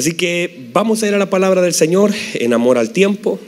Así 0.00 0.12
que 0.12 0.70
vamos 0.72 1.02
a 1.02 1.08
ir 1.08 1.14
a 1.14 1.18
la 1.18 1.28
palabra 1.28 1.60
del 1.60 1.74
Señor 1.74 2.10
en 2.32 2.54
amor 2.54 2.78
al 2.78 2.90
tiempo. 2.90 3.38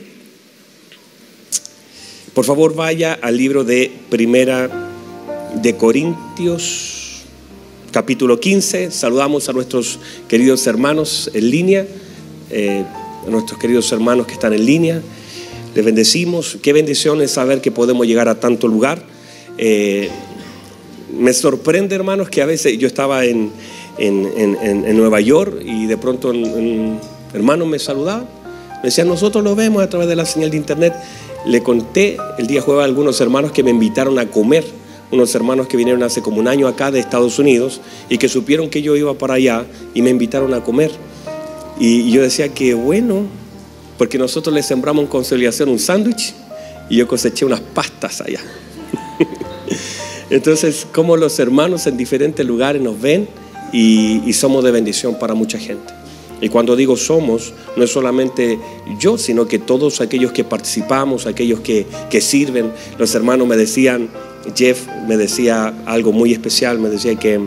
Por 2.35 2.45
favor, 2.45 2.75
vaya 2.75 3.17
al 3.19 3.37
libro 3.37 3.63
de 3.63 3.91
Primera 4.11 4.69
de 5.55 5.75
Corintios, 5.75 7.23
capítulo 7.89 8.39
15. 8.39 8.91
Saludamos 8.91 9.49
a 9.49 9.53
nuestros 9.53 9.99
queridos 10.27 10.67
hermanos 10.67 11.31
en 11.33 11.49
línea, 11.49 11.87
eh, 12.51 12.85
a 13.25 13.29
nuestros 13.31 13.59
queridos 13.59 13.91
hermanos 13.91 14.27
que 14.27 14.33
están 14.33 14.53
en 14.53 14.63
línea. 14.63 15.01
Les 15.73 15.83
bendecimos. 15.83 16.59
Qué 16.61 16.71
bendición 16.71 17.19
es 17.23 17.31
saber 17.31 17.61
que 17.61 17.71
podemos 17.71 18.05
llegar 18.05 18.29
a 18.29 18.39
tanto 18.39 18.67
lugar. 18.67 19.03
Eh, 19.57 20.07
me 21.17 21.33
sorprende, 21.33 21.95
hermanos, 21.95 22.29
que 22.29 22.43
a 22.43 22.45
veces 22.45 22.77
yo 22.77 22.85
estaba 22.85 23.25
en, 23.25 23.51
en, 23.97 24.97
Nueva 24.97 25.21
York 25.21 25.61
y 25.63 25.85
de 25.85 25.97
pronto 25.97 26.29
un 26.29 26.99
hermano 27.33 27.65
me 27.65 27.79
saludaba. 27.79 28.25
Me 28.83 28.89
decía, 28.89 29.05
nosotros 29.05 29.43
lo 29.43 29.55
vemos 29.55 29.81
a 29.81 29.89
través 29.89 30.07
de 30.07 30.15
la 30.15 30.25
señal 30.25 30.51
de 30.51 30.57
internet. 30.57 30.93
Le 31.45 31.63
conté 31.63 32.17
el 32.37 32.47
día 32.47 32.61
jueves 32.61 32.81
a 32.81 32.85
algunos 32.85 33.19
hermanos 33.21 33.51
que 33.51 33.63
me 33.63 33.71
invitaron 33.71 34.19
a 34.19 34.29
comer, 34.29 34.65
unos 35.11 35.33
hermanos 35.35 35.67
que 35.67 35.77
vinieron 35.77 36.03
hace 36.03 36.21
como 36.21 36.39
un 36.39 36.47
año 36.47 36.67
acá 36.67 36.91
de 36.91 36.99
Estados 36.99 37.39
Unidos 37.39 37.79
y 38.09 38.17
que 38.17 38.27
supieron 38.27 38.69
que 38.69 38.81
yo 38.81 38.95
iba 38.95 39.13
para 39.13 39.35
allá 39.35 39.65
y 39.93 40.01
me 40.01 40.09
invitaron 40.09 40.53
a 40.53 40.63
comer. 40.63 40.91
Y 41.79 42.11
yo 42.11 42.21
decía 42.21 42.49
que 42.49 42.73
bueno, 42.73 43.23
porque 43.97 44.17
nosotros 44.17 44.53
le 44.53 44.63
sembramos 44.63 45.03
en 45.03 45.09
conciliación 45.09 45.69
un 45.69 45.79
sándwich 45.79 46.33
y 46.89 46.97
yo 46.97 47.07
coseché 47.07 47.45
unas 47.45 47.61
pastas 47.61 48.21
allá. 48.21 48.41
Entonces, 50.29 50.87
como 50.91 51.15
los 51.15 51.39
hermanos 51.39 51.87
en 51.87 51.95
diferentes 51.95 52.45
lugares 52.45 52.81
nos 52.81 52.99
ven 52.99 53.27
y, 53.73 54.31
somos 54.33 54.63
de 54.63 54.71
bendición 54.71 55.17
para 55.19 55.33
mucha 55.33 55.57
gente. 55.57 55.93
Y 56.39 56.49
cuando 56.49 56.75
digo 56.75 56.95
somos, 56.95 57.53
no 57.75 57.83
es 57.83 57.91
solamente 57.91 58.59
yo, 58.99 59.17
sino 59.17 59.47
que 59.47 59.59
todos 59.59 60.01
aquellos 60.01 60.31
que 60.31 60.43
participamos, 60.43 61.25
aquellos 61.25 61.61
que, 61.61 61.85
sirven. 62.21 62.71
Los 62.97 63.15
hermanos 63.15 63.47
me 63.47 63.57
decían, 63.57 64.09
Jeff 64.55 64.87
me 65.07 65.17
decía 65.17 65.73
algo 65.85 66.11
muy 66.11 66.33
especial, 66.33 66.79
me 66.79 66.89
decía 66.89 67.15
que, 67.15 67.39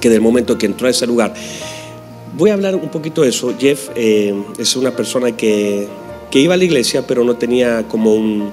que 0.00 0.08
del 0.08 0.20
momento 0.20 0.56
que 0.56 0.66
entró 0.66 0.86
a 0.86 0.90
ese 0.90 1.06
lugar, 1.06 1.34
voy 2.36 2.50
a 2.50 2.54
hablar 2.54 2.74
un 2.74 2.88
poquito 2.88 3.22
de 3.22 3.28
eso. 3.28 3.54
Jeff 3.58 3.88
eh, 3.96 4.34
es 4.58 4.76
una 4.76 4.94
persona 4.94 5.36
que, 5.36 5.88
iba 6.32 6.54
a 6.54 6.56
la 6.56 6.64
iglesia, 6.64 7.06
pero 7.06 7.24
no 7.24 7.36
tenía 7.36 7.86
como 7.88 8.14
un, 8.14 8.52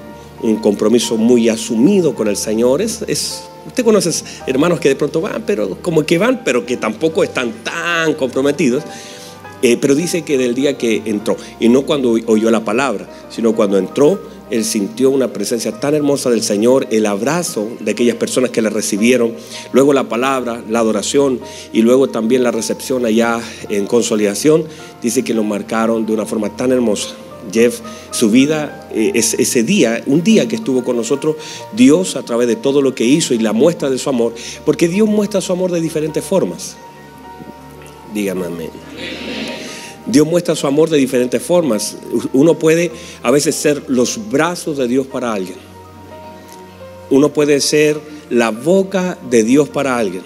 compromiso 0.62 1.16
muy 1.16 1.48
asumido 1.48 2.14
con 2.14 2.28
el 2.28 2.36
Señor. 2.36 2.80
Es, 2.82 3.44
usted 3.66 3.84
conoce 3.84 4.24
hermanos 4.46 4.80
que 4.80 4.88
de 4.88 4.96
pronto 4.96 5.20
van, 5.20 5.42
pero 5.46 5.78
como 5.82 6.04
que 6.04 6.18
van, 6.18 6.42
pero 6.44 6.64
que 6.64 6.76
tampoco 6.76 7.24
están 7.24 7.52
tan 7.64 8.14
comprometidos. 8.14 8.84
Eh, 9.60 9.76
pero 9.80 9.96
dice 9.96 10.22
que 10.22 10.38
del 10.38 10.54
día 10.54 10.78
que 10.78 11.02
entró, 11.04 11.36
y 11.58 11.68
no 11.68 11.82
cuando 11.82 12.10
oyó 12.26 12.50
la 12.50 12.64
palabra, 12.64 13.08
sino 13.28 13.56
cuando 13.56 13.76
entró, 13.76 14.20
él 14.50 14.64
sintió 14.64 15.10
una 15.10 15.32
presencia 15.32 15.78
tan 15.80 15.94
hermosa 15.94 16.30
del 16.30 16.42
Señor, 16.42 16.86
el 16.90 17.06
abrazo 17.06 17.68
de 17.80 17.90
aquellas 17.90 18.16
personas 18.16 18.50
que 18.50 18.62
le 18.62 18.70
recibieron, 18.70 19.34
luego 19.72 19.92
la 19.92 20.08
palabra, 20.08 20.62
la 20.68 20.78
adoración 20.78 21.40
y 21.72 21.82
luego 21.82 22.08
también 22.08 22.44
la 22.44 22.52
recepción 22.52 23.04
allá 23.04 23.40
en 23.68 23.86
consolidación, 23.86 24.64
dice 25.02 25.24
que 25.24 25.34
lo 25.34 25.42
marcaron 25.42 26.06
de 26.06 26.12
una 26.12 26.24
forma 26.24 26.56
tan 26.56 26.70
hermosa. 26.70 27.10
Jeff, 27.52 27.80
su 28.10 28.30
vida, 28.30 28.88
eh, 28.92 29.12
ese 29.14 29.62
día, 29.62 30.02
un 30.06 30.22
día 30.22 30.46
que 30.48 30.56
estuvo 30.56 30.84
con 30.84 30.96
nosotros, 30.96 31.36
Dios 31.74 32.16
a 32.16 32.22
través 32.22 32.48
de 32.48 32.56
todo 32.56 32.82
lo 32.82 32.94
que 32.94 33.04
hizo 33.04 33.34
y 33.34 33.38
la 33.38 33.52
muestra 33.52 33.90
de 33.90 33.98
su 33.98 34.08
amor, 34.08 34.34
porque 34.64 34.88
Dios 34.88 35.08
muestra 35.08 35.40
su 35.40 35.52
amor 35.52 35.70
de 35.70 35.80
diferentes 35.80 36.24
formas. 36.24 36.76
Dígame 38.14 38.46
amén. 38.46 38.70
Dios 40.06 40.26
muestra 40.26 40.56
su 40.56 40.66
amor 40.66 40.88
de 40.88 40.96
diferentes 40.96 41.42
formas. 41.42 41.98
Uno 42.32 42.58
puede 42.58 42.90
a 43.22 43.30
veces 43.30 43.54
ser 43.54 43.84
los 43.88 44.30
brazos 44.30 44.78
de 44.78 44.88
Dios 44.88 45.06
para 45.06 45.32
alguien. 45.32 45.58
Uno 47.10 47.28
puede 47.28 47.60
ser 47.60 48.00
la 48.30 48.50
boca 48.50 49.18
de 49.28 49.42
Dios 49.42 49.68
para 49.68 49.98
alguien. 49.98 50.22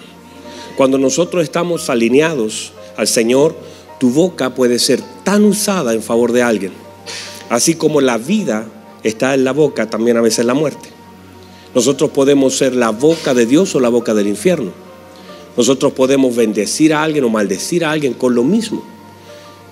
Cuando 0.77 0.97
nosotros 0.97 1.43
estamos 1.43 1.89
alineados 1.89 2.71
al 2.95 3.07
Señor, 3.07 3.55
tu 3.99 4.09
boca 4.09 4.55
puede 4.55 4.79
ser 4.79 5.01
tan 5.23 5.43
usada 5.43 5.93
en 5.93 6.01
favor 6.01 6.31
de 6.31 6.43
alguien. 6.43 6.82
Así 7.53 7.75
como 7.75 8.01
la 8.01 8.17
vida 8.17 8.65
está 9.03 9.35
en 9.35 9.43
la 9.43 9.51
boca, 9.51 9.87
también 9.87 10.17
a 10.17 10.21
veces 10.21 10.43
la 10.43 10.55
muerte. 10.55 10.89
Nosotros 11.75 12.09
podemos 12.09 12.57
ser 12.57 12.75
la 12.75 12.89
boca 12.89 13.35
de 13.35 13.45
Dios 13.45 13.75
o 13.75 13.79
la 13.79 13.89
boca 13.89 14.15
del 14.15 14.25
infierno. 14.25 14.71
Nosotros 15.55 15.93
podemos 15.93 16.35
bendecir 16.35 16.95
a 16.95 17.03
alguien 17.03 17.25
o 17.25 17.29
maldecir 17.29 17.85
a 17.85 17.91
alguien 17.91 18.15
con 18.15 18.33
lo 18.33 18.43
mismo. 18.43 18.83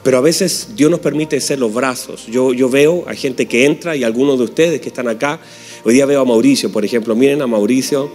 Pero 0.04 0.20
a 0.20 0.22
veces 0.22 0.68
Dios 0.76 0.92
nos 0.92 1.00
permite 1.00 1.42
ser 1.42 1.58
los 1.58 1.74
brazos. 1.74 2.28
Yo, 2.28 2.54
yo 2.54 2.70
veo 2.70 3.04
a 3.08 3.16
gente 3.16 3.48
que 3.48 3.66
entra 3.66 3.96
y 3.96 4.04
algunos 4.04 4.38
de 4.38 4.44
ustedes 4.44 4.80
que 4.80 4.90
están 4.90 5.08
acá, 5.08 5.40
hoy 5.84 5.96
día 5.96 6.06
veo 6.06 6.22
a 6.22 6.26
Mauricio, 6.26 6.72
por 6.72 6.86
ejemplo, 6.86 7.16
miren 7.16 7.42
a 7.42 7.48
Mauricio, 7.48 8.12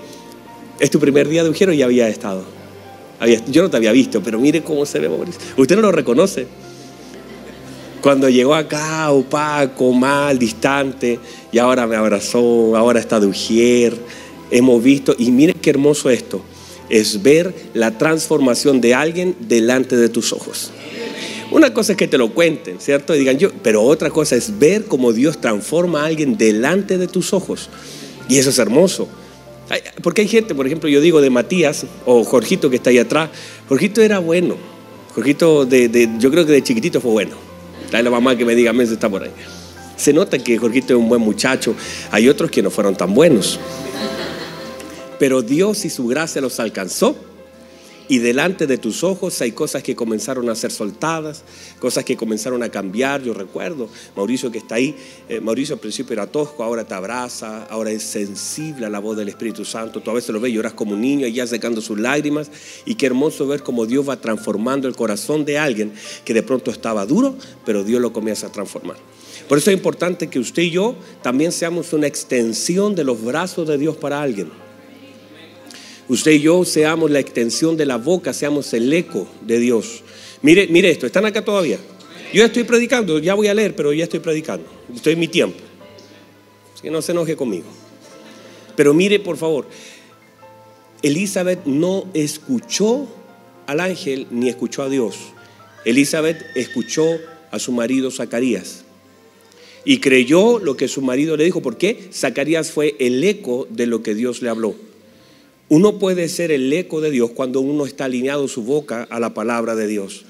es 0.79 0.93
tu 0.93 1.01
primer 1.01 1.27
día 1.29 1.43
de 1.43 1.51
Ujero 1.51 1.73
y 1.73 1.79
ya 1.79 1.87
había 1.87 2.09
estado. 2.09 2.45
yo 3.49 3.63
no 3.63 3.69
te 3.69 3.79
había 3.79 3.91
visto, 3.91 4.23
pero 4.23 4.39
mire 4.39 4.63
cómo 4.63 4.87
se 4.87 5.01
ve 5.01 5.09
Mauricio. 5.09 5.41
Usted 5.57 5.75
no 5.75 5.83
lo 5.83 5.91
reconoce. 5.91 6.47
Cuando 8.01 8.29
llegó 8.29 8.55
acá, 8.55 9.11
opaco, 9.11 9.93
mal, 9.93 10.39
distante, 10.39 11.19
y 11.51 11.59
ahora 11.59 11.87
me 11.87 11.97
abrazó, 11.97 12.77
ahora 12.77 13.01
está 13.01 13.19
de 13.19 13.27
Ujier, 13.27 13.97
hemos 14.51 14.83
visto, 14.83 15.15
y 15.19 15.31
miren 15.31 15.57
qué 15.61 15.71
hermoso 15.71 16.11
esto, 16.11 16.41
es 16.89 17.23
ver 17.23 17.55
la 17.75 17.99
transformación 17.99 18.81
de 18.81 18.95
alguien 18.95 19.37
delante 19.41 19.97
de 19.97 20.09
tus 20.09 20.33
ojos. 20.33 20.71
Una 21.51 21.73
cosa 21.73 21.93
es 21.93 21.99
que 21.99 22.09
te 22.09 22.19
lo 22.19 22.35
cuenten, 22.35 22.81
¿cierto? 22.81 23.15
Y 23.15 23.19
digan 23.21 23.39
yo, 23.39 23.51
pero 23.63 23.83
otra 23.83 24.11
cosa 24.11 24.37
es 24.37 24.59
ver 24.59 24.85
cómo 24.85 25.13
Dios 25.13 25.41
transforma 25.41 26.03
a 26.03 26.07
alguien 26.07 26.37
delante 26.37 26.99
de 26.99 27.07
tus 27.07 27.33
ojos. 27.33 27.71
Y 28.29 28.39
eso 28.39 28.51
es 28.51 28.59
hermoso. 28.59 29.09
Porque 30.03 30.23
hay 30.23 30.29
gente, 30.29 30.55
por 30.55 30.67
ejemplo, 30.67 30.89
yo 30.89 31.01
digo 31.01 31.21
de 31.21 31.31
Matías 31.31 31.87
o 32.05 32.25
Jorgito 32.25 32.69
que 32.69 32.77
está 32.77 32.91
ahí 32.91 32.99
atrás. 32.99 33.31
Jorgito 33.69 34.03
era 34.03 34.19
bueno. 34.19 34.57
Jorgito, 35.15 35.65
de, 35.65 36.11
yo 36.19 36.31
creo 36.31 36.45
que 36.45 36.53
de 36.53 36.63
chiquitito 36.63 37.01
fue 37.01 37.11
bueno. 37.13 37.46
Trae 37.91 38.03
la 38.03 38.11
mamá 38.11 38.37
que 38.37 38.45
me 38.45 38.55
diga, 38.55 38.73
mes 38.73 38.91
está 38.91 39.09
por 39.09 39.23
ahí. 39.23 39.31
Se 39.97 40.13
nota 40.13 40.39
que 40.39 40.59
Jorgito 40.59 40.95
es 40.95 40.99
un 40.99 41.09
buen 41.09 41.23
muchacho. 41.23 41.75
Hay 42.11 42.29
otros 42.29 42.51
que 42.51 42.63
no 42.63 42.71
fueron 42.71 42.97
tan 42.97 43.15
buenos. 43.15 43.59
Pero 45.19 45.43
Dios 45.43 45.85
y 45.85 45.91
su 45.91 46.07
gracia 46.07 46.41
los 46.41 46.61
alcanzó 46.61 47.17
y 48.09 48.19
delante 48.19 48.67
de 48.67 48.79
tus 48.79 49.03
ojos 49.03 49.41
hay 49.41 49.53
cosas 49.53 49.83
que 49.83 49.97
comenzaron 49.97 50.49
a 50.49 50.55
ser 50.55 50.71
soltadas, 50.71 51.43
cosas 51.81 52.05
que 52.05 52.17
comenzaron 52.17 52.63
a 52.63 52.69
cambiar. 52.69 53.23
Yo 53.23 53.35
recuerdo, 53.35 53.89
Mauricio 54.17 54.51
que 54.51 54.59
está 54.59 54.77
ahí, 54.77 54.95
eh, 55.29 55.41
Mauricio 55.41 55.75
al 55.75 55.81
principio 55.81 56.13
era 56.13 56.27
tosco, 56.27 56.63
ahora 56.63 56.85
te 56.85 56.95
abraza, 56.95 57.65
ahora 57.65 57.91
es 57.91 58.03
sensible 58.03 58.87
a 58.87 58.91
la 58.91 59.01
voz 59.01 59.17
del 59.17 59.29
Espíritu 59.29 59.65
Santo. 59.65 60.01
Tú 60.01 60.11
a 60.11 60.15
veces 60.15 60.31
lo 60.31 60.41
ves, 60.41 60.53
lloras 60.53 60.75
como 60.75 60.93
un 60.93 61.01
niño 61.01 61.27
ya 61.27 61.47
secando 61.47 61.81
sus 61.81 61.99
lágrimas. 61.99 62.51
Y 62.85 62.95
qué 62.95 63.07
hermoso 63.07 63.47
ver 63.47 63.63
cómo 63.63 63.87
Dios 63.87 64.09
va 64.09 64.21
transformando 64.21 64.87
el 64.87 64.95
corazón 64.95 65.45
de 65.45 65.59
alguien 65.59 65.93
que 66.25 66.35
de 66.35 66.43
pronto 66.43 66.71
estaba 66.71 67.07
duro, 67.07 67.37
pero 67.65 67.83
Dios 67.83 68.01
lo 68.01 68.13
comienza 68.13 68.47
a 68.47 68.53
transformar. 68.53 68.97
Por 69.49 69.59
eso 69.59 69.71
es 69.71 69.77
importante 69.77 70.29
que 70.29 70.39
usted 70.39 70.63
y 70.63 70.71
yo 70.71 70.97
también 71.23 71.53
seamos 71.53 71.93
una 71.93 72.07
extensión 72.07 72.95
de 72.95 73.05
los 73.05 73.23
brazos 73.23 73.67
de 73.69 73.79
Dios 73.79 73.97
para 73.97 74.21
alguien 74.21 74.66
usted 76.09 76.33
y 76.33 76.41
yo 76.41 76.65
seamos 76.65 77.11
la 77.11 77.21
extensión 77.21 77.77
de 77.77 77.87
la 77.87 77.97
boca, 77.97 78.33
seamos 78.33 78.73
el 78.75 78.93
eco 78.93 79.27
de 79.43 79.59
Dios. 79.59 80.03
Mire, 80.43 80.67
mire 80.69 80.91
esto, 80.91 81.07
¿están 81.07 81.25
acá 81.27 81.45
todavía? 81.45 81.79
Yo 82.33 82.45
estoy 82.45 82.65
predicando, 82.65 83.19
ya 83.19 83.35
voy 83.35 83.49
a 83.49 83.55
leer, 83.55 83.75
pero 83.75 83.93
ya 83.93 84.05
estoy 84.05 84.21
predicando. 84.21 84.67
Estoy 84.95 85.15
en 85.15 85.21
mi 85.21 85.29
tiempo. 85.29 85.59
Así 86.75 86.83
que 86.83 86.91
no 86.91 87.01
se 87.01 87.13
enoje 87.13 87.37
conmigo. 87.37 87.67
Pero 88.75 88.93
mire, 88.93 89.21
por 89.21 89.37
favor, 89.37 89.67
Elizabeth 91.03 91.65
no 91.65 92.07
escuchó 92.15 93.07
al 93.67 93.81
ángel 93.81 94.27
ni 94.31 94.49
escuchó 94.49 94.83
a 94.83 94.89
Dios. 94.89 95.17
Elizabeth 95.85 96.43
escuchó 96.55 97.07
a 97.51 97.59
su 97.59 97.73
marido 97.73 98.11
Zacarías 98.11 98.85
y 99.85 100.01
creyó 100.01 100.59
lo 100.59 100.77
que 100.77 100.89
su 100.89 101.01
marido 101.01 101.37
le 101.37 101.45
dijo. 101.45 101.63
¿Por 101.63 101.79
qué? 101.79 102.09
Zacarías 102.13 102.73
fue 102.73 102.97
el 102.99 103.23
eco 103.23 103.67
de 103.71 103.87
lo 103.87 104.03
que 104.03 104.15
Dios 104.15 104.43
le 104.43 104.49
habló. 104.49 104.75
Uno 105.69 105.99
puede 105.99 106.29
ser 106.29 106.53
el 106.53 106.73
eco 106.73 107.01
de 107.01 107.11
Dios 107.11 107.31
cuando 107.33 107.61
uno 107.61 107.87
está 107.87 108.05
alineado 108.05 108.47
su 108.47 108.63
boca 108.63 109.07
a 109.11 109.19
la 109.19 109.35
palabra 109.35 109.75
de 109.75 109.89
Dios. 109.89 110.25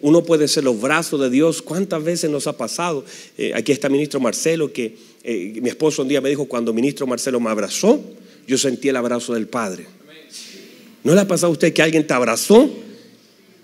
Uno 0.00 0.24
puede 0.24 0.48
ser 0.48 0.64
los 0.64 0.80
brazos 0.80 1.20
de 1.20 1.28
Dios. 1.28 1.60
¿Cuántas 1.60 2.02
veces 2.02 2.30
nos 2.30 2.46
ha 2.46 2.56
pasado? 2.56 3.04
Eh, 3.36 3.52
aquí 3.54 3.72
está 3.72 3.88
ministro 3.88 4.20
Marcelo, 4.20 4.72
que 4.72 4.96
eh, 5.24 5.58
mi 5.60 5.68
esposo 5.68 6.02
un 6.02 6.08
día 6.08 6.20
me 6.20 6.30
dijo, 6.30 6.46
cuando 6.46 6.72
ministro 6.72 7.06
Marcelo 7.06 7.40
me 7.40 7.50
abrazó, 7.50 8.00
yo 8.46 8.56
sentí 8.56 8.88
el 8.88 8.96
abrazo 8.96 9.34
del 9.34 9.46
Padre. 9.46 9.86
¿No 11.04 11.14
le 11.14 11.20
ha 11.20 11.28
pasado 11.28 11.48
a 11.48 11.52
usted 11.52 11.72
que 11.72 11.82
alguien 11.82 12.06
te 12.06 12.14
abrazó 12.14 12.70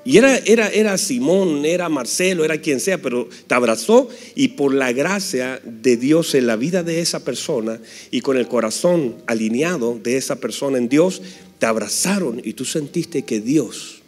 y 0.04 0.18
era, 0.18 0.36
era, 0.38 0.68
era 0.68 0.98
Simón, 0.98 1.64
era 1.64 1.88
Marcelo, 1.88 2.44
era 2.44 2.58
quien 2.58 2.80
sea, 2.80 3.00
pero 3.00 3.28
te 3.46 3.54
abrazó 3.54 4.08
y 4.34 4.48
por 4.48 4.74
la 4.74 4.92
gracia 4.92 5.60
de 5.64 5.96
Dios 5.96 6.34
en 6.34 6.46
la 6.46 6.56
vida 6.56 6.82
de 6.82 7.00
esa 7.00 7.24
persona 7.24 7.80
y 8.10 8.20
con 8.20 8.36
el 8.36 8.46
corazón 8.46 9.16
alineado 9.26 9.98
de 10.02 10.16
esa 10.16 10.36
persona 10.36 10.76
en 10.76 10.88
Dios, 10.88 11.22
te 11.58 11.66
abrazaron 11.66 12.40
y 12.44 12.52
tú 12.52 12.64
sentiste 12.64 13.22
que 13.22 13.40
Dios 13.40 14.02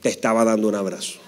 te 0.00 0.08
estaba 0.08 0.44
dando 0.44 0.68
un 0.68 0.74
abrazo. 0.74 1.20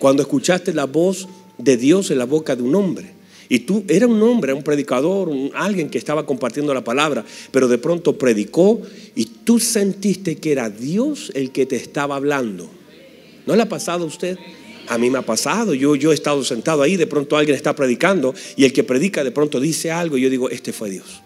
Cuando 0.00 0.22
escuchaste 0.22 0.74
la 0.74 0.84
voz 0.84 1.28
de 1.58 1.76
Dios 1.76 2.10
en 2.10 2.18
la 2.18 2.24
boca 2.24 2.56
de 2.56 2.62
un 2.62 2.74
hombre. 2.74 3.16
Y 3.48 3.60
tú 3.60 3.84
era 3.88 4.08
un 4.08 4.20
hombre, 4.22 4.52
un 4.52 4.64
predicador, 4.64 5.30
alguien 5.54 5.88
que 5.88 5.98
estaba 5.98 6.26
compartiendo 6.26 6.74
la 6.74 6.82
palabra, 6.82 7.24
pero 7.52 7.68
de 7.68 7.78
pronto 7.78 8.18
predicó 8.18 8.82
y 9.14 9.25
tú 9.46 9.60
sentiste 9.60 10.36
que 10.36 10.50
era 10.50 10.68
Dios 10.68 11.30
el 11.34 11.52
que 11.52 11.66
te 11.66 11.76
estaba 11.76 12.16
hablando. 12.16 12.68
¿No 13.46 13.54
le 13.54 13.62
ha 13.62 13.68
pasado 13.68 14.02
a 14.02 14.08
usted? 14.08 14.36
A 14.88 14.98
mí 14.98 15.08
me 15.08 15.18
ha 15.18 15.22
pasado, 15.22 15.72
yo, 15.72 15.94
yo 15.94 16.10
he 16.10 16.14
estado 16.14 16.44
sentado 16.44 16.82
ahí, 16.82 16.96
de 16.96 17.06
pronto 17.06 17.36
alguien 17.36 17.56
está 17.56 17.74
predicando 17.74 18.34
y 18.56 18.64
el 18.64 18.72
que 18.72 18.82
predica 18.82 19.22
de 19.22 19.30
pronto 19.30 19.60
dice 19.60 19.92
algo 19.92 20.18
y 20.18 20.22
yo 20.22 20.30
digo, 20.30 20.50
este 20.50 20.72
fue 20.72 20.90
Dios. 20.90 21.22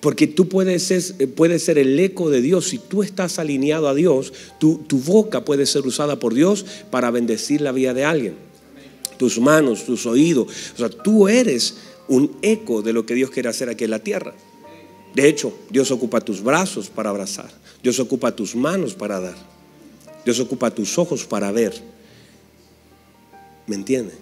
Porque 0.00 0.26
tú 0.26 0.48
puedes 0.48 0.82
ser, 0.82 1.28
puedes 1.36 1.64
ser 1.64 1.78
el 1.78 1.98
eco 1.98 2.28
de 2.28 2.42
Dios. 2.42 2.68
Si 2.68 2.78
tú 2.78 3.04
estás 3.04 3.38
alineado 3.38 3.88
a 3.88 3.94
Dios, 3.94 4.32
tu, 4.58 4.78
tu 4.88 4.98
boca 4.98 5.44
puede 5.44 5.64
ser 5.64 5.86
usada 5.86 6.18
por 6.18 6.34
Dios 6.34 6.66
para 6.90 7.12
bendecir 7.12 7.60
la 7.60 7.70
vida 7.70 7.94
de 7.94 8.04
alguien. 8.04 8.34
Tus 9.16 9.38
manos, 9.38 9.86
tus 9.86 10.06
oídos. 10.06 10.48
O 10.74 10.78
sea, 10.78 10.88
tú 10.90 11.28
eres 11.28 11.76
un 12.08 12.36
eco 12.42 12.82
de 12.82 12.92
lo 12.92 13.06
que 13.06 13.14
Dios 13.14 13.30
quiere 13.30 13.48
hacer 13.48 13.68
aquí 13.68 13.84
en 13.84 13.90
la 13.90 14.00
tierra. 14.00 14.34
De 15.14 15.28
hecho, 15.28 15.52
Dios 15.70 15.90
ocupa 15.90 16.20
tus 16.20 16.42
brazos 16.42 16.88
para 16.88 17.10
abrazar. 17.10 17.50
Dios 17.82 17.98
ocupa 17.98 18.34
tus 18.34 18.54
manos 18.54 18.94
para 18.94 19.20
dar. 19.20 19.36
Dios 20.24 20.40
ocupa 20.40 20.70
tus 20.70 20.98
ojos 20.98 21.24
para 21.26 21.50
ver. 21.52 21.74
¿Me 23.66 23.76
entiende? 23.76 24.12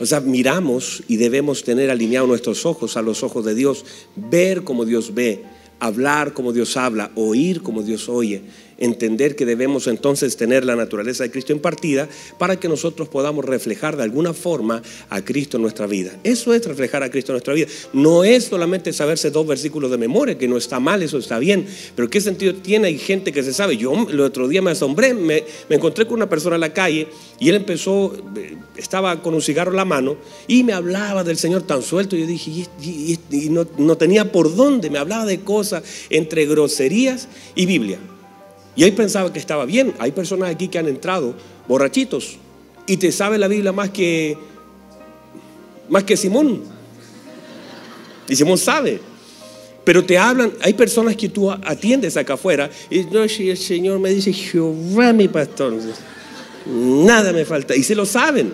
O 0.00 0.06
sea, 0.06 0.20
miramos 0.20 1.02
y 1.08 1.16
debemos 1.16 1.62
tener 1.62 1.90
alineados 1.90 2.28
nuestros 2.28 2.64
ojos 2.64 2.96
a 2.96 3.02
los 3.02 3.22
ojos 3.22 3.44
de 3.44 3.54
Dios, 3.54 3.84
ver 4.16 4.64
como 4.64 4.86
Dios 4.86 5.12
ve, 5.12 5.44
hablar 5.80 6.32
como 6.32 6.52
Dios 6.52 6.76
habla, 6.76 7.10
oír 7.14 7.62
como 7.62 7.82
Dios 7.82 8.08
oye 8.08 8.42
entender 8.80 9.36
que 9.36 9.46
debemos 9.46 9.86
entonces 9.86 10.36
tener 10.36 10.64
la 10.64 10.74
naturaleza 10.74 11.22
de 11.22 11.30
Cristo 11.30 11.52
impartida 11.52 12.08
para 12.38 12.58
que 12.58 12.68
nosotros 12.68 13.08
podamos 13.08 13.44
reflejar 13.44 13.96
de 13.96 14.02
alguna 14.02 14.32
forma 14.32 14.82
a 15.10 15.22
Cristo 15.22 15.58
en 15.58 15.62
nuestra 15.62 15.86
vida. 15.86 16.18
Eso 16.24 16.52
es 16.54 16.66
reflejar 16.66 17.02
a 17.02 17.10
Cristo 17.10 17.32
en 17.32 17.34
nuestra 17.34 17.54
vida. 17.54 17.68
No 17.92 18.24
es 18.24 18.44
solamente 18.44 18.92
saberse 18.92 19.30
dos 19.30 19.46
versículos 19.46 19.90
de 19.90 19.98
memoria, 19.98 20.36
que 20.36 20.48
no 20.48 20.56
está 20.56 20.80
mal, 20.80 21.02
eso 21.02 21.18
está 21.18 21.38
bien, 21.38 21.66
pero 21.94 22.08
¿qué 22.08 22.20
sentido 22.20 22.54
tiene? 22.54 22.88
Hay 22.88 22.98
gente 22.98 23.32
que 23.32 23.42
se 23.42 23.52
sabe. 23.52 23.76
Yo 23.76 23.92
el 24.08 24.20
otro 24.20 24.48
día 24.48 24.62
me 24.62 24.70
asombré, 24.70 25.12
me, 25.14 25.44
encontré 25.68 26.06
con 26.06 26.14
una 26.14 26.28
persona 26.28 26.56
en 26.56 26.60
la 26.62 26.72
calle 26.72 27.06
y 27.40 27.48
él 27.48 27.56
empezó, 27.56 28.14
eh, 28.36 28.58
estaba 28.76 29.22
con 29.22 29.32
un 29.32 29.40
cigarro 29.40 29.70
en 29.70 29.78
la 29.78 29.86
mano 29.86 30.16
y 30.46 30.62
me 30.62 30.74
hablaba 30.74 31.24
del 31.24 31.38
Señor 31.38 31.62
tan 31.62 31.82
suelto. 31.82 32.14
Yo 32.14 32.26
dije, 32.26 32.68
y, 32.82 33.48
no, 33.48 33.96
tenía 33.96 34.30
por 34.30 34.54
dónde, 34.54 34.90
me 34.90 34.98
hablaba 34.98 35.24
de 35.24 35.40
cosas 35.40 35.82
entre 36.10 36.44
groserías 36.44 37.28
y 37.54 37.64
Biblia. 37.64 37.98
Y 38.76 38.84
ahí 38.84 38.90
pensaba 38.90 39.32
que 39.32 39.38
estaba 39.38 39.64
bien. 39.64 39.94
Hay 39.98 40.12
personas 40.12 40.50
aquí 40.50 40.68
que 40.68 40.78
han 40.78 40.86
entrado 40.86 41.34
borrachitos 41.66 42.36
y 42.86 42.98
te 42.98 43.10
sabe 43.10 43.38
la 43.38 43.48
Biblia 43.48 43.72
más 43.72 43.88
que 43.88 44.36
más 45.88 46.04
que 46.04 46.18
Simón. 46.18 46.62
Y 48.28 48.36
Simón 48.36 48.58
sabe. 48.58 49.00
Pero 49.82 50.04
te 50.04 50.18
hablan, 50.18 50.52
hay 50.60 50.74
personas 50.74 51.16
que 51.16 51.30
tú 51.30 51.50
atiendes 51.50 52.18
acá 52.18 52.34
afuera 52.34 52.70
y 52.90 53.00
no, 53.04 53.22
el 53.22 53.56
Señor 53.56 53.98
me 53.98 54.10
dice, 54.10 54.30
Jehová 54.30 55.14
mi 55.14 55.26
pastor, 55.26 55.74
nada 56.66 57.32
me 57.32 57.44
falta. 57.44 57.74
Y 57.76 57.82
se 57.82 57.94
lo 57.94 58.06
saben. 58.06 58.52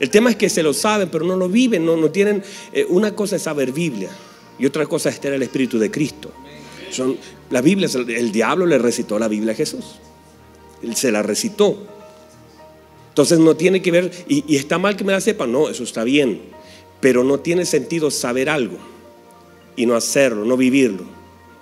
El 0.00 0.10
tema 0.10 0.30
es 0.30 0.36
que 0.36 0.48
se 0.48 0.62
lo 0.62 0.72
saben, 0.72 1.08
pero 1.10 1.24
no 1.24 1.36
lo 1.36 1.48
viven, 1.48 1.84
no, 1.84 1.96
no 1.96 2.10
tienen. 2.10 2.42
Eh, 2.72 2.86
una 2.88 3.14
cosa 3.14 3.36
es 3.36 3.42
saber 3.42 3.72
Biblia 3.72 4.10
y 4.58 4.66
otra 4.66 4.86
cosa 4.86 5.08
es 5.08 5.20
tener 5.20 5.36
el 5.36 5.42
Espíritu 5.42 5.78
de 5.78 5.90
Cristo. 5.90 6.32
Son, 6.90 7.16
la 7.50 7.60
Biblia, 7.60 7.88
el 7.94 8.32
diablo 8.32 8.66
le 8.66 8.78
recitó 8.78 9.18
la 9.18 9.28
Biblia 9.28 9.52
a 9.52 9.56
Jesús. 9.56 9.84
Él 10.82 10.94
se 10.96 11.10
la 11.12 11.22
recitó. 11.22 11.76
Entonces 13.10 13.40
no 13.40 13.56
tiene 13.56 13.82
que 13.82 13.90
ver, 13.90 14.12
y, 14.28 14.54
está 14.54 14.78
mal 14.78 14.96
que 14.96 15.02
me 15.02 15.12
la 15.12 15.20
sepa, 15.20 15.44
no, 15.44 15.68
eso 15.68 15.82
está 15.82 16.04
bien, 16.04 16.40
pero 17.00 17.24
no 17.24 17.40
tiene 17.40 17.64
sentido 17.64 18.12
saber 18.12 18.48
algo 18.48 18.76
y 19.74 19.86
no 19.86 19.96
hacerlo, 19.96 20.44
no 20.44 20.56
vivirlo, 20.56 21.02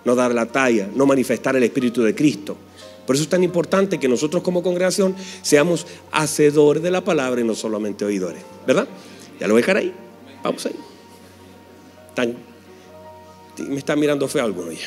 no 0.04 0.14
dar 0.14 0.34
la 0.34 0.44
talla, 0.44 0.90
no 0.94 1.06
manifestar 1.06 1.56
el 1.56 1.62
Espíritu 1.62 2.02
de 2.02 2.14
Cristo. 2.14 2.58
Por 3.06 3.14
eso 3.14 3.22
es 3.22 3.30
tan 3.30 3.44
importante 3.44 3.98
que 3.98 4.08
nosotros 4.08 4.42
como 4.42 4.62
congregación 4.62 5.14
seamos 5.42 5.86
hacedores 6.10 6.82
de 6.82 6.90
la 6.90 7.04
palabra 7.04 7.40
y 7.40 7.44
no 7.44 7.54
solamente 7.54 8.04
oidores. 8.04 8.42
¿Verdad? 8.66 8.88
Ya 9.38 9.46
lo 9.46 9.54
voy 9.54 9.60
a 9.60 9.62
dejar 9.62 9.76
ahí. 9.76 9.94
Vamos 10.42 10.66
ahí. 10.66 10.74
me 13.58 13.78
está 13.78 13.94
mirando 13.94 14.26
feo 14.26 14.44
alguno 14.44 14.72
ya. 14.72 14.86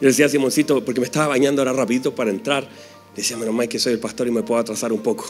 Yo 0.00 0.08
decía 0.08 0.26
a 0.26 0.28
Simoncito, 0.28 0.82
porque 0.84 1.00
me 1.00 1.06
estaba 1.06 1.28
bañando 1.28 1.60
ahora 1.60 1.74
rapidito 1.74 2.14
para 2.14 2.30
entrar, 2.30 2.66
decía, 3.14 3.36
menos 3.36 3.54
mal 3.54 3.68
que 3.68 3.78
soy 3.78 3.92
el 3.92 3.98
pastor 3.98 4.26
y 4.28 4.30
me 4.30 4.42
puedo 4.42 4.60
atrasar 4.60 4.92
un 4.92 5.00
poco. 5.00 5.26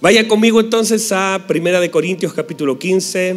Vaya 0.00 0.28
conmigo 0.28 0.60
entonces 0.60 1.10
a 1.10 1.44
Primera 1.48 1.80
de 1.80 1.90
Corintios 1.90 2.32
capítulo 2.32 2.78
15, 2.78 3.36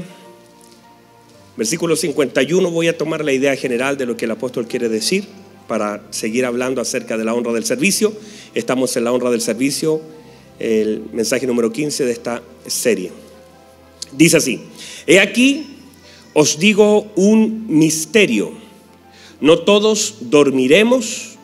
versículo 1.58 1.96
51. 1.96 2.70
Voy 2.70 2.88
a 2.88 2.98
tomar 2.98 3.26
la 3.26 3.34
idea 3.34 3.56
general 3.56 3.98
de 3.98 4.06
lo 4.06 4.16
que 4.16 4.26
el 4.26 4.32
apóstol 4.32 4.68
quiere 4.68 4.88
decir 4.88 5.41
para 5.72 6.04
seguir 6.10 6.46
hablando 6.46 6.82
acerca 6.82 7.16
de 7.16 7.24
la 7.24 7.34
honra 7.34 7.54
del 7.54 7.64
servicio. 7.64 8.12
Estamos 8.54 8.98
en 8.98 9.06
la 9.06 9.14
honra 9.14 9.32
del 9.32 9.40
servicio, 9.40 10.02
el 10.60 11.04
mensaje 11.14 11.48
número 11.48 11.72
15 11.72 12.04
de 12.04 12.12
esta 12.12 12.44
serie. 12.68 13.14
Dice 14.12 14.36
así, 14.36 14.60
he 15.08 15.22
aquí, 15.22 15.78
os 16.34 16.60
digo 16.60 17.14
un 17.16 17.68
misterio 17.70 18.60
no 19.42 19.60
todos 19.60 20.18
dormiremos, 20.22 21.38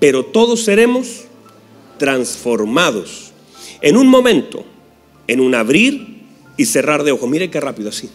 pero 0.00 0.24
todos 0.24 0.64
seremos 0.64 1.26
transformados. 1.96 3.32
En 3.82 3.96
un 3.96 4.08
momento, 4.08 4.64
en 5.28 5.40
un 5.40 5.54
abrir 5.54 6.24
y 6.56 6.64
cerrar 6.64 7.04
de 7.04 7.12
ojos. 7.12 7.30
Mire 7.30 7.48
qué 7.48 7.60
rápido 7.60 7.90
así. 7.90 8.10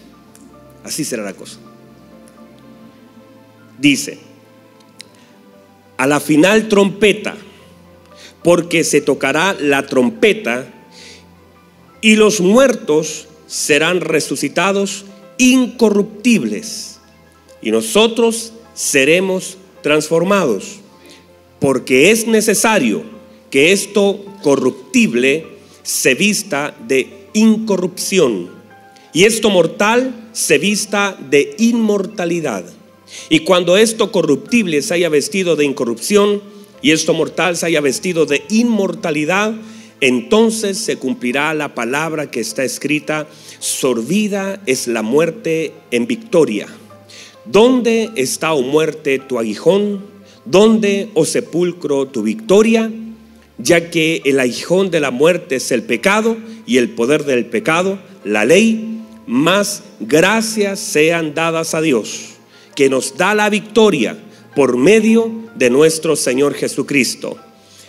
Así 0.84 1.06
será 1.06 1.24
la 1.24 1.34
cosa. 1.34 1.60
Dice, 3.80 4.20
a 5.98 6.08
la 6.08 6.20
final 6.20 6.68
trompeta, 6.68 7.36
porque 8.44 8.84
se 8.84 9.02
tocará 9.02 9.56
la 9.60 9.86
trompeta 9.86 10.72
y 12.02 12.16
los 12.16 12.42
muertos 12.42 13.28
serán 13.48 14.02
resucitados 14.02 15.06
incorruptibles 15.38 17.00
y 17.62 17.72
nosotros 17.72 18.54
seremos 18.74 19.58
transformados, 19.82 20.80
porque 21.60 22.12
es 22.12 22.28
necesario 22.28 23.04
que 23.50 23.72
esto 23.72 24.24
corruptible 24.44 25.48
se 25.84 26.14
vista 26.14 26.76
de 26.88 27.30
incorrupción 27.34 28.50
y 29.14 29.24
esto 29.24 29.50
mortal 29.50 30.30
se 30.34 30.58
vista 30.58 31.18
de 31.30 31.56
inmortalidad. 31.58 32.66
Y 33.30 33.40
cuando 33.40 33.78
esto 33.78 34.12
corruptible 34.12 34.82
se 34.82 34.94
haya 34.94 35.10
vestido 35.10 35.56
de 35.56 35.66
incorrupción 35.66 36.42
y 36.82 36.92
esto 36.92 37.14
mortal 37.14 37.58
se 37.58 37.66
haya 37.66 37.82
vestido 37.82 38.26
de 38.26 38.44
inmortalidad, 38.50 39.54
entonces 40.02 40.78
se 40.78 40.98
cumplirá 40.98 41.54
la 41.54 41.74
palabra 41.74 42.30
que 42.30 42.40
está 42.40 42.64
escrita, 42.64 43.28
sorbida 43.60 44.62
es 44.66 44.88
la 44.88 45.02
muerte 45.02 45.74
en 45.92 46.06
victoria. 46.06 46.68
¿Dónde 47.46 48.10
está, 48.16 48.54
o 48.54 48.60
oh 48.60 48.62
muerte, 48.64 49.20
tu 49.20 49.40
aguijón? 49.40 50.02
¿Dónde, 50.46 51.10
o 51.14 51.22
oh 51.22 51.26
sepulcro, 51.26 52.08
tu 52.08 52.24
victoria? 52.24 52.92
Ya 53.58 53.90
que 53.90 54.22
el 54.26 54.40
aguijón 54.40 54.92
de 54.92 55.00
la 55.00 55.12
muerte 55.12 55.56
es 55.56 55.72
el 55.72 55.84
pecado 55.84 56.38
y 56.66 56.78
el 56.78 56.90
poder 56.90 57.24
del 57.24 57.46
pecado, 57.46 58.00
la 58.24 58.46
ley, 58.46 59.02
más 59.28 59.84
gracias 60.00 60.80
sean 60.80 61.34
dadas 61.34 61.74
a 61.74 61.82
Dios, 61.82 62.35
que 62.76 62.90
nos 62.90 63.18
da 63.18 63.34
la 63.34 63.50
victoria 63.50 64.18
por 64.56 64.78
medio 64.78 65.50
de 65.56 65.70
nuestro 65.70 66.16
Señor 66.16 66.54
Jesucristo. 66.54 67.38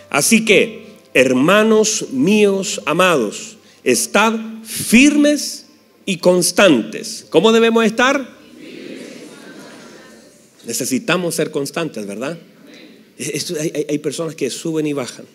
Así 0.09 0.45
que, 0.45 0.87
hermanos 1.13 2.07
míos 2.11 2.81
amados, 2.85 3.57
estad 3.83 4.33
firmes 4.63 5.65
y 6.05 6.17
constantes. 6.17 7.25
¿Cómo 7.29 7.51
debemos 7.51 7.85
estar? 7.85 8.37
Necesitamos 10.65 11.35
ser 11.35 11.51
constantes, 11.51 12.05
¿verdad? 12.05 12.37
hay, 13.89 13.97
personas 13.99 14.35
que 14.35 14.49
suben 14.49 14.85
y 14.85 14.93
bajan, 14.93 15.25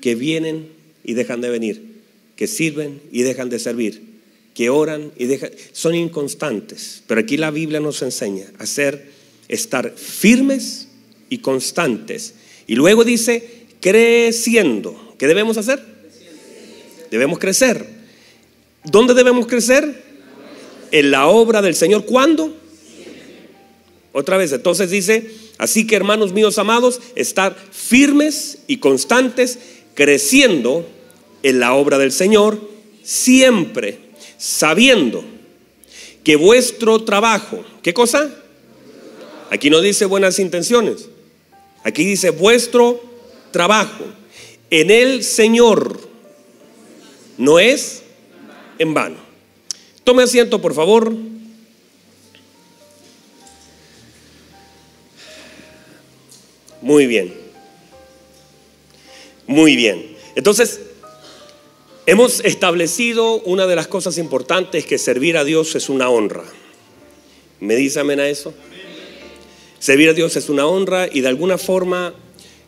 que 0.00 0.14
vienen 0.14 0.68
y 1.02 1.14
dejan 1.14 1.40
de 1.40 1.50
venir, 1.50 1.82
que 2.36 2.46
sirven 2.46 3.00
y 3.10 3.22
dejan 3.22 3.48
de 3.48 3.58
servir, 3.58 4.02
que 4.54 4.70
oran 4.70 5.12
y 5.16 5.26
dejan, 5.26 5.50
son 5.72 5.94
inconstantes. 5.96 7.02
Pero 7.06 7.20
aquí 7.20 7.36
la 7.36 7.50
Biblia 7.50 7.80
nos 7.80 8.00
enseña 8.02 8.46
a 8.58 8.66
ser, 8.66 9.10
estar 9.48 9.92
firmes 9.96 10.88
y 11.28 11.38
constantes. 11.38 12.34
Y 12.66 12.76
luego 12.76 13.04
dice, 13.04 13.66
creciendo. 13.80 15.14
¿Qué 15.18 15.26
debemos 15.26 15.58
hacer? 15.58 15.84
Debemos 17.10 17.38
crecer. 17.40 17.84
¿Dónde 18.84 19.14
debemos 19.14 19.46
crecer? 19.46 20.02
En 20.92 21.10
la 21.10 21.26
obra 21.26 21.60
del 21.60 21.74
Señor. 21.74 22.04
¿Cuándo? 22.04 22.56
Otra 24.12 24.36
vez, 24.36 24.52
entonces 24.52 24.90
dice, 24.90 25.28
así 25.58 25.88
que 25.88 25.96
hermanos 25.96 26.32
míos 26.32 26.58
amados, 26.58 27.00
estar 27.16 27.56
firmes 27.72 28.58
y 28.68 28.76
constantes, 28.76 29.58
creciendo 29.94 30.88
en 31.42 31.58
la 31.58 31.74
obra 31.74 31.98
del 31.98 32.12
Señor, 32.12 32.60
siempre 33.02 34.03
sabiendo 34.44 35.24
que 36.22 36.36
vuestro 36.36 37.02
trabajo, 37.02 37.64
¿qué 37.82 37.94
cosa? 37.94 38.30
Aquí 39.50 39.70
no 39.70 39.80
dice 39.80 40.04
buenas 40.04 40.38
intenciones, 40.38 41.08
aquí 41.82 42.04
dice 42.04 42.28
vuestro 42.28 43.02
trabajo 43.52 44.04
en 44.68 44.90
el 44.90 45.24
Señor 45.24 45.98
no 47.38 47.58
es 47.58 48.02
en 48.78 48.92
vano. 48.92 49.16
Tome 50.02 50.24
asiento, 50.24 50.60
por 50.60 50.74
favor. 50.74 51.10
Muy 56.82 57.06
bien. 57.06 57.32
Muy 59.46 59.74
bien. 59.74 60.16
Entonces, 60.34 60.80
hemos 62.06 62.40
establecido 62.40 63.40
una 63.40 63.66
de 63.66 63.76
las 63.76 63.86
cosas 63.86 64.18
importantes 64.18 64.84
que 64.84 64.98
servir 64.98 65.36
a 65.36 65.44
Dios 65.44 65.74
es 65.74 65.88
una 65.88 66.08
honra. 66.08 66.44
¿Me 67.60 67.76
dice 67.76 68.00
amén 68.00 68.20
a 68.20 68.28
eso? 68.28 68.52
Servir 69.78 70.10
a 70.10 70.12
Dios 70.12 70.36
es 70.36 70.48
una 70.48 70.66
honra 70.66 71.08
y 71.10 71.20
de 71.20 71.28
alguna 71.28 71.58
forma 71.58 72.14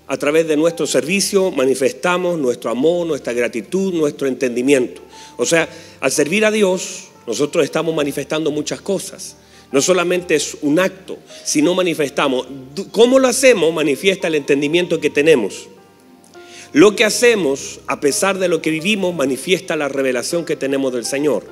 a 0.07 0.17
través 0.17 0.47
de 0.47 0.57
nuestro 0.57 0.87
servicio 0.87 1.51
manifestamos 1.51 2.39
nuestro 2.39 2.71
amor, 2.71 3.07
nuestra 3.07 3.33
gratitud, 3.33 3.93
nuestro 3.93 4.29
entendimiento. 4.29 5.03
O 5.37 5.45
sea, 5.45 5.69
al 6.01 6.13
servir 6.13 6.45
a 6.45 6.51
Dios, 6.51 7.09
nosotros 7.27 7.65
estamos 7.65 7.95
manifestando 7.95 8.51
muchas 8.51 8.81
cosas. 8.81 9.37
No 9.73 9.83
solamente 9.83 10.37
es 10.37 10.57
un 10.63 10.79
acto, 10.79 11.19
sino 11.45 11.75
manifestamos. 11.75 12.47
¿Cómo 12.93 13.19
lo 13.19 13.29
hacemos? 13.29 13.75
Manifiesta 13.75 14.29
el 14.29 14.37
entendimiento 14.37 15.01
que 15.01 15.11
tenemos. 15.11 15.69
Lo 16.77 16.95
que 16.95 17.07
hacemos, 17.07 17.81
a 17.87 18.01
pesar 18.01 18.39
de 18.39 18.49
lo 18.49 18.61
que 18.61 18.69
vivimos, 18.69 19.15
manifiesta 19.15 19.77
la 19.77 19.89
revelación 19.89 20.45
que 20.45 20.57
tenemos 20.57 20.93
del 20.93 21.07
Señor. 21.07 21.43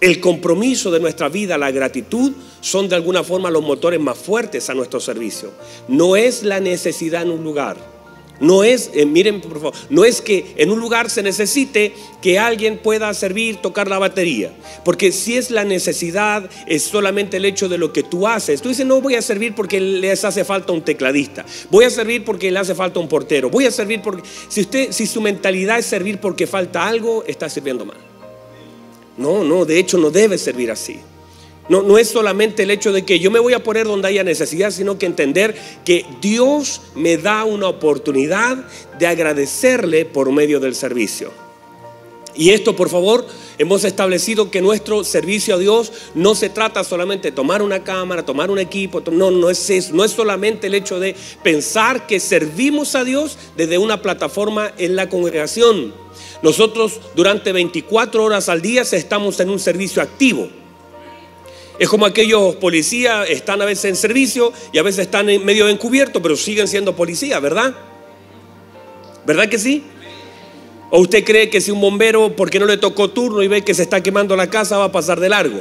El 0.00 0.18
compromiso 0.18 0.90
de 0.90 0.98
nuestra 0.98 1.28
vida, 1.28 1.58
la 1.58 1.70
gratitud, 1.70 2.32
son 2.62 2.88
de 2.88 2.96
alguna 2.96 3.22
forma 3.22 3.50
los 3.50 3.62
motores 3.62 4.00
más 4.00 4.16
fuertes 4.16 4.70
a 4.70 4.74
nuestro 4.74 4.98
servicio. 4.98 5.50
No 5.88 6.16
es 6.16 6.42
la 6.42 6.58
necesidad 6.58 7.20
en 7.20 7.32
un 7.32 7.44
lugar, 7.44 7.76
no 8.40 8.64
es, 8.64 8.90
eh, 8.94 9.04
miren 9.04 9.40
por 9.40 9.54
favor, 9.54 9.74
no 9.90 10.04
es 10.04 10.20
que 10.20 10.54
en 10.56 10.70
un 10.70 10.80
lugar 10.80 11.10
se 11.10 11.22
necesite 11.22 11.92
que 12.22 12.38
alguien 12.38 12.78
pueda 12.78 13.12
servir, 13.14 13.56
tocar 13.56 13.88
la 13.88 13.98
batería. 13.98 14.52
Porque 14.84 15.12
si 15.12 15.36
es 15.36 15.50
la 15.50 15.64
necesidad, 15.64 16.48
es 16.66 16.82
solamente 16.82 17.38
el 17.38 17.44
hecho 17.44 17.68
de 17.68 17.78
lo 17.78 17.92
que 17.92 18.02
tú 18.02 18.26
haces. 18.26 18.60
Tú 18.62 18.68
dices, 18.68 18.86
no 18.86 19.00
voy 19.00 19.14
a 19.14 19.22
servir 19.22 19.54
porque 19.54 19.80
les 19.80 20.24
hace 20.24 20.44
falta 20.44 20.72
un 20.72 20.82
tecladista. 20.82 21.44
Voy 21.70 21.84
a 21.84 21.90
servir 21.90 22.24
porque 22.24 22.50
le 22.50 22.58
hace 22.58 22.74
falta 22.74 23.00
un 23.00 23.08
portero. 23.08 23.50
Voy 23.50 23.66
a 23.66 23.70
servir 23.70 24.00
porque... 24.02 24.22
Si, 24.48 24.60
usted, 24.60 24.92
si 24.92 25.06
su 25.06 25.20
mentalidad 25.20 25.78
es 25.78 25.86
servir 25.86 26.18
porque 26.18 26.46
falta 26.46 26.86
algo, 26.86 27.24
está 27.26 27.48
sirviendo 27.48 27.84
mal. 27.84 27.98
No, 29.16 29.42
no, 29.42 29.64
de 29.64 29.78
hecho 29.78 29.98
no 29.98 30.10
debe 30.10 30.38
servir 30.38 30.70
así. 30.70 31.00
No, 31.68 31.82
no 31.82 31.98
es 31.98 32.08
solamente 32.08 32.62
el 32.62 32.70
hecho 32.70 32.92
de 32.92 33.04
que 33.04 33.18
yo 33.18 33.30
me 33.30 33.38
voy 33.38 33.52
a 33.52 33.62
poner 33.62 33.86
donde 33.86 34.08
haya 34.08 34.24
necesidad, 34.24 34.70
sino 34.70 34.98
que 34.98 35.06
entender 35.06 35.54
que 35.84 36.06
Dios 36.20 36.80
me 36.94 37.16
da 37.18 37.44
una 37.44 37.68
oportunidad 37.68 38.64
de 38.98 39.06
agradecerle 39.06 40.04
por 40.04 40.32
medio 40.32 40.60
del 40.60 40.74
servicio. 40.74 41.30
Y 42.38 42.50
esto, 42.50 42.76
por 42.76 42.88
favor, 42.88 43.26
hemos 43.58 43.82
establecido 43.82 44.48
que 44.48 44.62
nuestro 44.62 45.02
servicio 45.02 45.56
a 45.56 45.58
Dios 45.58 45.92
no 46.14 46.36
se 46.36 46.48
trata 46.48 46.84
solamente 46.84 47.28
de 47.28 47.36
tomar 47.36 47.62
una 47.62 47.82
cámara, 47.82 48.24
tomar 48.24 48.48
un 48.48 48.60
equipo, 48.60 49.02
no, 49.10 49.32
no 49.32 49.50
es 49.50 49.68
eso, 49.68 49.92
no 49.92 50.04
es 50.04 50.12
solamente 50.12 50.68
el 50.68 50.74
hecho 50.74 51.00
de 51.00 51.16
pensar 51.42 52.06
que 52.06 52.20
servimos 52.20 52.94
a 52.94 53.02
Dios 53.02 53.36
desde 53.56 53.76
una 53.76 54.02
plataforma 54.02 54.72
en 54.78 54.94
la 54.94 55.08
congregación. 55.08 55.92
Nosotros 56.40 57.00
durante 57.16 57.50
24 57.50 58.22
horas 58.22 58.48
al 58.48 58.62
día 58.62 58.82
estamos 58.82 59.40
en 59.40 59.50
un 59.50 59.58
servicio 59.58 60.00
activo. 60.00 60.48
Es 61.78 61.88
como 61.88 62.06
aquellos 62.06 62.56
policías 62.56 63.28
están 63.30 63.62
a 63.62 63.64
veces 63.64 63.84
en 63.86 63.96
servicio 63.96 64.52
y 64.72 64.78
a 64.78 64.82
veces 64.82 65.06
están 65.06 65.28
en 65.28 65.44
medio 65.44 65.68
encubierto, 65.68 66.20
pero 66.20 66.36
siguen 66.36 66.66
siendo 66.66 66.96
policías, 66.96 67.40
¿verdad? 67.40 67.74
¿Verdad 69.24 69.48
que 69.48 69.58
sí? 69.58 69.84
¿O 70.90 71.00
usted 71.00 71.22
cree 71.22 71.50
que 71.50 71.60
si 71.60 71.70
un 71.70 71.80
bombero, 71.80 72.34
porque 72.34 72.58
no 72.58 72.66
le 72.66 72.78
tocó 72.78 73.10
turno 73.10 73.42
y 73.42 73.48
ve 73.48 73.62
que 73.62 73.74
se 73.74 73.82
está 73.82 74.02
quemando 74.02 74.34
la 74.34 74.48
casa, 74.48 74.78
va 74.78 74.84
a 74.84 74.92
pasar 74.92 75.20
de 75.20 75.28
largo? 75.28 75.60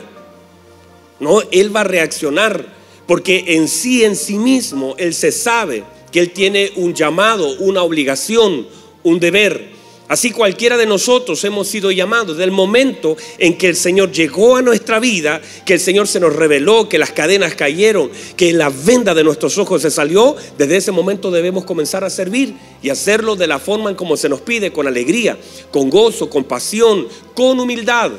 No, 1.19 1.41
él 1.51 1.75
va 1.75 1.81
a 1.81 1.83
reaccionar, 1.83 2.65
porque 3.05 3.43
en 3.47 3.67
sí, 3.67 4.03
en 4.03 4.15
sí 4.15 4.37
mismo, 4.37 4.95
él 4.97 5.13
se 5.13 5.31
sabe 5.31 5.83
que 6.11 6.19
él 6.19 6.31
tiene 6.31 6.71
un 6.77 6.93
llamado, 6.93 7.57
una 7.59 7.83
obligación, 7.83 8.67
un 9.03 9.19
deber. 9.19 9.76
Así 10.07 10.31
cualquiera 10.31 10.77
de 10.77 10.85
nosotros 10.85 11.43
hemos 11.43 11.67
sido 11.67 11.91
llamados 11.91 12.37
del 12.37 12.51
momento 12.51 13.17
en 13.39 13.57
que 13.57 13.67
el 13.67 13.75
Señor 13.75 14.11
llegó 14.11 14.55
a 14.55 14.61
nuestra 14.61 14.99
vida, 14.99 15.41
que 15.65 15.73
el 15.73 15.81
Señor 15.81 16.07
se 16.07 16.21
nos 16.21 16.33
reveló, 16.33 16.87
que 16.87 16.97
las 16.97 17.11
cadenas 17.11 17.55
cayeron, 17.55 18.09
que 18.37 18.53
la 18.53 18.69
venda 18.69 19.13
de 19.13 19.25
nuestros 19.25 19.57
ojos 19.57 19.81
se 19.81 19.91
salió, 19.91 20.37
desde 20.57 20.77
ese 20.77 20.91
momento 20.93 21.29
debemos 21.29 21.65
comenzar 21.65 22.05
a 22.05 22.09
servir 22.09 22.55
y 22.81 22.89
hacerlo 22.89 23.35
de 23.35 23.47
la 23.47 23.59
forma 23.59 23.89
en 23.89 23.97
como 23.97 24.15
se 24.15 24.29
nos 24.29 24.39
pide, 24.39 24.71
con 24.71 24.87
alegría, 24.87 25.37
con 25.71 25.89
gozo, 25.89 26.29
con 26.29 26.45
pasión, 26.45 27.07
con 27.33 27.59
humildad. 27.59 28.11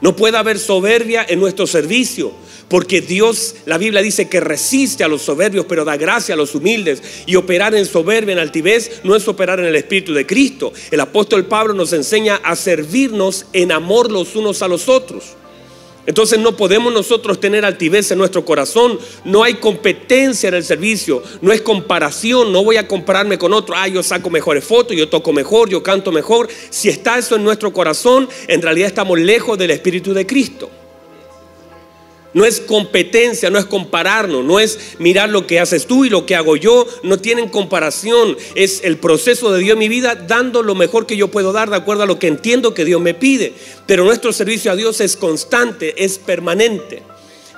No 0.00 0.16
puede 0.16 0.36
haber 0.36 0.58
soberbia 0.58 1.24
en 1.28 1.40
nuestro 1.40 1.66
servicio. 1.66 2.32
Porque 2.68 3.00
Dios, 3.00 3.56
la 3.66 3.78
Biblia 3.78 4.00
dice 4.00 4.28
que 4.28 4.38
resiste 4.38 5.02
a 5.02 5.08
los 5.08 5.22
soberbios, 5.22 5.66
pero 5.68 5.84
da 5.84 5.96
gracia 5.96 6.34
a 6.34 6.38
los 6.38 6.54
humildes. 6.54 7.02
Y 7.26 7.34
operar 7.34 7.74
en 7.74 7.84
soberbia, 7.84 8.32
en 8.32 8.38
altivez, 8.38 9.00
no 9.02 9.16
es 9.16 9.26
operar 9.26 9.58
en 9.58 9.66
el 9.66 9.76
Espíritu 9.76 10.14
de 10.14 10.24
Cristo. 10.24 10.72
El 10.90 11.00
apóstol 11.00 11.46
Pablo 11.46 11.74
nos 11.74 11.92
enseña 11.92 12.36
a 12.36 12.54
servirnos 12.54 13.46
en 13.52 13.72
amor 13.72 14.10
los 14.10 14.36
unos 14.36 14.62
a 14.62 14.68
los 14.68 14.88
otros. 14.88 15.36
Entonces 16.06 16.38
no 16.38 16.56
podemos 16.56 16.92
nosotros 16.92 17.40
tener 17.40 17.64
altivez 17.64 18.10
en 18.10 18.18
nuestro 18.18 18.44
corazón. 18.44 18.98
No 19.24 19.42
hay 19.42 19.54
competencia 19.54 20.48
en 20.48 20.54
el 20.54 20.64
servicio. 20.64 21.22
No 21.42 21.52
es 21.52 21.60
comparación. 21.60 22.52
No 22.52 22.64
voy 22.64 22.76
a 22.76 22.88
compararme 22.88 23.38
con 23.38 23.52
otro. 23.52 23.74
Ah, 23.76 23.88
yo 23.88 24.02
saco 24.02 24.30
mejores 24.30 24.64
fotos, 24.64 24.96
yo 24.96 25.08
toco 25.08 25.32
mejor, 25.32 25.68
yo 25.68 25.82
canto 25.82 26.12
mejor. 26.12 26.48
Si 26.70 26.88
está 26.88 27.18
eso 27.18 27.36
en 27.36 27.44
nuestro 27.44 27.72
corazón, 27.72 28.28
en 28.48 28.62
realidad 28.62 28.88
estamos 28.88 29.18
lejos 29.18 29.58
del 29.58 29.70
Espíritu 29.70 30.14
de 30.14 30.26
Cristo. 30.26 30.70
No 32.32 32.44
es 32.44 32.60
competencia, 32.60 33.50
no 33.50 33.58
es 33.58 33.66
compararnos, 33.66 34.44
no 34.44 34.60
es 34.60 34.96
mirar 34.98 35.30
lo 35.30 35.46
que 35.46 35.58
haces 35.58 35.86
tú 35.86 36.04
y 36.04 36.10
lo 36.10 36.26
que 36.26 36.36
hago 36.36 36.56
yo, 36.56 36.86
no 37.02 37.18
tienen 37.18 37.48
comparación, 37.48 38.36
es 38.54 38.82
el 38.84 38.98
proceso 38.98 39.52
de 39.52 39.60
Dios 39.60 39.72
en 39.74 39.80
mi 39.80 39.88
vida 39.88 40.14
dando 40.14 40.62
lo 40.62 40.74
mejor 40.74 41.06
que 41.06 41.16
yo 41.16 41.28
puedo 41.28 41.52
dar 41.52 41.70
de 41.70 41.76
acuerdo 41.76 42.04
a 42.04 42.06
lo 42.06 42.18
que 42.18 42.28
entiendo 42.28 42.74
que 42.74 42.84
Dios 42.84 43.00
me 43.00 43.14
pide. 43.14 43.54
Pero 43.86 44.04
nuestro 44.04 44.32
servicio 44.32 44.70
a 44.70 44.76
Dios 44.76 45.00
es 45.00 45.16
constante, 45.16 46.04
es 46.04 46.18
permanente. 46.18 47.02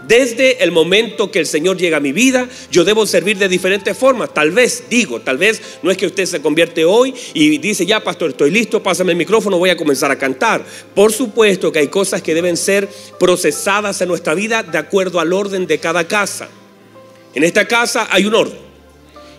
Desde 0.06 0.62
el 0.62 0.72
momento 0.72 1.30
que 1.30 1.38
el 1.38 1.46
Señor 1.46 1.76
llega 1.76 1.98
a 1.98 2.00
mi 2.00 2.12
vida, 2.12 2.48
yo 2.70 2.84
debo 2.84 3.06
servir 3.06 3.38
de 3.38 3.48
diferentes 3.48 3.96
formas. 3.96 4.32
Tal 4.34 4.50
vez, 4.50 4.84
digo, 4.90 5.20
tal 5.20 5.38
vez 5.38 5.60
no 5.82 5.90
es 5.90 5.96
que 5.96 6.06
usted 6.06 6.26
se 6.26 6.42
convierte 6.42 6.84
hoy 6.84 7.14
y 7.34 7.58
dice, 7.58 7.86
ya, 7.86 8.02
pastor, 8.02 8.30
estoy 8.30 8.50
listo, 8.50 8.82
pásame 8.82 9.12
el 9.12 9.18
micrófono, 9.18 9.58
voy 9.58 9.70
a 9.70 9.76
comenzar 9.76 10.10
a 10.10 10.18
cantar. 10.18 10.64
Por 10.94 11.12
supuesto 11.12 11.70
que 11.70 11.80
hay 11.80 11.88
cosas 11.88 12.22
que 12.22 12.34
deben 12.34 12.56
ser 12.56 12.88
procesadas 13.18 14.00
en 14.00 14.08
nuestra 14.08 14.34
vida 14.34 14.62
de 14.62 14.78
acuerdo 14.78 15.20
al 15.20 15.32
orden 15.32 15.66
de 15.66 15.78
cada 15.78 16.06
casa. 16.06 16.48
En 17.34 17.44
esta 17.44 17.66
casa 17.66 18.08
hay 18.10 18.26
un 18.26 18.34
orden. 18.34 18.61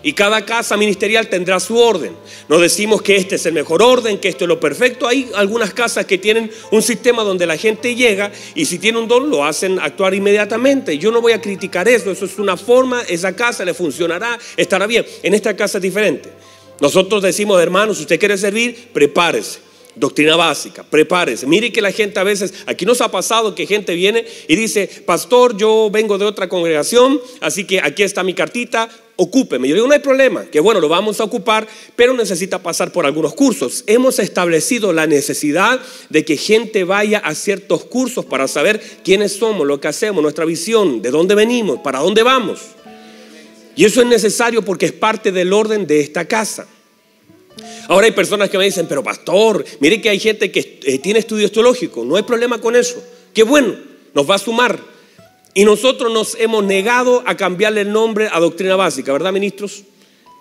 Y 0.04 0.12
cada 0.12 0.44
casa 0.44 0.76
ministerial 0.76 1.28
tendrá 1.28 1.58
su 1.58 1.78
orden. 1.78 2.12
No 2.48 2.58
decimos 2.58 3.00
que 3.00 3.16
este 3.16 3.36
es 3.36 3.46
el 3.46 3.54
mejor 3.54 3.82
orden, 3.82 4.18
que 4.18 4.28
esto 4.28 4.44
es 4.44 4.48
lo 4.48 4.60
perfecto. 4.60 5.08
Hay 5.08 5.30
algunas 5.34 5.72
casas 5.72 6.04
que 6.04 6.18
tienen 6.18 6.50
un 6.70 6.82
sistema 6.82 7.24
donde 7.24 7.46
la 7.46 7.56
gente 7.56 7.94
llega 7.94 8.30
y 8.54 8.66
si 8.66 8.78
tiene 8.78 8.98
un 8.98 9.08
don 9.08 9.30
lo 9.30 9.44
hacen 9.44 9.80
actuar 9.80 10.14
inmediatamente. 10.14 10.98
Yo 10.98 11.10
no 11.10 11.22
voy 11.22 11.32
a 11.32 11.40
criticar 11.40 11.88
eso, 11.88 12.10
eso 12.10 12.26
es 12.26 12.38
una 12.38 12.58
forma, 12.58 13.02
esa 13.08 13.34
casa 13.34 13.64
le 13.64 13.72
funcionará, 13.72 14.38
estará 14.58 14.86
bien. 14.86 15.06
En 15.22 15.32
esta 15.32 15.56
casa 15.56 15.78
es 15.78 15.82
diferente. 15.82 16.30
Nosotros 16.80 17.22
decimos, 17.22 17.60
hermanos, 17.62 17.96
si 17.96 18.02
usted 18.02 18.18
quiere 18.18 18.36
servir, 18.36 18.90
prepárese. 18.92 19.60
Doctrina 19.96 20.34
básica, 20.34 20.82
prepárese. 20.82 21.46
Mire 21.46 21.72
que 21.72 21.80
la 21.80 21.92
gente 21.92 22.18
a 22.18 22.24
veces, 22.24 22.52
aquí 22.66 22.84
nos 22.84 23.00
ha 23.00 23.10
pasado 23.12 23.54
que 23.54 23.66
gente 23.66 23.94
viene 23.94 24.24
y 24.48 24.56
dice, 24.56 24.88
pastor, 25.06 25.56
yo 25.56 25.88
vengo 25.90 26.18
de 26.18 26.24
otra 26.24 26.48
congregación, 26.48 27.20
así 27.40 27.64
que 27.64 27.80
aquí 27.80 28.02
está 28.02 28.24
mi 28.24 28.34
cartita, 28.34 28.88
ocúpeme. 29.14 29.68
Yo 29.68 29.74
digo, 29.76 29.86
no 29.86 29.92
hay 29.92 30.00
problema, 30.00 30.46
que 30.46 30.58
bueno, 30.58 30.80
lo 30.80 30.88
vamos 30.88 31.20
a 31.20 31.24
ocupar, 31.24 31.68
pero 31.94 32.12
necesita 32.12 32.60
pasar 32.60 32.90
por 32.90 33.06
algunos 33.06 33.34
cursos. 33.34 33.84
Hemos 33.86 34.18
establecido 34.18 34.92
la 34.92 35.06
necesidad 35.06 35.80
de 36.08 36.24
que 36.24 36.36
gente 36.36 36.82
vaya 36.82 37.18
a 37.18 37.36
ciertos 37.36 37.84
cursos 37.84 38.24
para 38.24 38.48
saber 38.48 38.80
quiénes 39.04 39.36
somos, 39.36 39.64
lo 39.64 39.80
que 39.80 39.86
hacemos, 39.86 40.22
nuestra 40.22 40.44
visión, 40.44 41.02
de 41.02 41.12
dónde 41.12 41.36
venimos, 41.36 41.78
para 41.84 42.00
dónde 42.00 42.24
vamos. 42.24 42.60
Y 43.76 43.84
eso 43.84 44.00
es 44.00 44.08
necesario 44.08 44.62
porque 44.62 44.86
es 44.86 44.92
parte 44.92 45.30
del 45.30 45.52
orden 45.52 45.86
de 45.86 46.00
esta 46.00 46.26
casa. 46.26 46.66
Ahora 47.88 48.06
hay 48.06 48.12
personas 48.12 48.50
que 48.50 48.58
me 48.58 48.64
dicen, 48.64 48.86
pero 48.88 49.02
pastor, 49.02 49.64
mire 49.80 50.00
que 50.00 50.10
hay 50.10 50.18
gente 50.18 50.50
que 50.50 50.80
eh, 50.84 50.98
tiene 50.98 51.18
estudios 51.18 51.52
teológicos, 51.52 52.06
no 52.06 52.16
hay 52.16 52.22
problema 52.22 52.60
con 52.60 52.76
eso. 52.76 53.02
Qué 53.32 53.42
bueno, 53.42 53.74
nos 54.14 54.28
va 54.28 54.36
a 54.36 54.38
sumar. 54.38 54.78
Y 55.54 55.64
nosotros 55.64 56.12
nos 56.12 56.36
hemos 56.40 56.64
negado 56.64 57.22
a 57.26 57.36
cambiarle 57.36 57.82
el 57.82 57.92
nombre 57.92 58.28
a 58.32 58.40
doctrina 58.40 58.74
básica, 58.74 59.12
¿verdad, 59.12 59.32
ministros? 59.32 59.84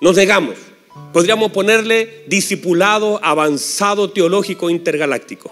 Nos 0.02 0.16
negamos. 0.16 0.56
Podríamos 1.12 1.52
ponerle 1.52 2.24
discipulado 2.28 3.20
avanzado 3.24 4.12
teológico 4.12 4.70
intergaláctico. 4.70 5.52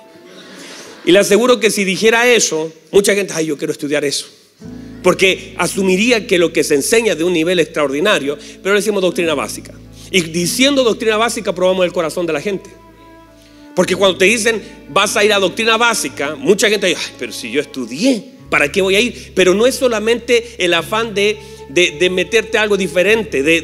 Y 1.05 1.11
le 1.11 1.19
aseguro 1.19 1.59
que 1.59 1.71
si 1.71 1.83
dijera 1.83 2.27
eso, 2.27 2.71
mucha 2.91 3.13
gente, 3.15 3.33
ay, 3.35 3.47
yo 3.47 3.57
quiero 3.57 3.71
estudiar 3.71 4.05
eso. 4.05 4.27
Porque 5.03 5.55
asumiría 5.57 6.27
que 6.27 6.37
lo 6.37 6.53
que 6.53 6.63
se 6.63 6.75
enseña 6.75 7.13
es 7.13 7.17
de 7.17 7.23
un 7.23 7.33
nivel 7.33 7.59
extraordinario, 7.59 8.37
pero 8.61 8.75
le 8.75 8.81
decimos 8.81 9.01
doctrina 9.01 9.33
básica. 9.33 9.73
Y 10.11 10.21
diciendo 10.21 10.83
doctrina 10.83 11.17
básica 11.17 11.55
probamos 11.55 11.85
el 11.85 11.93
corazón 11.93 12.25
de 12.25 12.33
la 12.33 12.41
gente. 12.41 12.69
Porque 13.75 13.95
cuando 13.95 14.17
te 14.17 14.25
dicen 14.25 14.61
vas 14.89 15.15
a 15.15 15.23
ir 15.23 15.33
a 15.33 15.39
doctrina 15.39 15.77
básica, 15.77 16.35
mucha 16.35 16.69
gente 16.69 16.87
dice, 16.87 17.13
pero 17.17 17.31
si 17.31 17.49
yo 17.49 17.61
estudié, 17.61 18.23
¿para 18.49 18.69
qué 18.69 18.81
voy 18.81 18.95
a 18.95 18.99
ir? 18.99 19.31
Pero 19.33 19.53
no 19.53 19.65
es 19.65 19.75
solamente 19.75 20.55
el 20.63 20.73
afán 20.73 21.15
de, 21.15 21.37
de, 21.69 22.09
meterte 22.09 22.57
algo 22.57 22.75
diferente, 22.75 23.41
de, 23.41 23.61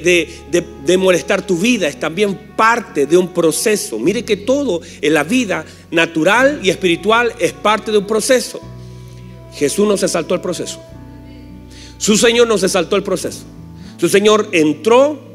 de, 0.86 0.98
molestar 0.98 1.46
tu 1.46 1.58
vida, 1.58 1.88
es 1.88 2.00
también 2.00 2.54
parte 2.56 3.06
de 3.06 3.18
un 3.18 3.34
proceso. 3.34 4.00
Mire 4.00 4.24
que 4.24 4.38
todo 4.38 4.82
en 5.01 5.13
la 5.13 5.24
vida 5.24 5.66
natural 5.92 6.62
y 6.63 6.70
espiritual 6.70 7.34
es 7.39 7.51
parte 7.51 7.92
de 7.92 7.98
un 7.98 8.08
proceso. 8.08 8.62
Jesús 9.54 9.88
no 9.88 9.98
se 9.98 10.08
saltó 10.08 10.34
el 10.34 10.42
proceso. 10.42 10.82
Su 11.98 12.16
Señor 12.16 12.48
no 12.48 12.58
se 12.58 12.70
saltó 12.70 12.96
el 12.96 13.04
proceso. 13.04 13.44
Su 13.98 14.08
Señor 14.08 14.50
entró 14.51 15.26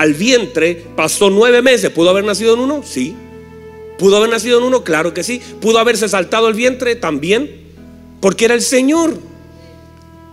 al 0.00 0.14
vientre, 0.14 0.82
pasó 0.96 1.28
nueve 1.28 1.60
meses. 1.60 1.90
¿Pudo 1.90 2.08
haber 2.08 2.24
nacido 2.24 2.54
en 2.54 2.60
uno? 2.60 2.82
Sí. 2.82 3.14
¿Pudo 3.98 4.16
haber 4.16 4.30
nacido 4.30 4.56
en 4.56 4.64
uno? 4.64 4.82
Claro 4.82 5.12
que 5.12 5.22
sí. 5.22 5.42
¿Pudo 5.60 5.78
haberse 5.78 6.08
saltado 6.08 6.48
el 6.48 6.54
vientre? 6.54 6.96
También. 6.96 7.50
Porque 8.22 8.46
era 8.46 8.54
el 8.54 8.62
Señor. 8.62 9.12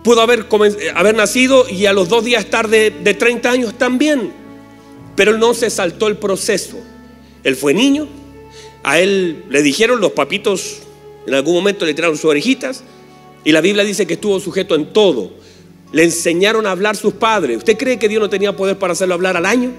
Pudo 0.02 0.22
haber, 0.22 0.46
haber 0.94 1.14
nacido 1.14 1.68
y 1.68 1.84
a 1.84 1.92
los 1.92 2.08
dos 2.08 2.24
días 2.24 2.46
tarde 2.46 2.94
de 3.04 3.12
30 3.12 3.50
años 3.50 3.76
también. 3.76 4.32
Pero 5.14 5.32
él 5.32 5.38
no 5.38 5.52
se 5.52 5.68
saltó 5.68 6.06
el 6.06 6.16
proceso. 6.16 6.78
Él 7.44 7.54
fue 7.54 7.74
niño. 7.74 8.08
A 8.84 9.00
él 9.00 9.44
le 9.50 9.60
dijeron 9.60 10.00
los 10.00 10.12
papitos, 10.12 10.78
en 11.26 11.34
algún 11.34 11.52
momento 11.52 11.84
le 11.84 11.92
tiraron 11.92 12.16
sus 12.16 12.30
orejitas. 12.30 12.84
Y 13.44 13.52
la 13.52 13.60
Biblia 13.60 13.84
dice 13.84 14.06
que 14.06 14.14
estuvo 14.14 14.40
sujeto 14.40 14.74
en 14.74 14.94
todo 14.94 15.30
le 15.92 16.04
enseñaron 16.04 16.66
a 16.66 16.70
hablar 16.70 16.96
sus 16.96 17.14
padres. 17.14 17.58
¿Usted 17.58 17.76
cree 17.76 17.98
que 17.98 18.08
Dios 18.08 18.20
no 18.20 18.28
tenía 18.28 18.54
poder 18.54 18.78
para 18.78 18.92
hacerlo 18.92 19.14
hablar 19.14 19.36
al 19.36 19.46
año? 19.46 19.72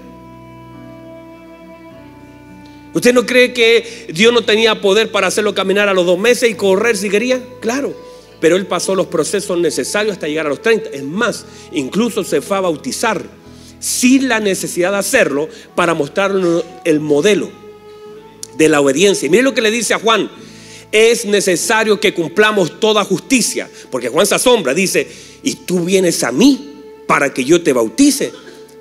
¿Usted 2.92 3.14
no 3.14 3.24
cree 3.24 3.52
que 3.52 4.08
Dios 4.12 4.32
no 4.32 4.42
tenía 4.42 4.80
poder 4.80 5.12
para 5.12 5.28
hacerlo 5.28 5.54
caminar 5.54 5.88
a 5.88 5.94
los 5.94 6.04
dos 6.06 6.18
meses 6.18 6.50
y 6.50 6.54
correr 6.54 6.96
si 6.96 7.08
quería? 7.08 7.40
Claro. 7.60 7.94
Pero 8.40 8.56
él 8.56 8.66
pasó 8.66 8.94
los 8.94 9.06
procesos 9.06 9.58
necesarios 9.58 10.14
hasta 10.14 10.26
llegar 10.26 10.46
a 10.46 10.48
los 10.48 10.62
30. 10.62 10.90
Es 10.90 11.04
más, 11.04 11.44
incluso 11.72 12.24
se 12.24 12.40
fue 12.40 12.56
a 12.56 12.60
bautizar 12.60 13.22
sin 13.78 14.28
la 14.28 14.40
necesidad 14.40 14.92
de 14.92 14.98
hacerlo 14.98 15.48
para 15.74 15.94
mostrarnos 15.94 16.64
el 16.84 17.00
modelo 17.00 17.50
de 18.56 18.68
la 18.68 18.80
obediencia. 18.80 19.30
Mire 19.30 19.42
lo 19.42 19.54
que 19.54 19.60
le 19.60 19.70
dice 19.70 19.94
a 19.94 19.98
Juan. 19.98 20.30
Es 20.92 21.24
necesario 21.24 22.00
que 22.00 22.14
cumplamos 22.14 22.80
toda 22.80 23.04
justicia. 23.04 23.68
Porque 23.90 24.08
Juan 24.08 24.26
se 24.26 24.34
asombra, 24.34 24.74
dice, 24.74 25.06
y 25.42 25.54
tú 25.54 25.84
vienes 25.84 26.22
a 26.24 26.32
mí 26.32 26.70
para 27.06 27.32
que 27.32 27.44
yo 27.44 27.62
te 27.62 27.72
bautice. 27.72 28.32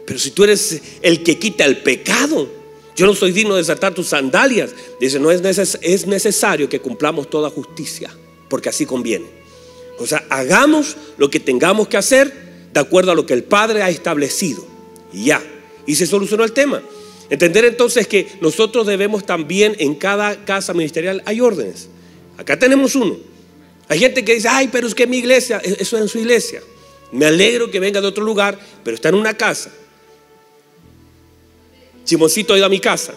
Pero 0.05 0.19
si 0.19 0.31
tú 0.31 0.43
eres 0.43 0.81
el 1.01 1.23
que 1.23 1.37
quita 1.37 1.65
el 1.65 1.77
pecado, 1.77 2.49
yo 2.95 3.05
no 3.05 3.13
soy 3.13 3.31
digno 3.31 3.55
de 3.55 3.61
desatar 3.61 3.93
tus 3.93 4.07
sandalias. 4.07 4.71
Dice, 4.99 5.19
no 5.19 5.31
es, 5.31 5.41
es 5.81 6.07
necesario 6.07 6.67
que 6.67 6.81
cumplamos 6.81 7.29
toda 7.29 7.49
justicia, 7.49 8.11
porque 8.49 8.69
así 8.69 8.86
conviene. 8.86 9.27
O 9.99 10.07
sea, 10.07 10.25
hagamos 10.29 10.97
lo 11.17 11.29
que 11.29 11.39
tengamos 11.39 11.88
que 11.88 11.97
hacer 11.97 12.34
de 12.73 12.79
acuerdo 12.79 13.12
a 13.12 13.15
lo 13.15 13.25
que 13.25 13.34
el 13.34 13.43
Padre 13.43 13.84
ha 13.84 13.89
establecido. 13.89 14.65
Y 15.13 15.25
ya. 15.25 15.43
Y 15.86 15.95
se 15.95 16.07
solucionó 16.07 16.43
el 16.43 16.53
tema. 16.53 16.81
Entender 17.29 17.65
entonces 17.65 18.07
que 18.07 18.27
nosotros 18.41 18.88
debemos 18.88 19.25
también 19.25 19.75
en 19.79 19.95
cada 19.95 20.45
casa 20.45 20.73
ministerial 20.73 21.21
hay 21.25 21.41
órdenes. 21.41 21.89
Acá 22.39 22.58
tenemos 22.58 22.95
uno. 22.95 23.17
Hay 23.89 23.99
gente 23.99 24.23
que 24.23 24.36
dice, 24.36 24.47
ay, 24.47 24.69
pero 24.71 24.88
es 24.88 24.95
que 24.95 25.06
mi 25.06 25.17
iglesia, 25.17 25.60
e-, 25.62 25.75
eso 25.80 25.97
es 25.97 26.04
en 26.04 26.08
su 26.08 26.19
iglesia. 26.19 26.62
Me 27.12 27.25
alegro 27.25 27.69
que 27.69 27.82
venga 27.82 27.99
de 27.99 28.08
otro 28.08 28.23
lugar, 28.23 28.58
pero 28.82 28.95
está 28.95 29.10
en 29.10 29.15
una 29.15 29.36
casa. 29.36 29.69
Simoncito 32.06 32.54
ha 32.54 32.58
ido 32.58 32.65
a 32.65 32.69
mi 32.69 32.80
casa. 32.80 33.13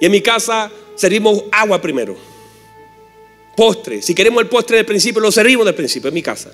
Y 0.00 0.04
en 0.04 0.12
mi 0.12 0.20
casa 0.20 0.70
servimos 0.96 1.44
agua 1.50 1.80
primero. 1.80 2.14
Postre. 3.56 4.02
Si 4.02 4.14
queremos 4.14 4.42
el 4.42 4.50
postre 4.50 4.76
del 4.76 4.86
principio, 4.86 5.22
lo 5.22 5.32
servimos 5.32 5.64
del 5.64 5.74
principio 5.74 6.08
en 6.08 6.14
mi 6.14 6.22
casa. 6.22 6.52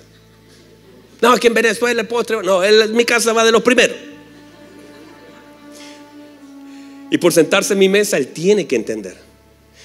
No, 1.21 1.33
es 1.33 1.39
que 1.41 1.47
en 1.47 1.53
Venezuela 1.53 1.99
el 1.99 2.07
postre. 2.07 2.41
No, 2.43 2.63
en 2.63 2.95
mi 2.95 3.03
casa 3.03 3.33
va 3.33 3.43
de 3.43 3.51
los 3.51 3.61
primeros. 3.61 3.97
Y 7.11 7.17
por 7.17 7.33
sentarse 7.33 7.73
en 7.73 7.79
mi 7.79 7.89
mesa, 7.89 8.15
él 8.15 8.29
tiene 8.29 8.67
que 8.67 8.77
entender. 8.77 9.32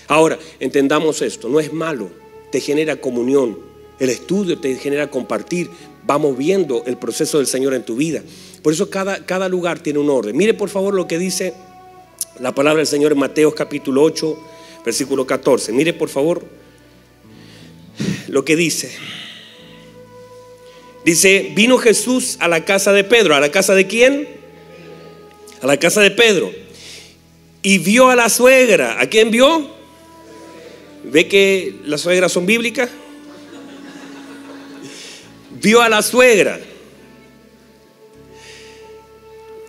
Ahora, 0.09 0.38
entendamos 0.59 1.23
esto, 1.23 1.49
no 1.49 1.61
es 1.61 1.73
malo 1.73 2.11
te 2.51 2.61
genera 2.61 2.97
comunión, 2.97 3.59
el 3.99 4.11
estudio 4.11 4.59
te 4.59 4.75
genera 4.77 5.11
compartir. 5.11 5.71
Vamos 6.07 6.38
viendo 6.38 6.85
el 6.87 6.97
proceso 6.97 7.38
del 7.38 7.47
Señor 7.47 7.75
en 7.75 7.83
tu 7.83 7.97
vida. 7.97 8.23
Por 8.62 8.73
eso 8.73 8.88
cada, 8.88 9.27
cada 9.27 9.49
lugar 9.49 9.81
tiene 9.81 9.99
un 9.99 10.09
orden. 10.09 10.37
Mire 10.37 10.55
por 10.55 10.68
favor 10.68 10.94
lo 10.94 11.07
que 11.07 11.18
dice 11.18 11.53
la 12.40 12.55
palabra 12.55 12.79
del 12.79 12.87
Señor 12.87 13.12
en 13.12 13.18
Mateo 13.18 13.55
capítulo 13.55 14.03
8, 14.03 14.38
versículo 14.85 15.27
14. 15.27 15.73
Mire 15.73 15.92
por 15.92 16.09
favor 16.09 16.42
lo 18.29 18.44
que 18.44 18.57
dice. 18.57 18.90
Dice, 21.05 21.53
vino 21.55 21.79
Jesús 21.79 22.37
a 22.40 22.49
la 22.49 22.64
casa 22.64 22.92
de 22.92 23.05
Pedro. 23.05 23.35
¿A 23.35 23.40
la 23.40 23.51
casa 23.51 23.75
de 23.75 23.87
quién? 23.87 24.29
A 25.61 25.66
la 25.66 25.79
casa 25.79 26.01
de 26.01 26.11
Pedro. 26.11 26.51
Y 27.62 27.79
vio 27.79 28.09
a 28.09 28.16
la 28.16 28.29
suegra. 28.29 29.01
¿A 29.01 29.07
quién 29.09 29.31
vio? 29.31 29.78
¿Ve 31.05 31.29
que 31.29 31.77
las 31.85 32.03
suegras 32.03 32.33
son 32.33 32.47
bíblicas? 32.47 32.91
Vio 35.61 35.81
a 35.81 35.89
la 35.89 36.03
suegra. 36.03 36.61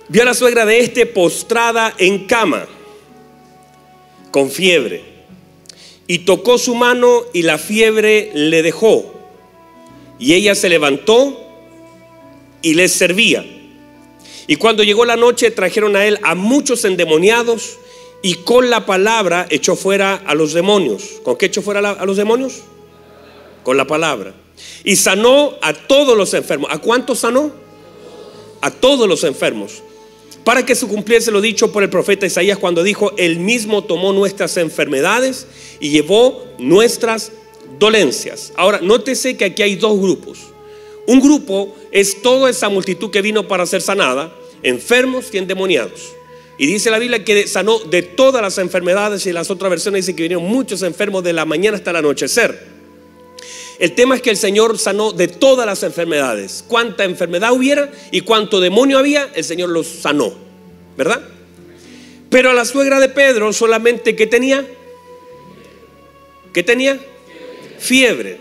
Vio 0.07 0.21
a 0.23 0.25
la 0.25 0.33
suegra 0.33 0.65
de 0.65 0.79
este 0.79 1.05
postrada 1.05 1.93
en 1.97 2.25
cama, 2.25 2.67
con 4.31 4.49
fiebre. 4.49 5.03
Y 6.07 6.19
tocó 6.19 6.57
su 6.57 6.73
mano 6.73 7.23
y 7.33 7.43
la 7.43 7.57
fiebre 7.57 8.31
le 8.33 8.63
dejó. 8.63 9.13
Y 10.17 10.33
ella 10.33 10.55
se 10.55 10.69
levantó 10.69 11.39
y 12.61 12.73
les 12.73 12.91
servía. 12.91 13.45
Y 14.47 14.55
cuando 14.55 14.83
llegó 14.83 15.05
la 15.05 15.15
noche 15.15 15.51
trajeron 15.51 15.95
a 15.95 16.05
él 16.05 16.19
a 16.23 16.33
muchos 16.33 16.83
endemoniados 16.83 17.77
y 18.21 18.35
con 18.35 18.69
la 18.69 18.85
palabra 18.85 19.47
echó 19.49 19.75
fuera 19.75 20.15
a 20.15 20.35
los 20.35 20.53
demonios. 20.53 21.21
¿Con 21.23 21.37
qué 21.37 21.47
echó 21.47 21.61
fuera 21.61 21.79
a 21.79 22.05
los 22.05 22.17
demonios? 22.17 22.61
Con 23.63 23.77
la 23.77 23.87
palabra. 23.87 24.33
Y 24.83 24.95
sanó 24.95 25.53
a 25.61 25.73
todos 25.73 26.17
los 26.17 26.33
enfermos. 26.33 26.69
¿A 26.71 26.79
cuántos 26.79 27.19
sanó? 27.19 27.51
A 28.61 28.71
todos 28.71 29.07
los 29.07 29.23
enfermos. 29.23 29.83
Para 30.43 30.65
que 30.65 30.75
se 30.75 30.87
cumpliese 30.87 31.31
lo 31.31 31.41
dicho 31.41 31.71
por 31.71 31.83
el 31.83 31.89
profeta 31.89 32.25
Isaías 32.25 32.57
cuando 32.57 32.83
dijo, 32.83 33.13
Él 33.17 33.39
mismo 33.39 33.83
tomó 33.83 34.11
nuestras 34.11 34.57
enfermedades 34.57 35.47
y 35.79 35.89
llevó 35.89 36.45
nuestras 36.57 37.31
dolencias. 37.77 38.51
Ahora, 38.55 38.79
nótese 38.81 39.37
que 39.37 39.45
aquí 39.45 39.61
hay 39.61 39.75
dos 39.75 39.97
grupos. 39.99 40.39
Un 41.07 41.21
grupo 41.21 41.75
es 41.91 42.21
toda 42.21 42.49
esa 42.49 42.69
multitud 42.69 43.11
que 43.11 43.21
vino 43.21 43.47
para 43.47 43.65
ser 43.65 43.81
sanada, 43.81 44.33
enfermos 44.63 45.33
y 45.33 45.37
endemoniados. 45.37 46.18
Y 46.59 46.67
dice 46.67 46.91
la 46.91 46.99
Biblia 46.99 47.23
que 47.23 47.47
sanó 47.47 47.79
de 47.79 48.01
todas 48.01 48.41
las 48.41 48.57
enfermedades 48.57 49.25
y 49.25 49.31
las 49.31 49.49
otras 49.49 49.69
versiones 49.69 50.05
dice 50.05 50.13
que 50.13 50.23
vinieron 50.23 50.43
muchos 50.43 50.81
enfermos 50.81 51.23
de 51.23 51.31
la 51.31 51.45
mañana 51.45 51.77
hasta 51.77 51.91
el 51.91 51.95
anochecer. 51.95 52.61
El 53.79 53.95
tema 53.95 54.15
es 54.15 54.21
que 54.21 54.29
el 54.29 54.35
Señor 54.35 54.77
sanó 54.77 55.13
de 55.13 55.29
todas 55.29 55.65
las 55.65 55.83
enfermedades. 55.83 56.65
Cuánta 56.67 57.05
enfermedad 57.05 57.53
hubiera 57.53 57.89
y 58.11 58.21
cuánto 58.21 58.59
demonio 58.59 58.99
había, 58.99 59.31
el 59.35 59.45
Señor 59.45 59.69
los 59.69 59.87
sanó. 59.87 60.33
¿Verdad? 60.97 61.21
Pero 62.29 62.51
a 62.51 62.53
la 62.53 62.65
suegra 62.65 62.99
de 62.99 63.07
Pedro 63.07 63.53
solamente 63.53 64.17
que 64.17 64.27
tenía, 64.27 64.67
¿qué 66.51 66.61
tenía? 66.61 66.99
Fiebre. 67.79 68.37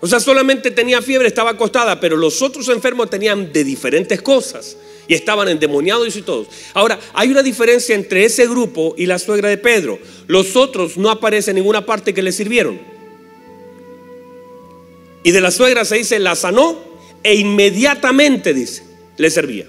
O 0.00 0.06
sea, 0.06 0.20
solamente 0.20 0.70
tenía 0.70 1.02
fiebre, 1.02 1.26
estaba 1.26 1.50
acostada, 1.50 1.98
pero 1.98 2.16
los 2.16 2.40
otros 2.40 2.68
enfermos 2.68 3.10
tenían 3.10 3.52
de 3.52 3.64
diferentes 3.64 4.22
cosas 4.22 4.76
y 5.12 5.14
estaban 5.14 5.46
endemoniados 5.46 6.16
y 6.16 6.22
todos. 6.22 6.46
Ahora, 6.72 6.98
hay 7.12 7.28
una 7.28 7.42
diferencia 7.42 7.94
entre 7.94 8.24
ese 8.24 8.46
grupo 8.46 8.94
y 8.96 9.04
la 9.04 9.18
suegra 9.18 9.50
de 9.50 9.58
Pedro. 9.58 9.98
Los 10.26 10.56
otros 10.56 10.96
no 10.96 11.10
aparecen 11.10 11.52
en 11.52 11.56
ninguna 11.56 11.84
parte 11.84 12.14
que 12.14 12.22
le 12.22 12.32
sirvieron. 12.32 12.80
Y 15.22 15.30
de 15.30 15.40
la 15.42 15.50
suegra 15.50 15.84
se 15.84 15.96
dice, 15.96 16.18
la 16.18 16.34
sanó 16.34 16.78
e 17.22 17.34
inmediatamente, 17.34 18.54
dice, 18.54 18.84
le 19.18 19.30
servía. 19.30 19.66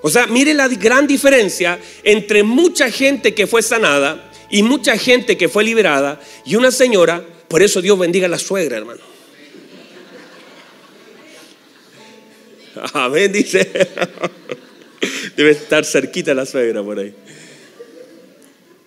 O 0.00 0.08
sea, 0.08 0.26
mire 0.26 0.54
la 0.54 0.66
gran 0.68 1.06
diferencia 1.06 1.78
entre 2.02 2.42
mucha 2.42 2.90
gente 2.90 3.34
que 3.34 3.46
fue 3.46 3.60
sanada 3.60 4.32
y 4.50 4.62
mucha 4.62 4.96
gente 4.96 5.36
que 5.36 5.50
fue 5.50 5.62
liberada 5.62 6.22
y 6.46 6.54
una 6.54 6.70
señora, 6.70 7.22
por 7.48 7.62
eso 7.62 7.82
Dios 7.82 7.98
bendiga 7.98 8.28
a 8.28 8.30
la 8.30 8.38
suegra, 8.38 8.78
hermano. 8.78 9.11
Amén, 12.94 13.32
dice. 13.32 13.68
Debe 15.36 15.50
estar 15.50 15.84
cerquita 15.84 16.34
la 16.34 16.46
suegra 16.46 16.82
por 16.82 16.98
ahí. 16.98 17.14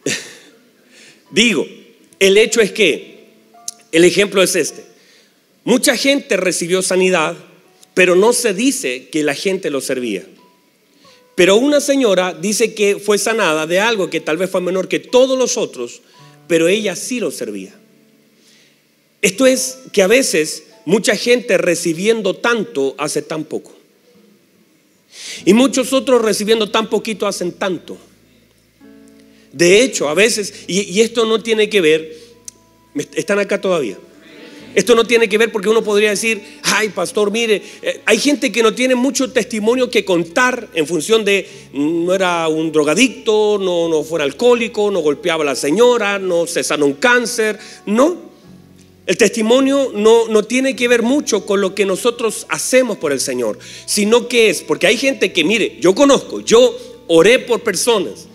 Digo, 1.31 1.65
el 2.19 2.37
hecho 2.37 2.61
es 2.61 2.71
que, 2.71 3.25
el 3.91 4.03
ejemplo 4.03 4.43
es 4.43 4.55
este. 4.55 4.83
Mucha 5.63 5.95
gente 5.95 6.37
recibió 6.37 6.81
sanidad, 6.81 7.35
pero 7.93 8.15
no 8.15 8.33
se 8.33 8.53
dice 8.53 9.09
que 9.09 9.23
la 9.23 9.33
gente 9.33 9.69
lo 9.69 9.81
servía. 9.81 10.23
Pero 11.35 11.55
una 11.57 11.81
señora 11.81 12.33
dice 12.33 12.73
que 12.73 12.97
fue 12.97 13.17
sanada 13.17 13.65
de 13.65 13.79
algo 13.79 14.09
que 14.09 14.21
tal 14.21 14.37
vez 14.37 14.49
fue 14.49 14.61
menor 14.61 14.87
que 14.87 14.99
todos 14.99 15.37
los 15.37 15.57
otros, 15.57 16.01
pero 16.47 16.67
ella 16.67 16.95
sí 16.95 17.19
lo 17.19 17.31
servía. 17.31 17.73
Esto 19.21 19.45
es 19.45 19.79
que 19.91 20.03
a 20.03 20.07
veces 20.07 20.63
mucha 20.85 21.15
gente 21.15 21.57
recibiendo 21.57 22.35
tanto 22.35 22.95
hace 22.97 23.21
tan 23.21 23.43
poco. 23.43 23.74
Y 25.45 25.53
muchos 25.53 25.93
otros 25.93 26.21
recibiendo 26.21 26.69
tan 26.69 26.89
poquito 26.89 27.27
hacen 27.27 27.53
tanto. 27.53 27.97
De 29.51 29.81
hecho, 29.83 30.09
a 30.09 30.13
veces, 30.13 30.65
y, 30.67 30.99
esto 30.99 31.25
no 31.25 31.41
tiene 31.41 31.69
que 31.69 31.79
ver, 31.79 32.17
están 33.13 33.39
acá 33.39 33.61
todavía. 33.61 33.97
Esto 34.73 34.93
no 34.93 35.05
tiene 35.05 35.29
que 35.29 35.37
ver 35.37 35.53
porque 35.53 35.69
uno 35.69 35.81
podría 35.81 36.09
decir, 36.09 36.41
ay 36.63 36.89
pastor, 36.89 37.31
mire, 37.31 37.61
eh, 37.81 38.01
hay 38.05 38.19
gente 38.19 38.51
que 38.51 38.61
no 38.61 38.75
tiene 38.75 38.95
mucho 38.95 39.31
testimonio 39.31 39.89
que 39.89 40.03
contar 40.03 40.67
en 40.73 40.85
función 40.85 41.23
de 41.23 41.47
no 41.71 42.13
era 42.13 42.49
un 42.49 42.73
drogadicto, 42.73 43.57
no, 43.57 43.87
no 43.87 44.03
fuera 44.03 44.25
alcohólico, 44.25 44.91
no 44.91 44.99
golpeaba 44.99 45.43
a 45.43 45.45
la 45.45 45.55
señora, 45.55 46.19
no 46.19 46.45
se 46.45 46.61
sanó 46.61 46.87
un 46.87 46.95
cáncer, 46.95 47.57
no. 47.85 48.34
El 49.05 49.17
testimonio 49.17 49.91
no, 49.93 50.27
no 50.27 50.43
tiene 50.43 50.75
que 50.75 50.87
ver 50.87 51.03
mucho 51.03 51.45
con 51.45 51.61
lo 51.61 51.75
que 51.75 51.85
nosotros 51.85 52.45
hacemos 52.49 52.97
por 52.97 53.11
el 53.11 53.19
Señor, 53.19 53.59
sino 53.85 54.27
que 54.27 54.49
es, 54.49 54.61
porque 54.61 54.87
hay 54.87 54.97
gente 54.97 55.31
que, 55.31 55.43
mire, 55.43 55.77
yo 55.79 55.93
conozco, 55.93 56.41
yo 56.41 56.75
oré 57.07 57.39
por 57.39 57.61
personas 57.61 58.27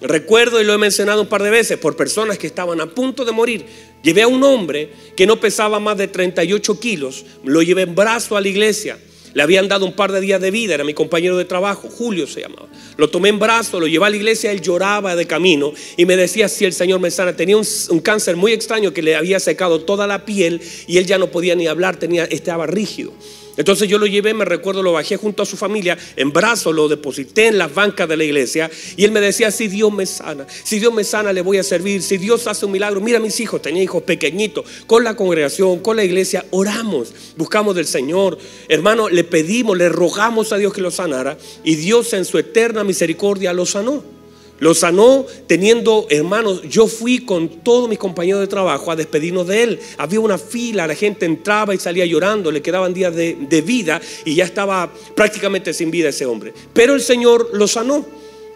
Recuerdo, 0.00 0.60
y 0.60 0.64
lo 0.64 0.74
he 0.74 0.78
mencionado 0.78 1.22
un 1.22 1.28
par 1.28 1.42
de 1.42 1.50
veces, 1.50 1.78
por 1.78 1.96
personas 1.96 2.36
que 2.36 2.46
estaban 2.46 2.80
a 2.80 2.86
punto 2.86 3.24
de 3.24 3.32
morir. 3.32 3.64
Llevé 4.02 4.22
a 4.22 4.28
un 4.28 4.42
hombre 4.42 4.90
que 5.16 5.26
no 5.26 5.40
pesaba 5.40 5.80
más 5.80 5.96
de 5.96 6.08
38 6.08 6.78
kilos, 6.78 7.24
lo 7.44 7.62
llevé 7.62 7.82
en 7.82 7.94
brazo 7.94 8.36
a 8.36 8.40
la 8.40 8.48
iglesia. 8.48 8.98
Le 9.36 9.42
habían 9.42 9.68
dado 9.68 9.84
un 9.84 9.92
par 9.92 10.12
de 10.12 10.22
días 10.22 10.40
de 10.40 10.50
vida, 10.50 10.72
era 10.72 10.82
mi 10.82 10.94
compañero 10.94 11.36
de 11.36 11.44
trabajo, 11.44 11.90
Julio 11.90 12.26
se 12.26 12.40
llamaba. 12.40 12.68
Lo 12.96 13.10
tomé 13.10 13.28
en 13.28 13.38
brazo, 13.38 13.78
lo 13.78 13.86
llevé 13.86 14.06
a 14.06 14.08
la 14.08 14.16
iglesia, 14.16 14.50
él 14.50 14.62
lloraba 14.62 15.14
de 15.14 15.26
camino 15.26 15.74
y 15.98 16.06
me 16.06 16.16
decía 16.16 16.48
si 16.48 16.64
el 16.64 16.72
Señor 16.72 17.00
me 17.00 17.10
sana. 17.10 17.36
Tenía 17.36 17.58
un, 17.58 17.66
un, 17.90 18.00
cáncer 18.00 18.34
muy 18.34 18.52
extraño 18.52 18.94
que 18.94 19.02
le 19.02 19.14
había 19.14 19.38
secado 19.38 19.82
toda 19.82 20.06
la 20.06 20.24
piel 20.24 20.62
y 20.86 20.96
él 20.96 21.04
ya 21.04 21.18
no 21.18 21.30
podía 21.30 21.54
ni 21.54 21.66
hablar, 21.66 21.96
tenía, 21.96 22.24
estaba 22.24 22.66
rígido. 22.66 23.12
Entonces 23.56 23.88
yo 23.88 23.98
lo 23.98 24.06
llevé, 24.06 24.34
me 24.34 24.44
recuerdo, 24.44 24.82
lo 24.82 24.92
bajé 24.92 25.16
junto 25.16 25.42
a 25.42 25.46
su 25.46 25.56
familia, 25.56 25.96
en 26.16 26.32
brazos, 26.32 26.74
lo 26.74 26.88
deposité 26.88 27.48
en 27.48 27.58
las 27.58 27.74
bancas 27.74 28.08
de 28.08 28.16
la 28.16 28.24
iglesia 28.24 28.70
y 28.96 29.04
él 29.04 29.12
me 29.12 29.20
decía, 29.20 29.50
si 29.50 29.68
Dios 29.68 29.92
me 29.92 30.06
sana, 30.06 30.46
si 30.48 30.78
Dios 30.78 30.92
me 30.92 31.04
sana 31.04 31.32
le 31.32 31.42
voy 31.42 31.58
a 31.58 31.62
servir, 31.62 32.02
si 32.02 32.18
Dios 32.18 32.46
hace 32.46 32.66
un 32.66 32.72
milagro, 32.72 33.00
mira 33.00 33.18
mis 33.18 33.40
hijos, 33.40 33.62
tenía 33.62 33.82
hijos 33.82 34.02
pequeñitos, 34.02 34.64
con 34.86 35.04
la 35.04 35.16
congregación, 35.16 35.80
con 35.80 35.96
la 35.96 36.04
iglesia, 36.04 36.44
oramos, 36.50 37.12
buscamos 37.36 37.74
del 37.74 37.86
Señor, 37.86 38.38
hermano, 38.68 39.08
le 39.08 39.24
pedimos, 39.24 39.76
le 39.76 39.88
rogamos 39.88 40.52
a 40.52 40.58
Dios 40.58 40.72
que 40.72 40.80
lo 40.80 40.90
sanara 40.90 41.38
y 41.64 41.76
Dios 41.76 42.12
en 42.12 42.24
su 42.24 42.38
eterna 42.38 42.84
misericordia 42.84 43.52
lo 43.52 43.66
sanó. 43.66 44.15
Lo 44.58 44.74
sanó 44.74 45.26
teniendo, 45.46 46.06
hermanos, 46.08 46.62
yo 46.62 46.86
fui 46.86 47.18
con 47.20 47.48
todos 47.62 47.88
mis 47.90 47.98
compañeros 47.98 48.40
de 48.40 48.46
trabajo 48.46 48.90
a 48.90 48.96
despedirnos 48.96 49.46
de 49.46 49.62
él. 49.62 49.80
Había 49.98 50.20
una 50.20 50.38
fila, 50.38 50.86
la 50.86 50.94
gente 50.94 51.26
entraba 51.26 51.74
y 51.74 51.78
salía 51.78 52.06
llorando, 52.06 52.50
le 52.50 52.62
quedaban 52.62 52.94
días 52.94 53.14
de, 53.14 53.62
vida 53.66 54.00
y 54.24 54.34
ya 54.34 54.44
estaba 54.44 54.90
prácticamente 55.14 55.74
sin 55.74 55.90
vida 55.90 56.08
ese 56.08 56.24
hombre. 56.24 56.54
Pero 56.72 56.94
el 56.94 57.02
Señor 57.02 57.50
lo 57.52 57.68
sanó. 57.68 58.06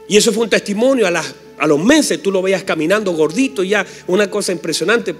Y 0.08 0.16
eso 0.16 0.32
fue 0.32 0.44
un 0.44 0.50
testimonio. 0.50 1.06
A, 1.06 1.66
los 1.66 1.84
meses 1.84 2.22
tú 2.22 2.32
lo 2.32 2.40
veías 2.40 2.64
caminando 2.64 3.12
gordito, 3.12 3.62
ya 3.62 3.86
una 4.06 4.30
cosa 4.30 4.52
impresionante. 4.52 5.14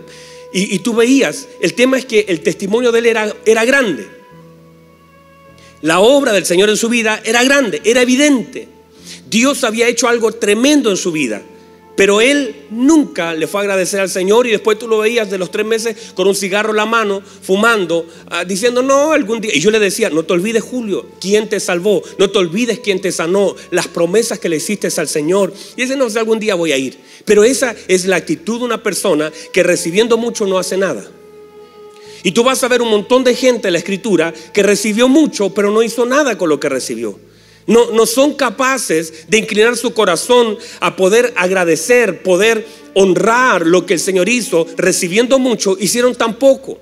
Y, 0.52 0.78
tú 0.80 0.94
veías, 0.94 1.46
el 1.60 1.74
tema 1.74 1.98
es 1.98 2.06
que 2.06 2.24
el 2.26 2.40
testimonio 2.40 2.90
de 2.90 3.00
él 3.00 3.06
era, 3.06 3.36
era 3.44 3.64
grande. 3.64 4.08
La 5.82 6.00
obra 6.00 6.32
del 6.32 6.44
Señor 6.44 6.70
en 6.70 6.76
su 6.76 6.88
vida 6.88 7.20
era 7.24 7.44
grande, 7.44 7.82
era 7.84 8.02
evidente. 8.02 8.79
Dios 9.28 9.64
había 9.64 9.88
hecho 9.88 10.08
algo 10.08 10.32
tremendo 10.32 10.90
en 10.90 10.96
su 10.96 11.12
vida. 11.12 11.42
Pero 12.00 12.22
él 12.22 12.66
nunca 12.70 13.34
le 13.34 13.46
fue 13.46 13.60
a 13.60 13.64
agradecer 13.64 14.00
al 14.00 14.08
Señor 14.08 14.46
y 14.46 14.52
después 14.52 14.78
tú 14.78 14.88
lo 14.88 15.00
veías 15.00 15.30
de 15.30 15.36
los 15.36 15.50
tres 15.50 15.66
meses 15.66 16.12
con 16.14 16.26
un 16.26 16.34
cigarro 16.34 16.70
en 16.70 16.76
la 16.76 16.86
mano, 16.86 17.20
fumando, 17.42 18.06
ah, 18.30 18.42
diciendo, 18.44 18.82
no, 18.82 19.12
algún 19.12 19.40
día. 19.40 19.50
Y 19.54 19.60
yo 19.60 19.70
le 19.70 19.78
decía, 19.78 20.08
no 20.08 20.22
te 20.22 20.32
olvides, 20.32 20.62
Julio, 20.62 21.04
quién 21.20 21.50
te 21.50 21.60
salvó, 21.60 22.02
no 22.16 22.30
te 22.30 22.38
olvides 22.38 22.78
quién 22.78 23.02
te 23.02 23.12
sanó, 23.12 23.54
las 23.70 23.86
promesas 23.86 24.38
que 24.38 24.48
le 24.48 24.56
hiciste 24.56 24.88
al 24.96 25.08
Señor. 25.08 25.52
Y 25.76 25.82
ese 25.82 25.94
no 25.94 26.08
sé, 26.08 26.18
algún 26.18 26.40
día 26.40 26.54
voy 26.54 26.72
a 26.72 26.78
ir. 26.78 26.96
Pero 27.26 27.44
esa 27.44 27.74
es 27.86 28.06
la 28.06 28.16
actitud 28.16 28.60
de 28.60 28.64
una 28.64 28.82
persona 28.82 29.30
que 29.52 29.62
recibiendo 29.62 30.16
mucho 30.16 30.46
no 30.46 30.58
hace 30.58 30.78
nada. 30.78 31.06
Y 32.22 32.32
tú 32.32 32.44
vas 32.44 32.64
a 32.64 32.68
ver 32.68 32.80
un 32.80 32.88
montón 32.88 33.24
de 33.24 33.34
gente 33.34 33.68
en 33.68 33.72
la 33.72 33.78
escritura 33.78 34.32
que 34.54 34.62
recibió 34.62 35.06
mucho, 35.08 35.52
pero 35.52 35.70
no 35.70 35.82
hizo 35.82 36.06
nada 36.06 36.38
con 36.38 36.48
lo 36.48 36.58
que 36.60 36.70
recibió. 36.70 37.18
No, 37.70 37.92
no 37.92 38.04
son 38.04 38.34
capaces 38.34 39.28
de 39.28 39.38
inclinar 39.38 39.76
su 39.76 39.94
corazón 39.94 40.58
a 40.80 40.96
poder 40.96 41.32
agradecer, 41.36 42.20
poder 42.20 42.66
honrar 42.94 43.64
lo 43.64 43.86
que 43.86 43.94
el 43.94 44.00
Señor 44.00 44.28
hizo, 44.28 44.66
recibiendo 44.76 45.38
mucho, 45.38 45.76
hicieron 45.78 46.16
tan 46.16 46.34
poco. 46.34 46.80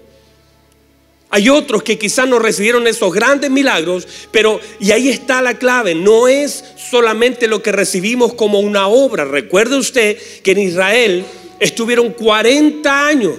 Hay 1.28 1.50
otros 1.50 1.82
que 1.82 1.98
quizás 1.98 2.26
no 2.26 2.38
recibieron 2.38 2.86
esos 2.86 3.12
grandes 3.12 3.50
milagros, 3.50 4.08
pero, 4.30 4.60
y 4.80 4.92
ahí 4.92 5.10
está 5.10 5.42
la 5.42 5.58
clave, 5.58 5.94
no 5.94 6.26
es 6.26 6.64
solamente 6.90 7.48
lo 7.48 7.62
que 7.62 7.70
recibimos 7.70 8.32
como 8.32 8.60
una 8.60 8.88
obra. 8.88 9.26
Recuerde 9.26 9.76
usted 9.76 10.16
que 10.42 10.52
en 10.52 10.58
Israel 10.60 11.22
estuvieron 11.60 12.14
40 12.14 13.06
años 13.06 13.34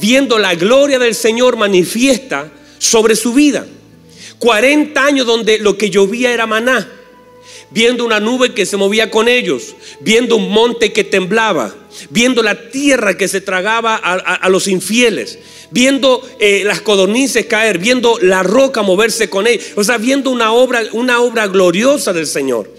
viendo 0.00 0.36
la 0.36 0.56
gloria 0.56 0.98
del 0.98 1.14
Señor 1.14 1.56
manifiesta 1.56 2.50
sobre 2.78 3.14
su 3.14 3.34
vida. 3.34 3.68
40 4.38 5.04
años 5.04 5.26
donde 5.26 5.58
lo 5.58 5.76
que 5.76 5.90
llovía 5.90 6.32
era 6.32 6.46
maná, 6.46 6.90
viendo 7.70 8.04
una 8.04 8.20
nube 8.20 8.54
que 8.54 8.66
se 8.66 8.76
movía 8.76 9.10
con 9.10 9.28
ellos, 9.28 9.74
viendo 10.00 10.36
un 10.36 10.50
monte 10.50 10.92
que 10.92 11.04
temblaba, 11.04 11.74
viendo 12.10 12.42
la 12.42 12.70
tierra 12.70 13.16
que 13.16 13.28
se 13.28 13.40
tragaba 13.40 13.96
a, 13.96 14.48
los 14.48 14.68
infieles, 14.68 15.38
viendo 15.70 16.22
eh, 16.38 16.62
las 16.64 16.80
codornices 16.80 17.46
caer, 17.46 17.78
viendo 17.78 18.18
la 18.22 18.42
roca 18.42 18.82
moverse 18.82 19.28
con 19.28 19.46
ellos, 19.46 19.64
o 19.74 19.84
sea, 19.84 19.98
viendo 19.98 20.30
una 20.30 20.52
obra, 20.52 20.82
una 20.92 21.20
obra 21.20 21.46
gloriosa 21.46 22.12
del 22.12 22.26
Señor. 22.26 22.77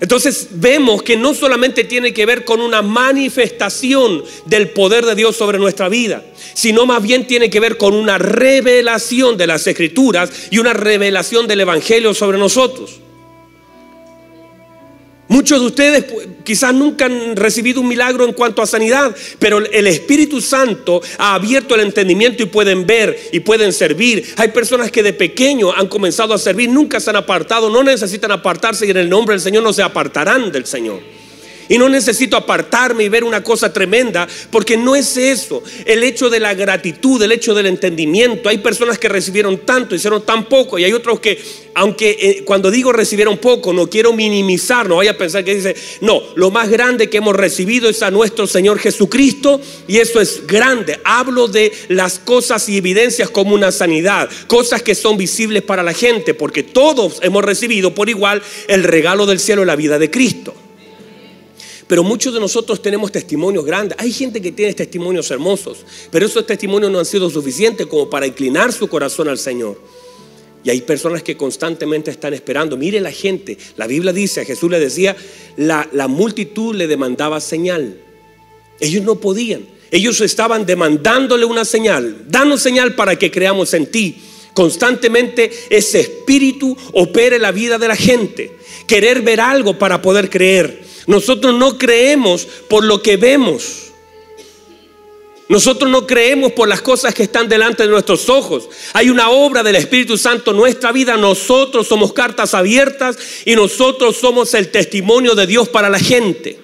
Entonces 0.00 0.48
vemos 0.52 1.02
que 1.02 1.16
no 1.16 1.32
solamente 1.32 1.84
tiene 1.84 2.12
que 2.12 2.26
ver 2.26 2.44
con 2.44 2.60
una 2.60 2.82
manifestación 2.82 4.22
del 4.44 4.70
poder 4.70 5.06
de 5.06 5.14
Dios 5.14 5.36
sobre 5.36 5.58
nuestra 5.58 5.88
vida, 5.88 6.22
sino 6.54 6.84
más 6.84 7.02
bien 7.02 7.26
tiene 7.26 7.48
que 7.48 7.60
ver 7.60 7.78
con 7.78 7.94
una 7.94 8.18
revelación 8.18 9.36
de 9.38 9.46
las 9.46 9.66
escrituras 9.66 10.30
y 10.50 10.58
una 10.58 10.74
revelación 10.74 11.46
del 11.46 11.60
Evangelio 11.60 12.12
sobre 12.12 12.36
nosotros. 12.36 13.00
Muchos 15.36 15.60
de 15.60 15.66
ustedes 15.66 16.04
quizás 16.44 16.72
nunca 16.72 17.04
han 17.04 17.36
recibido 17.36 17.82
un 17.82 17.88
milagro 17.88 18.24
en 18.24 18.32
cuanto 18.32 18.62
a 18.62 18.66
sanidad, 18.66 19.14
pero 19.38 19.58
el 19.58 19.86
Espíritu 19.86 20.40
Santo 20.40 21.02
ha 21.18 21.34
abierto 21.34 21.74
el 21.74 21.82
entendimiento 21.82 22.42
y 22.42 22.46
pueden 22.46 22.86
ver 22.86 23.18
y 23.32 23.40
pueden 23.40 23.74
servir. 23.74 24.32
Hay 24.38 24.48
personas 24.48 24.90
que 24.90 25.02
de 25.02 25.12
pequeño 25.12 25.74
han 25.74 25.88
comenzado 25.88 26.32
a 26.32 26.38
servir, 26.38 26.70
nunca 26.70 27.00
se 27.00 27.10
han 27.10 27.16
apartado, 27.16 27.68
no 27.68 27.82
necesitan 27.82 28.32
apartarse 28.32 28.86
y 28.86 28.90
en 28.92 28.96
el 28.96 29.10
nombre 29.10 29.34
del 29.34 29.42
Señor 29.42 29.62
no 29.62 29.74
se 29.74 29.82
apartarán 29.82 30.50
del 30.50 30.64
Señor. 30.64 31.00
Y 31.68 31.78
no 31.78 31.88
necesito 31.88 32.36
apartarme 32.36 33.04
y 33.04 33.08
ver 33.08 33.24
una 33.24 33.42
cosa 33.42 33.72
tremenda, 33.72 34.28
porque 34.50 34.76
no 34.76 34.94
es 34.94 35.16
eso. 35.16 35.62
El 35.84 36.02
hecho 36.04 36.30
de 36.30 36.40
la 36.40 36.54
gratitud, 36.54 37.22
el 37.22 37.32
hecho 37.32 37.54
del 37.54 37.66
entendimiento. 37.66 38.48
Hay 38.48 38.58
personas 38.58 38.98
que 38.98 39.08
recibieron 39.08 39.58
tanto, 39.58 39.94
hicieron 39.94 40.24
tan 40.24 40.48
poco, 40.48 40.78
y 40.78 40.84
hay 40.84 40.92
otros 40.92 41.20
que, 41.20 41.40
aunque 41.74 42.16
eh, 42.20 42.42
cuando 42.44 42.70
digo 42.70 42.92
recibieron 42.92 43.38
poco, 43.38 43.72
no 43.72 43.88
quiero 43.88 44.12
minimizar, 44.12 44.88
no 44.88 44.96
vaya 44.96 45.12
a 45.12 45.18
pensar 45.18 45.44
que 45.44 45.54
dice, 45.54 45.74
no, 46.00 46.22
lo 46.36 46.50
más 46.50 46.68
grande 46.68 47.10
que 47.10 47.18
hemos 47.18 47.34
recibido 47.34 47.88
es 47.88 48.02
a 48.02 48.10
nuestro 48.10 48.46
Señor 48.46 48.78
Jesucristo, 48.78 49.60
y 49.88 49.98
eso 49.98 50.20
es 50.20 50.46
grande. 50.46 51.00
Hablo 51.04 51.48
de 51.48 51.72
las 51.88 52.18
cosas 52.18 52.68
y 52.68 52.76
evidencias 52.76 53.30
como 53.30 53.54
una 53.54 53.72
sanidad, 53.72 54.28
cosas 54.46 54.82
que 54.82 54.94
son 54.94 55.16
visibles 55.16 55.62
para 55.62 55.82
la 55.82 55.92
gente, 55.92 56.34
porque 56.34 56.62
todos 56.62 57.18
hemos 57.22 57.44
recibido 57.44 57.94
por 57.94 58.08
igual 58.08 58.42
el 58.68 58.84
regalo 58.84 59.26
del 59.26 59.40
cielo, 59.40 59.64
la 59.64 59.76
vida 59.76 59.98
de 59.98 60.10
Cristo. 60.10 60.54
Pero 61.86 62.02
muchos 62.02 62.34
de 62.34 62.40
nosotros 62.40 62.82
tenemos 62.82 63.12
testimonios 63.12 63.64
grandes. 63.64 63.96
Hay 64.00 64.12
gente 64.12 64.42
que 64.42 64.52
tiene 64.52 64.74
testimonios 64.74 65.30
hermosos, 65.30 65.84
pero 66.10 66.26
esos 66.26 66.46
testimonios 66.46 66.90
no 66.90 66.98
han 66.98 67.04
sido 67.04 67.30
suficientes 67.30 67.86
como 67.86 68.10
para 68.10 68.26
inclinar 68.26 68.72
su 68.72 68.88
corazón 68.88 69.28
al 69.28 69.38
Señor. 69.38 69.80
Y 70.64 70.70
hay 70.70 70.80
personas 70.80 71.22
que 71.22 71.36
constantemente 71.36 72.10
están 72.10 72.34
esperando. 72.34 72.76
Mire 72.76 73.00
la 73.00 73.12
gente. 73.12 73.56
La 73.76 73.86
Biblia 73.86 74.12
dice, 74.12 74.40
a 74.40 74.44
Jesús 74.44 74.68
le 74.68 74.80
decía, 74.80 75.16
la, 75.56 75.88
la 75.92 76.08
multitud 76.08 76.74
le 76.74 76.88
demandaba 76.88 77.40
señal. 77.40 78.00
Ellos 78.80 79.04
no 79.04 79.20
podían. 79.20 79.64
Ellos 79.92 80.20
estaban 80.20 80.66
demandándole 80.66 81.44
una 81.44 81.64
señal. 81.64 82.24
Danos 82.28 82.62
señal 82.62 82.96
para 82.96 83.16
que 83.16 83.30
creamos 83.30 83.74
en 83.74 83.86
ti. 83.86 84.16
Constantemente 84.54 85.52
ese 85.70 86.00
espíritu 86.00 86.76
opera 86.94 87.36
en 87.36 87.42
la 87.42 87.52
vida 87.52 87.78
de 87.78 87.86
la 87.86 87.94
gente. 87.94 88.50
Querer 88.88 89.22
ver 89.22 89.40
algo 89.40 89.78
para 89.78 90.02
poder 90.02 90.28
creer. 90.30 90.85
Nosotros 91.06 91.54
no 91.54 91.78
creemos 91.78 92.46
por 92.68 92.84
lo 92.84 93.00
que 93.02 93.16
vemos. 93.16 93.82
Nosotros 95.48 95.88
no 95.88 96.06
creemos 96.06 96.52
por 96.52 96.66
las 96.66 96.82
cosas 96.82 97.14
que 97.14 97.22
están 97.22 97.48
delante 97.48 97.84
de 97.84 97.88
nuestros 97.88 98.28
ojos. 98.28 98.68
Hay 98.94 99.10
una 99.10 99.30
obra 99.30 99.62
del 99.62 99.76
Espíritu 99.76 100.18
Santo 100.18 100.50
en 100.50 100.56
nuestra 100.56 100.90
vida. 100.90 101.16
Nosotros 101.16 101.86
somos 101.86 102.12
cartas 102.12 102.52
abiertas 102.52 103.16
y 103.44 103.54
nosotros 103.54 104.16
somos 104.16 104.52
el 104.54 104.72
testimonio 104.72 105.36
de 105.36 105.46
Dios 105.46 105.68
para 105.68 105.88
la 105.88 106.00
gente. 106.00 106.58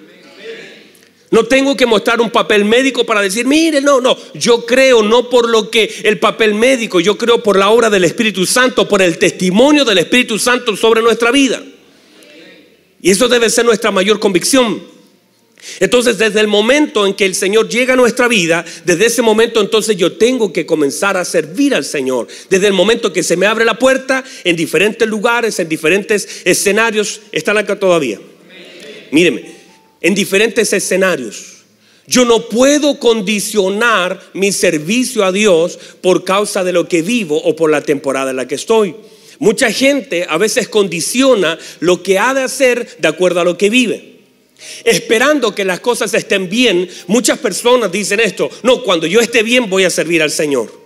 No 1.31 1.45
tengo 1.45 1.75
que 1.75 1.85
mostrar 1.85 2.21
un 2.21 2.29
papel 2.29 2.65
médico 2.65 3.05
para 3.05 3.21
decir, 3.21 3.47
mire, 3.47 3.81
no, 3.81 3.99
no, 3.99 4.15
yo 4.35 4.67
creo 4.67 5.01
no 5.01 5.29
por 5.31 5.49
lo 5.49 5.71
que 5.71 5.91
el 6.03 6.19
papel 6.19 6.53
médico, 6.53 6.99
yo 6.99 7.17
creo 7.17 7.41
por 7.41 7.57
la 7.57 7.71
obra 7.71 7.89
del 7.89 8.03
Espíritu 8.03 8.45
Santo, 8.45 8.87
por 8.87 9.01
el 9.01 9.17
testimonio 9.17 9.83
del 9.83 9.97
Espíritu 9.97 10.37
Santo 10.37 10.75
sobre 10.75 11.01
nuestra 11.01 11.31
vida. 11.31 11.63
Y 13.03 13.11
eso 13.11 13.27
debe 13.27 13.49
ser 13.49 13.65
nuestra 13.65 13.91
mayor 13.91 14.17
convicción. 14.17 14.81
Entonces, 15.81 16.17
desde 16.17 16.39
el 16.39 16.47
momento 16.47 17.05
en 17.05 17.13
que 17.13 17.25
el 17.25 17.35
Señor 17.35 17.67
llega 17.67 17.95
a 17.95 17.97
nuestra 17.97 18.29
vida, 18.29 18.63
desde 18.85 19.07
ese 19.07 19.21
momento 19.21 19.59
entonces 19.59 19.97
yo 19.97 20.13
tengo 20.13 20.53
que 20.53 20.65
comenzar 20.65 21.17
a 21.17 21.25
servir 21.25 21.75
al 21.75 21.83
Señor. 21.83 22.27
Desde 22.49 22.67
el 22.67 22.73
momento 22.73 23.11
que 23.11 23.21
se 23.21 23.35
me 23.35 23.45
abre 23.45 23.65
la 23.65 23.77
puerta, 23.77 24.23
en 24.45 24.55
diferentes 24.55 25.05
lugares, 25.05 25.59
en 25.59 25.67
diferentes 25.67 26.43
escenarios, 26.45 27.19
están 27.33 27.57
acá 27.57 27.77
todavía. 27.77 28.21
Míreme, 29.11 29.53
en 29.99 30.15
diferentes 30.15 30.71
escenarios. 30.71 31.57
Yo 32.07 32.23
no 32.23 32.47
puedo 32.47 32.99
condicionar 32.99 34.21
mi 34.33 34.53
servicio 34.53 35.25
a 35.25 35.33
Dios 35.33 35.77
por 35.99 36.23
causa 36.23 36.63
de 36.63 36.71
lo 36.71 36.87
que 36.87 37.01
vivo 37.01 37.35
o 37.35 37.53
por 37.53 37.69
la 37.69 37.81
temporada 37.81 38.31
en 38.31 38.37
la 38.37 38.47
que 38.47 38.55
estoy. 38.55 38.95
Mucha 39.39 39.71
gente 39.71 40.25
a 40.29 40.37
veces 40.37 40.67
condiciona 40.67 41.57
lo 41.79 42.03
que 42.03 42.19
ha 42.19 42.33
de 42.33 42.41
hacer 42.41 42.97
de 42.99 43.07
acuerdo 43.07 43.41
a 43.41 43.43
lo 43.43 43.57
que 43.57 43.69
vive. 43.69 44.13
Esperando 44.83 45.53
que 45.53 45.65
las 45.65 45.79
cosas 45.79 46.13
estén 46.13 46.49
bien, 46.49 46.89
muchas 47.07 47.39
personas 47.39 47.91
dicen 47.91 48.19
esto, 48.19 48.49
no, 48.63 48.83
cuando 48.83 49.07
yo 49.07 49.19
esté 49.19 49.43
bien 49.43 49.69
voy 49.69 49.83
a 49.83 49.89
servir 49.89 50.21
al 50.21 50.31
Señor. 50.31 50.81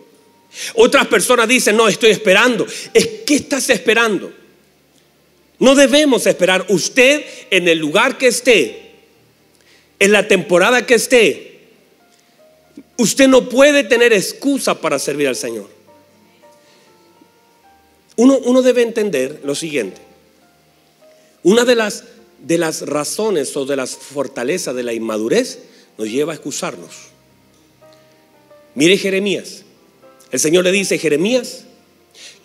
Otras 0.73 1.07
personas 1.07 1.47
dicen, 1.47 1.75
no, 1.75 1.87
estoy 1.87 2.11
esperando. 2.11 2.65
¿Es 2.93 3.07
qué 3.25 3.35
estás 3.35 3.69
esperando? 3.69 4.31
No 5.59 5.75
debemos 5.75 6.25
esperar. 6.25 6.65
Usted 6.69 7.23
en 7.51 7.67
el 7.67 7.77
lugar 7.77 8.17
que 8.17 8.27
esté, 8.27 8.91
en 9.99 10.11
la 10.11 10.27
temporada 10.27 10.85
que 10.85 10.95
esté, 10.95 11.59
usted 12.97 13.27
no 13.27 13.49
puede 13.49 13.83
tener 13.83 14.13
excusa 14.13 14.79
para 14.79 14.99
servir 14.99 15.27
al 15.27 15.35
Señor. 15.35 15.76
Uno, 18.17 18.37
uno 18.39 18.61
debe 18.61 18.81
entender 18.81 19.41
lo 19.43 19.55
siguiente. 19.55 20.01
Una 21.43 21.63
de 21.63 21.75
las 21.75 22.03
de 22.39 22.57
las 22.57 22.81
razones 22.81 23.55
o 23.57 23.65
de 23.65 23.75
las 23.75 23.95
fortalezas 23.95 24.75
de 24.75 24.83
la 24.83 24.93
inmadurez 24.93 25.59
nos 25.97 26.09
lleva 26.09 26.33
a 26.33 26.35
excusarnos. 26.35 27.09
Mire 28.75 28.97
Jeremías. 28.97 29.63
El 30.31 30.39
Señor 30.39 30.65
le 30.65 30.71
dice, 30.71 30.97
Jeremías, 30.97 31.65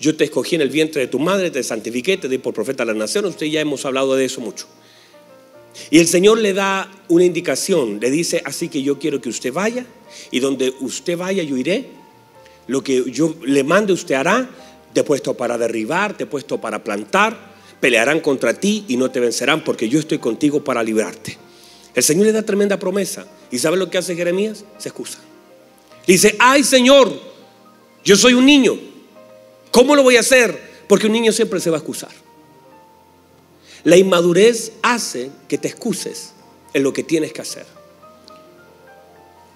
yo 0.00 0.16
te 0.16 0.24
escogí 0.24 0.54
en 0.54 0.62
el 0.62 0.70
vientre 0.70 1.02
de 1.02 1.08
tu 1.08 1.18
madre, 1.18 1.50
te 1.50 1.62
santifiqué, 1.62 2.16
te 2.16 2.28
di 2.28 2.38
por 2.38 2.54
profeta 2.54 2.84
a 2.84 2.86
la 2.86 2.94
nación. 2.94 3.24
Usted 3.26 3.46
ya 3.46 3.60
hemos 3.60 3.84
hablado 3.84 4.14
de 4.14 4.24
eso 4.24 4.40
mucho. 4.40 4.66
Y 5.90 5.98
el 5.98 6.06
Señor 6.06 6.38
le 6.38 6.52
da 6.52 6.90
una 7.08 7.24
indicación, 7.24 7.98
le 8.00 8.10
dice, 8.10 8.40
así 8.44 8.68
que 8.68 8.82
yo 8.82 8.98
quiero 8.98 9.20
que 9.20 9.28
usted 9.28 9.52
vaya 9.52 9.86
y 10.30 10.40
donde 10.40 10.72
usted 10.80 11.16
vaya 11.16 11.42
yo 11.42 11.56
iré. 11.56 11.86
Lo 12.68 12.84
que 12.84 13.10
yo 13.10 13.34
le 13.44 13.64
mande 13.64 13.92
usted 13.92 14.14
hará, 14.14 14.48
te 14.92 15.00
he 15.00 15.04
puesto 15.04 15.34
para 15.34 15.58
derribar, 15.58 16.16
te 16.16 16.24
he 16.24 16.26
puesto 16.26 16.60
para 16.60 16.82
plantar, 16.84 17.52
pelearán 17.80 18.20
contra 18.20 18.54
ti 18.54 18.84
y 18.88 18.96
no 18.96 19.10
te 19.10 19.20
vencerán 19.20 19.64
porque 19.64 19.88
yo 19.88 19.98
estoy 19.98 20.18
contigo 20.18 20.62
para 20.62 20.82
librarte. 20.82 21.38
El 21.94 22.02
Señor 22.02 22.26
le 22.26 22.32
da 22.32 22.42
tremenda 22.42 22.78
promesa. 22.78 23.26
¿Y 23.50 23.58
sabe 23.58 23.76
lo 23.76 23.90
que 23.90 23.98
hace 23.98 24.16
Jeremías? 24.16 24.64
Se 24.78 24.88
excusa. 24.88 25.18
dice, 26.06 26.36
ay 26.38 26.64
Señor, 26.64 27.12
yo 28.04 28.16
soy 28.16 28.34
un 28.34 28.46
niño. 28.46 28.78
¿Cómo 29.70 29.96
lo 29.96 30.02
voy 30.02 30.16
a 30.16 30.20
hacer? 30.20 30.72
Porque 30.88 31.06
un 31.06 31.12
niño 31.12 31.32
siempre 31.32 31.60
se 31.60 31.70
va 31.70 31.76
a 31.76 31.80
excusar. 31.80 32.10
La 33.84 33.96
inmadurez 33.96 34.72
hace 34.82 35.30
que 35.48 35.58
te 35.58 35.68
excuses 35.68 36.32
en 36.72 36.82
lo 36.82 36.92
que 36.92 37.02
tienes 37.02 37.32
que 37.32 37.42
hacer. 37.42 37.66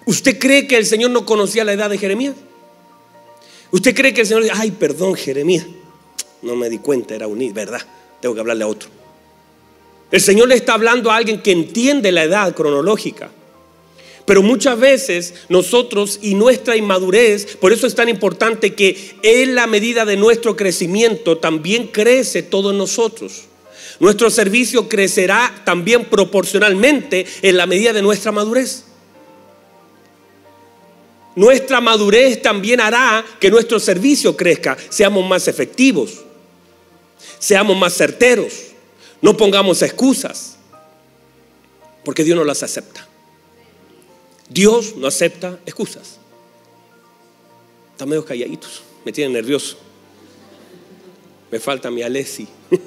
¿Usted 0.05 0.39
cree 0.39 0.67
que 0.67 0.77
el 0.77 0.85
Señor 0.85 1.11
no 1.11 1.25
conocía 1.25 1.63
la 1.63 1.73
edad 1.73 1.89
de 1.89 1.97
Jeremías? 1.97 2.35
¿Usted 3.71 3.95
cree 3.95 4.13
que 4.13 4.21
el 4.21 4.27
Señor 4.27 4.43
dice, 4.43 4.55
ay, 4.57 4.71
perdón, 4.71 5.15
Jeremías? 5.15 5.65
No 6.41 6.55
me 6.55 6.69
di 6.69 6.77
cuenta, 6.77 7.15
era 7.15 7.27
un 7.27 7.53
¿verdad? 7.53 7.81
tengo 8.21 8.33
que 8.33 8.41
hablarle 8.41 8.63
a 8.63 8.67
otro. 8.67 8.89
El 10.11 10.21
Señor 10.21 10.47
le 10.47 10.55
está 10.55 10.73
hablando 10.73 11.11
a 11.11 11.17
alguien 11.17 11.41
que 11.41 11.51
entiende 11.51 12.11
la 12.11 12.23
edad 12.23 12.55
cronológica. 12.55 13.29
Pero 14.25 14.41
muchas 14.41 14.77
veces 14.77 15.33
nosotros 15.47 16.19
y 16.21 16.35
nuestra 16.35 16.75
inmadurez, 16.75 17.55
por 17.57 17.71
eso 17.71 17.87
es 17.87 17.95
tan 17.95 18.09
importante 18.09 18.73
que 18.73 19.15
en 19.21 19.55
la 19.55 19.67
medida 19.67 20.05
de 20.05 20.17
nuestro 20.17 20.55
crecimiento 20.55 21.37
también 21.37 21.87
crece 21.87 22.43
todo 22.43 22.71
en 22.71 22.77
nosotros. 22.77 23.45
Nuestro 23.99 24.29
servicio 24.29 24.89
crecerá 24.89 25.61
también 25.65 26.05
proporcionalmente 26.05 27.25
en 27.41 27.57
la 27.57 27.65
medida 27.65 27.93
de 27.93 28.01
nuestra 28.01 28.31
madurez. 28.31 28.83
Nuestra 31.37 31.79
madurez 31.81 32.41
también 32.41 32.81
hará 32.81 33.23
que 33.39 33.51
nuestro 33.51 33.79
servicio 33.79 34.35
crezca, 34.35 34.75
seamos 34.89 35.23
más 35.29 35.47
efectivos. 35.47 36.23
Seamos 37.37 37.77
más 37.77 37.93
certeros. 37.93 38.53
No 39.21 39.37
pongamos 39.37 39.83
excusas. 39.83 40.57
Porque 42.03 42.23
Dios 42.23 42.35
no 42.35 42.43
las 42.43 42.63
acepta. 42.63 43.07
Dios 44.49 44.95
no 44.95 45.05
acepta 45.05 45.59
excusas. 45.67 46.17
Están 47.91 48.09
medio 48.09 48.25
calladitos. 48.25 48.81
Me 49.05 49.11
tienen 49.11 49.33
nervioso. 49.33 49.77
Me 51.51 51.59
falta 51.59 51.91
mi 51.91 52.01
Alessi. 52.01 52.47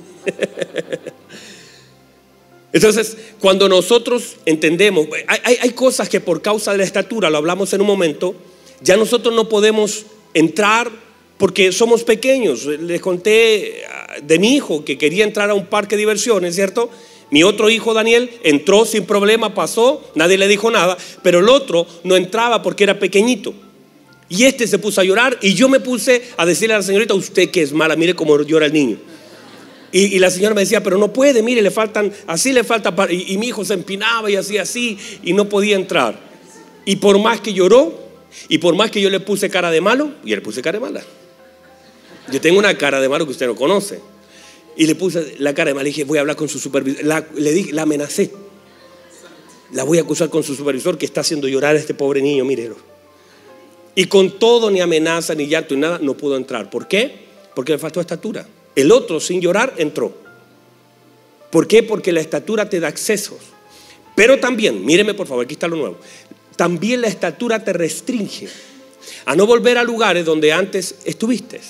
Entonces, 2.72 3.16
cuando 3.40 3.68
nosotros 3.68 4.36
entendemos, 4.46 5.08
hay, 5.26 5.70
cosas 5.70 6.08
que 6.08 6.20
por 6.20 6.40
causa 6.40 6.72
de 6.72 6.78
la 6.78 6.84
estatura, 6.84 7.28
lo 7.28 7.38
hablamos 7.38 7.72
en 7.72 7.80
un 7.80 7.86
momento, 7.86 8.34
ya 8.80 8.96
nosotros 8.96 9.34
no 9.34 9.48
podemos 9.48 10.06
entrar 10.34 10.90
porque 11.36 11.72
somos 11.72 12.04
pequeños. 12.04 12.66
Les 12.66 13.00
conté 13.00 13.82
de 14.22 14.38
mi 14.38 14.54
hijo 14.54 14.84
que 14.84 14.96
quería 14.96 15.24
entrar 15.24 15.50
a 15.50 15.54
un 15.54 15.66
parque 15.66 15.96
de 15.96 16.00
diversiones, 16.00 16.54
¿cierto? 16.54 16.90
Mi 17.30 17.42
otro 17.42 17.70
hijo 17.70 17.94
Daniel 17.94 18.30
entró 18.42 18.84
sin 18.84 19.04
problema, 19.04 19.54
pasó, 19.54 20.02
nadie 20.14 20.38
le 20.38 20.48
dijo 20.48 20.70
nada, 20.70 20.96
pero 21.22 21.38
el 21.40 21.48
otro 21.48 21.86
no 22.04 22.16
entraba 22.16 22.62
porque 22.62 22.84
era 22.84 22.98
pequeñito. 22.98 23.54
Y 24.28 24.44
este 24.44 24.68
se 24.68 24.78
puso 24.78 25.00
a 25.00 25.04
llorar 25.04 25.38
y 25.42 25.54
yo 25.54 25.68
me 25.68 25.80
puse 25.80 26.22
a 26.36 26.46
decirle 26.46 26.74
a 26.74 26.78
la 26.78 26.84
señorita, 26.84 27.14
usted 27.14 27.50
que 27.50 27.62
es 27.62 27.72
mala, 27.72 27.96
mire 27.96 28.14
cómo 28.14 28.40
llora 28.42 28.66
el 28.66 28.72
niño. 28.72 28.98
Y, 29.92 30.18
la 30.20 30.30
señora 30.30 30.54
me 30.54 30.60
decía, 30.60 30.82
pero 30.82 30.98
no 30.98 31.12
puede, 31.12 31.42
mire, 31.42 31.62
le 31.62 31.70
faltan, 31.70 32.12
así 32.28 32.52
le 32.52 32.62
falta, 32.62 32.94
y, 33.10 33.36
mi 33.38 33.48
hijo 33.48 33.64
se 33.64 33.74
empinaba 33.74 34.30
y 34.30 34.36
hacía 34.36 34.62
así 34.62 34.96
y 35.22 35.32
no 35.32 35.48
podía 35.48 35.74
entrar. 35.74 36.18
Y 36.84 36.96
por 36.96 37.18
más 37.18 37.40
que 37.40 37.52
lloró, 37.52 37.98
y 38.48 38.58
por 38.58 38.76
más 38.76 38.90
que 38.90 39.00
yo 39.00 39.10
le 39.10 39.18
puse 39.18 39.50
cara 39.50 39.70
de 39.70 39.80
malo, 39.80 40.12
y 40.24 40.30
le 40.30 40.40
puse 40.40 40.62
cara 40.62 40.78
de 40.78 40.84
mala. 40.84 41.02
Yo 42.30 42.40
tengo 42.40 42.58
una 42.58 42.76
cara 42.78 43.00
de 43.00 43.08
malo 43.08 43.24
que 43.24 43.32
usted 43.32 43.46
no 43.46 43.56
conoce. 43.56 44.00
Y 44.76 44.86
le 44.86 44.94
puse 44.94 45.34
la 45.38 45.52
cara 45.54 45.70
de 45.70 45.74
malo. 45.74 45.84
Le 45.84 45.90
dije, 45.90 46.04
voy 46.04 46.18
a 46.18 46.20
hablar 46.20 46.36
con 46.36 46.48
su 46.48 46.58
supervisor. 46.58 47.04
Le 47.34 47.52
dije, 47.52 47.72
la 47.72 47.82
amenacé. 47.82 48.30
La 49.72 49.84
voy 49.84 49.98
a 49.98 50.02
acusar 50.02 50.30
con 50.30 50.42
su 50.42 50.54
supervisor 50.54 50.96
que 50.96 51.06
está 51.06 51.20
haciendo 51.22 51.48
llorar 51.48 51.74
a 51.74 51.78
este 51.78 51.94
pobre 51.94 52.22
niño, 52.22 52.44
mírelo. 52.44 52.76
Y 53.94 54.06
con 54.06 54.38
todo, 54.38 54.70
ni 54.70 54.80
amenaza, 54.80 55.34
ni 55.34 55.48
llanto, 55.48 55.74
ni 55.74 55.80
nada, 55.80 55.98
no 56.00 56.16
pudo 56.16 56.36
entrar. 56.36 56.70
¿Por 56.70 56.86
qué? 56.86 57.26
Porque 57.54 57.72
le 57.72 57.78
faltó 57.78 58.00
estatura. 58.00 58.46
El 58.76 58.92
otro, 58.92 59.20
sin 59.20 59.40
llorar, 59.40 59.74
entró. 59.76 60.12
¿Por 61.50 61.66
qué? 61.66 61.82
Porque 61.82 62.12
la 62.12 62.20
estatura 62.20 62.68
te 62.68 62.80
da 62.80 62.88
accesos. 62.88 63.38
Pero 64.14 64.38
también, 64.38 64.84
míreme 64.84 65.14
por 65.14 65.26
favor, 65.26 65.44
aquí 65.44 65.54
está 65.54 65.68
lo 65.68 65.76
nuevo. 65.76 65.98
También 66.56 67.00
la 67.00 67.08
estatura 67.08 67.64
te 67.64 67.72
restringe 67.72 68.48
a 69.24 69.34
no 69.34 69.46
volver 69.46 69.78
a 69.78 69.84
lugares 69.84 70.24
donde 70.24 70.52
antes 70.52 70.96
estuviste. 71.04 71.60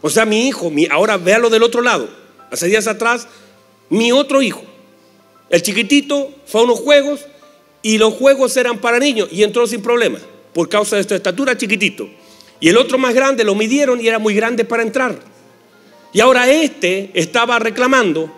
O 0.00 0.10
sea, 0.10 0.24
mi 0.24 0.48
hijo, 0.48 0.70
mi, 0.70 0.86
ahora 0.86 1.16
véalo 1.16 1.50
del 1.50 1.62
otro 1.62 1.80
lado. 1.80 2.08
Hace 2.50 2.66
días 2.66 2.86
atrás, 2.86 3.28
mi 3.88 4.12
otro 4.12 4.42
hijo, 4.42 4.62
el 5.48 5.62
chiquitito, 5.62 6.32
fue 6.46 6.60
a 6.60 6.64
unos 6.64 6.80
juegos 6.80 7.20
y 7.82 7.98
los 7.98 8.14
juegos 8.14 8.56
eran 8.56 8.80
para 8.80 8.98
niños 8.98 9.28
y 9.30 9.42
entró 9.42 9.66
sin 9.66 9.82
problema 9.82 10.18
por 10.52 10.68
causa 10.68 10.96
de 10.96 11.04
su 11.04 11.14
estatura 11.14 11.56
chiquitito. 11.56 12.08
Y 12.60 12.68
el 12.68 12.76
otro 12.76 12.98
más 12.98 13.14
grande 13.14 13.44
lo 13.44 13.54
midieron 13.54 14.00
y 14.00 14.08
era 14.08 14.18
muy 14.18 14.34
grande 14.34 14.64
para 14.64 14.82
entrar. 14.82 15.31
Y 16.12 16.20
ahora 16.20 16.50
este 16.50 17.10
estaba 17.14 17.58
reclamando 17.58 18.30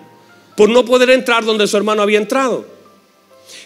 por 0.57 0.69
no 0.69 0.85
poder 0.85 1.11
entrar 1.11 1.45
donde 1.45 1.67
su 1.67 1.77
hermano 1.77 2.03
había 2.03 2.19
entrado. 2.19 2.67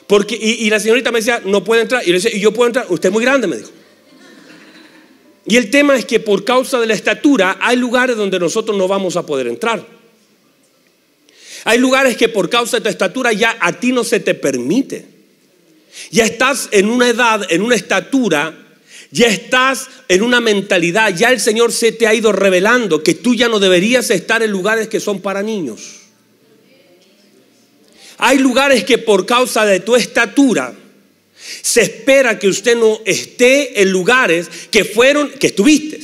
Porque, 0.07 0.37
y, 0.41 0.69
la 0.71 0.81
señorita 0.81 1.13
me 1.13 1.19
decía, 1.19 1.43
no 1.45 1.63
puede 1.63 1.83
entrar. 1.83 2.03
Y, 2.03 2.09
yo 2.09 2.15
decía, 2.15 2.35
¿y 2.35 2.41
yo 2.41 2.53
puedo 2.53 2.69
entrar? 2.69 2.87
Usted 2.89 3.11
es 3.11 3.13
muy 3.13 3.23
grande, 3.23 3.47
me 3.47 3.57
dijo. 3.59 3.71
Y 5.47 5.57
el 5.57 5.71
tema 5.71 5.97
es 5.97 6.05
que 6.05 6.21
por 6.21 6.45
causa 6.45 6.81
de 6.81 6.87
la 6.87 6.95
estatura 6.95 7.59
hay 7.61 7.77
lugares 7.77 8.17
donde 8.17 8.39
nosotros 8.39 8.77
no 8.77 8.89
vamos 8.89 9.17
a 9.17 9.25
poder 9.25 9.47
entrar. 9.47 9.85
Hay 11.65 11.79
lugares 11.79 12.17
que 12.17 12.29
por 12.29 12.49
causa 12.49 12.79
de 12.79 12.83
tu 12.83 12.89
estatura 12.89 13.33
ya 13.33 13.57
a 13.61 13.73
ti 13.73 13.93
no 13.93 14.05
se 14.05 14.21
te 14.21 14.35
permite. 14.35 15.07
Ya 16.11 16.25
estás 16.25 16.69
en 16.71 16.89
una 16.89 17.09
edad, 17.09 17.47
en 17.51 17.63
una 17.63 17.75
estatura, 17.75 18.68
ya 19.11 19.27
estás 19.27 19.89
en 20.09 20.23
una 20.23 20.41
mentalidad, 20.41 21.15
ya 21.15 21.31
el 21.31 21.41
Señor 21.41 21.73
se 21.73 21.93
te 21.93 22.07
ha 22.07 22.15
ido 22.15 22.33
revelando 22.33 23.03
que 23.03 23.15
tú 23.15 23.35
ya 23.35 23.49
no 23.49 23.59
deberías 23.59 24.11
estar 24.11 24.43
en 24.43 24.51
lugares 24.51 24.89
que 24.89 25.01
son 25.01 25.21
para 25.21 25.43
niños. 25.43 26.01
Hay 28.19 28.39
lugares 28.39 28.85
que 28.85 28.99
por 28.99 29.25
causa 29.27 29.65
de 29.65 29.81
tu 29.81 29.97
estatura 29.97 30.75
se 31.63 31.83
espera 31.83 32.39
que 32.39 32.49
usted 32.49 32.77
no 32.77 33.01
esté 33.07 33.81
en 33.81 33.91
lugares 33.91 34.49
que 34.71 34.85
fueron, 34.85 35.31
que 35.31 35.49
estuviste. 35.49 36.01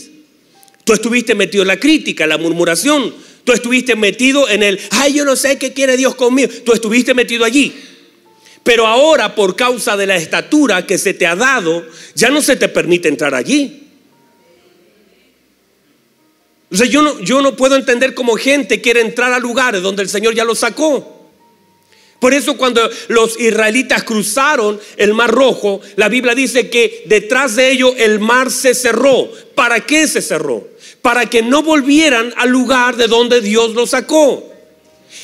Tú 0.85 0.93
estuviste 0.93 1.35
metido 1.35 1.63
en 1.63 1.69
la 1.69 1.81
crítica, 1.81 2.25
en 2.25 2.31
la 2.31 2.39
murmuración. 2.39 3.15
Tú 3.43 3.53
estuviste 3.53 3.97
metido 3.97 4.49
en 4.49 4.63
el, 4.63 4.81
ay, 4.91 5.15
yo 5.15 5.25
no 5.25 5.37
sé 5.37 5.59
qué 5.59 5.73
quiere 5.73 5.97
Dios 5.97 6.15
conmigo. 6.15 6.51
Tú 6.65 6.73
estuviste 6.73 7.15
metido 7.15 7.45
allí. 7.45 7.75
Pero 8.65 8.87
ahora, 8.87 9.35
por 9.35 9.55
causa 9.55 9.95
de 9.97 10.07
la 10.07 10.17
estatura 10.17 10.87
que 10.87 10.97
se 10.97 11.13
te 11.13 11.27
ha 11.27 11.37
dado, 11.37 11.87
ya 12.15 12.31
no 12.31 12.41
se 12.41 12.57
te 12.57 12.69
permite 12.69 13.09
entrar 13.09 13.35
allí. 13.35 13.83
O 16.73 16.85
yo 16.85 17.03
no, 17.03 17.21
yo 17.21 17.43
no 17.43 17.55
puedo 17.55 17.77
entender 17.77 18.15
cómo 18.15 18.37
gente 18.37 18.81
quiere 18.81 19.03
entrar 19.03 19.33
a 19.33 19.39
lugares 19.39 19.83
donde 19.83 20.03
el 20.03 20.09
Señor 20.09 20.35
ya 20.35 20.45
lo 20.45 20.55
sacó. 20.55 21.15
Por 22.19 22.33
eso 22.33 22.57
cuando 22.57 22.89
los 23.09 23.39
israelitas 23.39 24.03
cruzaron 24.03 24.81
el 24.97 25.13
mar 25.13 25.31
rojo, 25.31 25.83
la 25.97 26.09
Biblia 26.09 26.35
dice 26.35 26.71
que 26.71 27.05
detrás 27.05 27.57
de 27.57 27.71
ellos 27.71 27.93
el 27.99 28.19
mar 28.19 28.51
se 28.51 28.75
cerró. 28.75 29.31
¿Para 29.55 29.81
qué 29.85 30.09
se 30.09 30.23
cerró? 30.23 30.67
Para 31.03 31.29
que 31.29 31.43
no 31.43 31.63
volvieran 31.63 32.33
al 32.39 32.49
lugar 32.49 32.97
de 32.97 33.09
donde 33.09 33.43
Dios 33.43 33.75
los 33.75 33.91
sacó. 33.91 34.51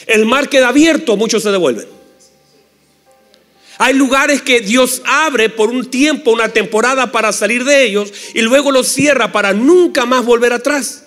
El 0.07 0.27
mar 0.27 0.51
queda 0.51 0.69
abierto, 0.69 1.17
muchos 1.17 1.43
se 1.43 1.51
devuelven. 1.51 2.00
Hay 3.83 3.95
lugares 3.95 4.43
que 4.43 4.61
Dios 4.61 5.01
abre 5.07 5.49
por 5.49 5.71
un 5.71 5.91
tiempo, 5.91 6.33
una 6.33 6.51
temporada 6.51 7.11
para 7.13 7.33
salir 7.33 7.65
de 7.65 7.83
ellos 7.83 8.13
y 8.35 8.43
luego 8.43 8.73
los 8.73 8.89
cierra 8.89 9.33
para 9.33 9.55
nunca 9.55 10.05
más 10.05 10.23
volver 10.23 10.53
atrás. 10.53 11.07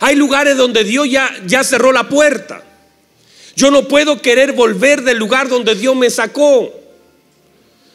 Hay 0.00 0.16
lugares 0.16 0.56
donde 0.56 0.82
Dios 0.82 1.08
ya, 1.08 1.30
ya 1.46 1.62
cerró 1.62 1.92
la 1.92 2.08
puerta. 2.08 2.64
Yo 3.54 3.70
no 3.70 3.86
puedo 3.86 4.20
querer 4.20 4.54
volver 4.54 5.02
del 5.02 5.18
lugar 5.18 5.48
donde 5.48 5.76
Dios 5.76 5.94
me 5.94 6.10
sacó. 6.10 6.72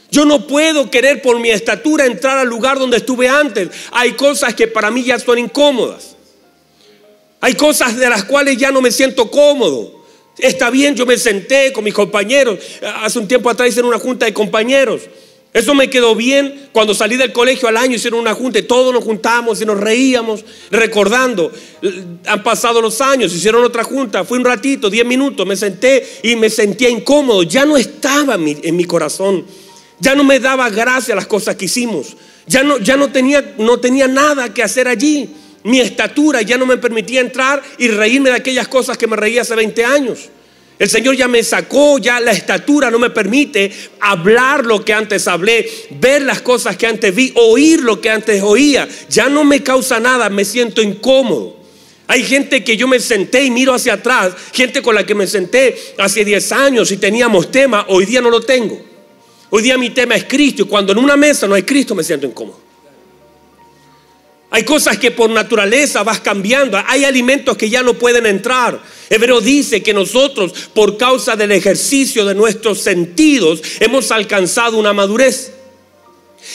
Yo 0.09 0.23
no 0.23 0.47
puedo 0.47 0.89
querer 0.89 1.21
por 1.21 1.41
mi 1.41 1.49
estatura 1.49 2.05
entrar 2.05 2.37
al 2.37 2.47
lugar 2.47 2.79
donde 2.79 2.95
estuve 2.95 3.27
antes. 3.27 3.67
Hay 3.91 4.13
cosas 4.13 4.55
que 4.55 4.65
para 4.65 4.91
mí 4.91 5.03
ya 5.03 5.19
son 5.19 5.39
incómodas. 5.39 6.15
Hay 7.41 7.55
cosas 7.55 7.97
de 7.97 8.09
las 8.09 8.23
cuales 8.23 8.55
ya 8.55 8.71
no 8.71 8.79
me 8.79 8.93
siento 8.93 9.29
cómodo. 9.29 9.96
Está 10.37 10.69
bien, 10.69 10.95
yo 10.95 11.05
me 11.05 11.17
senté 11.17 11.73
con 11.73 11.83
mis 11.83 11.93
compañeros. 11.93 12.59
Hace 13.01 13.19
un 13.19 13.27
tiempo 13.27 13.49
atrás 13.49 13.69
hice 13.69 13.81
una 13.81 13.99
junta 13.99 14.25
de 14.25 14.33
compañeros. 14.33 15.01
Eso 15.53 15.73
me 15.73 15.89
quedó 15.89 16.13
bien 16.13 16.69
cuando 16.71 16.93
salí 16.93 17.15
del 17.15 17.31
colegio 17.31 17.67
al 17.67 17.77
año, 17.77 17.95
hicieron 17.95 18.19
una 18.19 18.35
junta, 18.35 18.59
y 18.59 18.63
todos 18.63 18.93
nos 18.93 19.03
juntamos 19.03 19.59
y 19.59 19.65
nos 19.65 19.79
reíamos, 19.79 20.45
recordando. 20.69 21.51
Han 22.27 22.43
pasado 22.43 22.79
los 22.79 23.01
años, 23.01 23.33
hicieron 23.33 23.63
otra 23.63 23.83
junta, 23.83 24.23
fue 24.23 24.37
un 24.37 24.45
ratito, 24.45 24.89
diez 24.89 25.05
minutos, 25.05 25.47
me 25.47 25.55
senté 25.55 26.05
y 26.21 26.35
me 26.35 26.51
sentía 26.51 26.89
incómodo, 26.89 27.41
ya 27.41 27.65
no 27.65 27.75
estaba 27.75 28.35
en 28.35 28.75
mi, 28.75 28.85
corazón, 28.85 29.45
ya 29.99 30.13
no 30.13 30.23
me 30.23 30.39
daba 30.39 30.69
gracia 30.69 31.15
las 31.15 31.25
cosas 31.25 31.55
que 31.55 31.65
hicimos, 31.65 32.15
ya 32.45 32.61
no, 32.61 32.77
ya 32.77 32.95
no, 32.95 33.11
tenía, 33.11 33.55
no 33.57 33.79
tenía 33.79 34.07
nada 34.07 34.53
que 34.53 34.61
hacer 34.61 34.87
allí. 34.87 35.27
Mi 35.67 35.81
estatura 35.81 36.41
ya 36.43 36.57
no 36.57 36.65
me 36.65 36.77
permitía 36.77 37.19
entrar 37.19 37.61
y 37.77 37.89
reírme 37.89 38.29
de 38.29 38.37
aquellas 38.37 38.69
cosas 38.69 38.97
que 38.97 39.05
me 39.05 39.17
reía 39.17 39.41
hace 39.41 39.53
20 39.53 39.83
años. 39.83 40.29
El 40.79 40.89
Señor 40.89 41.17
ya 41.17 41.27
me 41.27 41.43
sacó, 41.43 41.97
ya 41.97 42.21
la 42.21 42.31
estatura 42.31 42.89
no 42.89 42.97
me 42.97 43.09
permite 43.09 43.69
hablar 43.99 44.65
lo 44.65 44.85
que 44.85 44.93
antes 44.93 45.27
hablé, 45.27 45.69
ver 45.99 46.21
las 46.21 46.41
cosas 46.41 46.77
que 46.77 46.87
antes 46.87 47.13
vi, 47.13 47.33
oír 47.35 47.81
lo 47.81 47.99
que 47.99 48.09
antes 48.09 48.41
oía. 48.43 48.87
Ya 49.09 49.27
no 49.27 49.43
me 49.43 49.61
causa 49.61 49.99
nada, 49.99 50.29
me 50.29 50.45
siento 50.45 50.81
incómodo. 50.81 51.57
Hay 52.07 52.23
gente 52.23 52.63
que 52.63 52.77
yo 52.77 52.87
me 52.87 53.01
senté 53.01 53.43
y 53.43 53.51
miro 53.51 53.73
hacia 53.73 53.95
atrás, 53.95 54.35
gente 54.53 54.81
con 54.81 54.95
la 54.95 55.05
que 55.05 55.15
me 55.15 55.27
senté 55.27 55.75
hace 55.97 56.23
10 56.23 56.49
años 56.53 56.93
y 56.93 56.97
teníamos 56.97 57.51
tema, 57.51 57.87
hoy 57.89 58.05
día 58.05 58.21
no 58.21 58.29
lo 58.29 58.39
tengo. 58.39 58.81
Hoy 59.49 59.63
día 59.63 59.77
mi 59.77 59.89
tema 59.89 60.15
es 60.15 60.23
Cristo 60.23 60.61
y 60.61 60.65
cuando 60.65 60.93
en 60.93 60.99
una 60.99 61.17
mesa 61.17 61.45
no 61.45 61.55
hay 61.55 61.63
Cristo 61.63 61.93
me 61.93 62.05
siento 62.05 62.25
incómodo. 62.25 62.66
Hay 64.57 64.63
cosas 64.63 64.97
que 64.97 65.11
por 65.11 65.29
naturaleza 65.29 66.01
vas 66.01 66.19
cambiando. 66.19 66.81
Hay 66.87 67.03
alimentos 67.05 67.55
que 67.55 67.69
ya 67.69 67.83
no 67.83 67.93
pueden 67.93 68.25
entrar. 68.25 68.81
Hebreo 69.07 69.39
dice 69.39 69.83
que 69.83 69.93
nosotros, 69.93 70.51
por 70.73 70.97
causa 70.97 71.35
del 71.35 71.51
ejercicio 71.51 72.25
de 72.25 72.33
nuestros 72.33 72.81
sentidos, 72.81 73.61
hemos 73.79 74.09
alcanzado 74.09 74.79
una 74.79 74.93
madurez. 74.93 75.51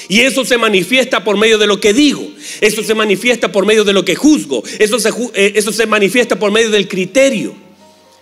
Y 0.09 0.23
eso 0.23 0.45
se 0.45 0.59
manifiesta 0.59 1.23
por 1.23 1.37
medio 1.37 1.59
de 1.59 1.69
lo 1.69 1.79
que 1.79 1.93
digo. 1.93 2.29
Eso 2.61 2.83
se 2.83 2.93
manifiesta 2.97 3.53
por 3.53 3.67
medio 3.67 3.85
de 3.85 3.93
lo 3.93 4.05
que 4.05 4.17
juzgo. 4.17 4.65
Eso 4.81 4.99
se, 4.99 5.11
eh, 5.35 5.53
eso 5.55 5.71
se 5.71 5.87
manifiesta 5.87 6.37
por 6.37 6.51
medio 6.51 6.71
del 6.71 6.89
criterio. 6.89 7.55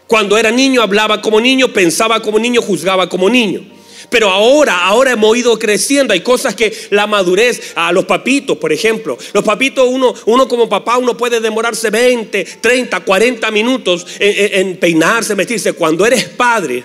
Cuando 0.06 0.36
era 0.36 0.50
niño 0.50 0.82
hablaba 0.82 1.22
como 1.22 1.40
niño, 1.40 1.72
pensaba 1.72 2.20
como 2.20 2.38
niño, 2.38 2.60
juzgaba 2.60 3.08
como 3.08 3.30
niño. 3.30 3.79
Pero 4.10 4.28
ahora, 4.28 4.84
ahora 4.86 5.12
hemos 5.12 5.36
ido 5.36 5.58
creciendo. 5.58 6.12
Hay 6.12 6.20
cosas 6.20 6.54
que 6.54 6.76
la 6.90 7.06
madurez, 7.06 7.72
a 7.76 7.92
los 7.92 8.04
papitos, 8.04 8.58
por 8.58 8.72
ejemplo. 8.72 9.16
Los 9.32 9.44
papitos, 9.44 9.86
uno, 9.88 10.12
uno 10.26 10.48
como 10.48 10.68
papá, 10.68 10.98
uno 10.98 11.16
puede 11.16 11.40
demorarse 11.40 11.90
20, 11.90 12.44
30, 12.60 13.00
40 13.00 13.50
minutos 13.52 14.06
en, 14.18 14.68
en 14.68 14.76
peinarse, 14.76 15.34
vestirse. 15.34 15.72
Cuando 15.74 16.04
eres 16.04 16.24
padre, 16.24 16.84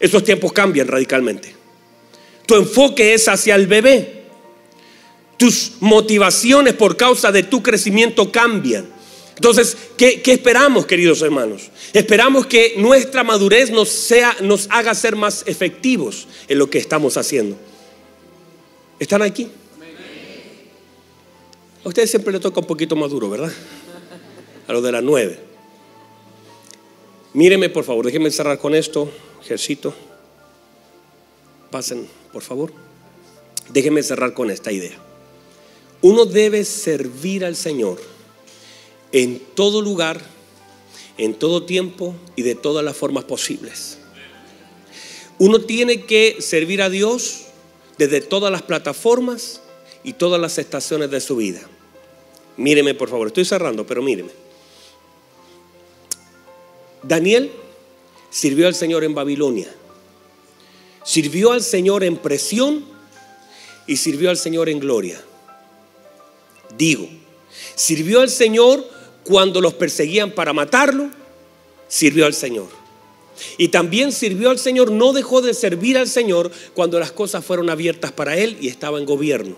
esos 0.00 0.24
tiempos 0.24 0.52
cambian 0.52 0.88
radicalmente. 0.88 1.54
Tu 2.46 2.56
enfoque 2.56 3.14
es 3.14 3.28
hacia 3.28 3.54
el 3.54 3.68
bebé. 3.68 4.24
Tus 5.36 5.74
motivaciones 5.80 6.74
por 6.74 6.96
causa 6.96 7.30
de 7.30 7.44
tu 7.44 7.62
crecimiento 7.62 8.32
cambian. 8.32 8.95
Entonces, 9.36 9.76
¿qué, 9.98 10.22
esperamos, 10.24 10.86
queridos 10.86 11.20
hermanos? 11.20 11.70
Esperamos 11.92 12.46
que 12.46 12.74
nuestra 12.78 13.22
madurez 13.22 13.70
nos, 13.70 13.90
sea, 13.90 14.34
nos 14.40 14.66
haga 14.70 14.94
ser 14.94 15.14
más 15.14 15.44
efectivos 15.46 16.26
en 16.48 16.58
lo 16.58 16.70
que 16.70 16.78
estamos 16.78 17.18
haciendo. 17.18 17.56
¿Están 18.98 19.20
aquí? 19.20 19.48
A 21.84 21.88
ustedes 21.88 22.10
siempre 22.10 22.32
le 22.32 22.40
toca 22.40 22.60
un 22.60 22.66
poquito 22.66 22.96
más 22.96 23.10
duro, 23.10 23.28
¿verdad? 23.28 23.52
A 24.66 24.72
lo 24.72 24.80
de 24.80 24.90
las 24.90 25.02
nueve. 25.02 25.38
Míreme, 27.34 27.68
por 27.68 27.84
favor, 27.84 28.06
déjenme 28.06 28.30
cerrar 28.30 28.58
con 28.58 28.74
esto, 28.74 29.12
ejercito. 29.42 29.94
Pasen, 31.70 32.08
por 32.32 32.42
favor. 32.42 32.72
Déjenme 33.68 34.02
cerrar 34.02 34.32
con 34.32 34.50
esta 34.50 34.72
idea. 34.72 34.96
Uno 36.00 36.24
debe 36.24 36.64
servir 36.64 37.44
al 37.44 37.54
Señor 37.54 38.15
en 39.16 39.40
todo 39.54 39.80
lugar, 39.80 40.20
en 41.16 41.32
todo 41.32 41.62
tiempo 41.62 42.14
y 42.36 42.42
de 42.42 42.54
todas 42.54 42.84
las 42.84 42.94
formas 42.94 43.24
posibles. 43.24 43.96
Uno 45.38 45.62
tiene 45.62 46.04
que 46.04 46.36
servir 46.42 46.82
a 46.82 46.90
Dios 46.90 47.46
desde 47.96 48.20
todas 48.20 48.52
las 48.52 48.60
plataformas 48.60 49.62
y 50.04 50.12
todas 50.12 50.38
las 50.38 50.58
estaciones 50.58 51.10
de 51.10 51.22
su 51.22 51.36
vida. 51.36 51.62
Míreme, 52.58 52.92
por 52.92 53.08
favor, 53.08 53.28
estoy 53.28 53.46
cerrando, 53.46 53.86
pero 53.86 54.02
míreme. 54.02 54.32
Daniel 57.02 57.50
sirvió 58.28 58.66
al 58.66 58.74
Señor 58.74 59.02
en 59.02 59.14
Babilonia, 59.14 59.74
sirvió 61.04 61.52
al 61.52 61.62
Señor 61.62 62.04
en 62.04 62.18
presión 62.18 62.84
y 63.86 63.96
sirvió 63.96 64.28
al 64.28 64.36
Señor 64.36 64.68
en 64.68 64.78
gloria. 64.78 65.18
Digo, 66.76 67.08
sirvió 67.74 68.20
al 68.20 68.28
Señor 68.28 68.95
cuando 69.26 69.60
los 69.60 69.74
perseguían 69.74 70.30
para 70.30 70.52
matarlo, 70.52 71.10
sirvió 71.88 72.26
al 72.26 72.34
Señor. 72.34 72.68
Y 73.58 73.68
también 73.68 74.12
sirvió 74.12 74.50
al 74.50 74.58
Señor, 74.58 74.92
no 74.92 75.12
dejó 75.12 75.42
de 75.42 75.52
servir 75.52 75.98
al 75.98 76.08
Señor 76.08 76.50
cuando 76.74 76.98
las 76.98 77.12
cosas 77.12 77.44
fueron 77.44 77.68
abiertas 77.68 78.12
para 78.12 78.36
él 78.38 78.56
y 78.60 78.68
estaba 78.68 78.98
en 78.98 79.04
gobierno. 79.04 79.56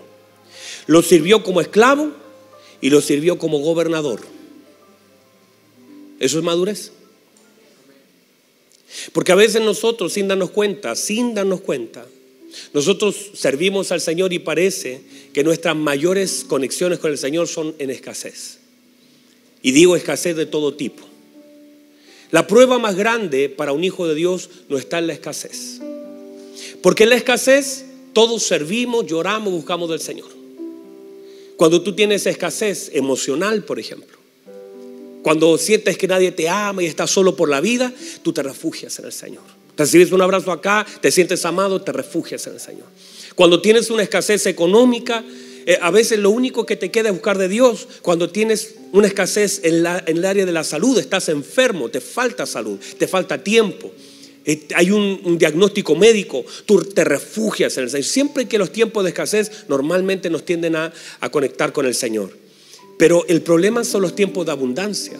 Lo 0.87 1.01
sirvió 1.01 1.43
como 1.43 1.61
esclavo 1.61 2.11
y 2.81 2.89
lo 2.89 2.99
sirvió 2.99 3.37
como 3.37 3.59
gobernador. 3.59 4.21
Eso 6.19 6.39
es 6.39 6.43
madurez. 6.43 6.91
Porque 9.13 9.31
a 9.31 9.35
veces 9.35 9.61
nosotros, 9.61 10.13
sin 10.13 10.27
darnos 10.27 10.49
cuenta, 10.49 10.95
sin 10.95 11.35
darnos 11.35 11.61
cuenta, 11.61 12.05
nosotros 12.73 13.31
servimos 13.35 13.91
al 13.91 14.01
Señor 14.01 14.33
y 14.33 14.39
parece 14.39 15.01
que 15.31 15.43
nuestras 15.43 15.75
mayores 15.75 16.43
conexiones 16.47 16.97
con 16.97 17.11
el 17.11 17.19
Señor 17.19 17.47
son 17.47 17.75
en 17.77 17.91
escasez. 17.91 18.58
Y 19.61 19.71
digo 19.71 19.95
escasez 19.95 20.35
de 20.35 20.45
todo 20.45 20.73
tipo. 20.75 21.03
La 22.31 22.47
prueba 22.47 22.77
más 22.77 22.95
grande 22.95 23.49
para 23.49 23.73
un 23.73 23.83
hijo 23.83 24.07
de 24.07 24.15
Dios 24.15 24.49
no 24.69 24.77
está 24.77 24.99
en 24.99 25.07
la 25.07 25.13
escasez. 25.13 25.81
Porque 26.81 27.03
en 27.03 27.09
la 27.09 27.15
escasez 27.15 27.85
todos 28.13 28.43
servimos, 28.43 29.05
lloramos, 29.05 29.51
buscamos 29.51 29.89
del 29.89 29.99
Señor. 29.99 30.29
Cuando 31.57 31.81
tú 31.81 31.93
tienes 31.93 32.25
escasez 32.25 32.91
emocional, 32.93 33.63
por 33.63 33.79
ejemplo. 33.79 34.17
Cuando 35.21 35.57
sientes 35.57 35.97
que 35.97 36.07
nadie 36.07 36.31
te 36.31 36.47
ama 36.47 36.81
y 36.81 36.85
estás 36.85 37.11
solo 37.11 37.35
por 37.35 37.49
la 37.49 37.59
vida, 37.59 37.91
tú 38.21 38.31
te 38.31 38.41
refugias 38.41 38.97
en 38.99 39.05
el 39.05 39.11
Señor. 39.11 39.43
Recibes 39.75 40.11
un 40.11 40.21
abrazo 40.21 40.51
acá, 40.51 40.85
te 41.01 41.11
sientes 41.11 41.43
amado, 41.45 41.81
te 41.81 41.91
refugias 41.91 42.45
en 42.47 42.53
el 42.53 42.59
Señor. 42.59 42.87
Cuando 43.35 43.61
tienes 43.61 43.89
una 43.89 44.03
escasez 44.03 44.45
económica, 44.45 45.23
a 45.81 45.91
veces 45.91 46.19
lo 46.19 46.31
único 46.31 46.65
que 46.65 46.75
te 46.75 46.89
queda 46.89 47.09
es 47.09 47.13
buscar 47.13 47.37
de 47.37 47.47
Dios. 47.47 47.87
Cuando 48.01 48.29
tienes 48.29 48.75
una 48.91 49.07
escasez 49.07 49.61
en, 49.63 49.85
el 50.05 50.25
área 50.25 50.45
de 50.45 50.51
la 50.51 50.63
salud, 50.63 50.97
estás 50.97 51.29
enfermo, 51.29 51.89
te 51.89 52.01
falta 52.01 52.45
salud, 52.45 52.79
te 52.97 53.07
falta 53.07 53.43
tiempo. 53.43 53.91
Eh, 54.45 54.67
hay 54.73 54.89
un, 54.89 55.37
diagnóstico 55.37 55.95
médico, 55.95 56.43
tú 56.65 56.81
te 56.83 57.03
refugias 57.03 57.77
en 57.77 57.83
el 57.83 57.89
Señor. 57.89 58.05
Siempre 58.05 58.47
que 58.47 58.57
los 58.57 58.71
tiempos 58.71 59.03
de 59.03 59.09
escasez 59.09 59.65
normalmente 59.67 60.29
nos 60.29 60.43
tienden 60.45 60.75
a, 60.75 60.91
a 61.19 61.29
conectar 61.29 61.71
con 61.71 61.85
el 61.85 61.93
Señor. 61.93 62.35
Pero 62.97 63.25
el 63.27 63.41
problema 63.41 63.83
son 63.83 64.01
los 64.01 64.15
tiempos 64.15 64.45
de 64.45 64.51
abundancia. 64.51 65.19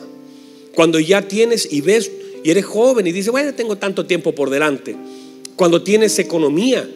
Cuando 0.74 1.00
ya 1.00 1.22
tienes 1.28 1.72
y 1.72 1.82
ves 1.82 2.12
y 2.44 2.50
eres 2.52 2.66
joven 2.66 3.06
y 3.06 3.12
dices, 3.12 3.32
bueno, 3.32 3.54
tengo 3.54 3.78
tanto 3.78 4.06
tiempo 4.06 4.34
por 4.34 4.50
delante. 4.50 4.96
Cuando 5.56 5.84
tienes 5.84 6.18
economía, 6.20 6.90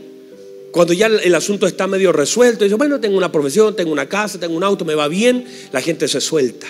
cuando 0.73 0.91
ya 0.91 1.05
el 1.05 1.35
asunto 1.35 1.67
está 1.67 1.85
medio 1.85 2.11
resuelto, 2.11 2.63
dices, 2.63 2.79
bueno, 2.79 2.99
tengo 2.99 3.15
una 3.15 3.31
profesión, 3.31 3.75
tengo 3.75 3.91
una 3.91 4.09
casa, 4.09 4.39
tengo 4.39 4.55
un 4.55 4.63
auto, 4.63 4.83
me 4.85 4.95
va 4.95 5.07
bien, 5.07 5.45
la 5.71 5.81
gente 5.81 6.07
se 6.07 6.19
suelta. 6.19 6.65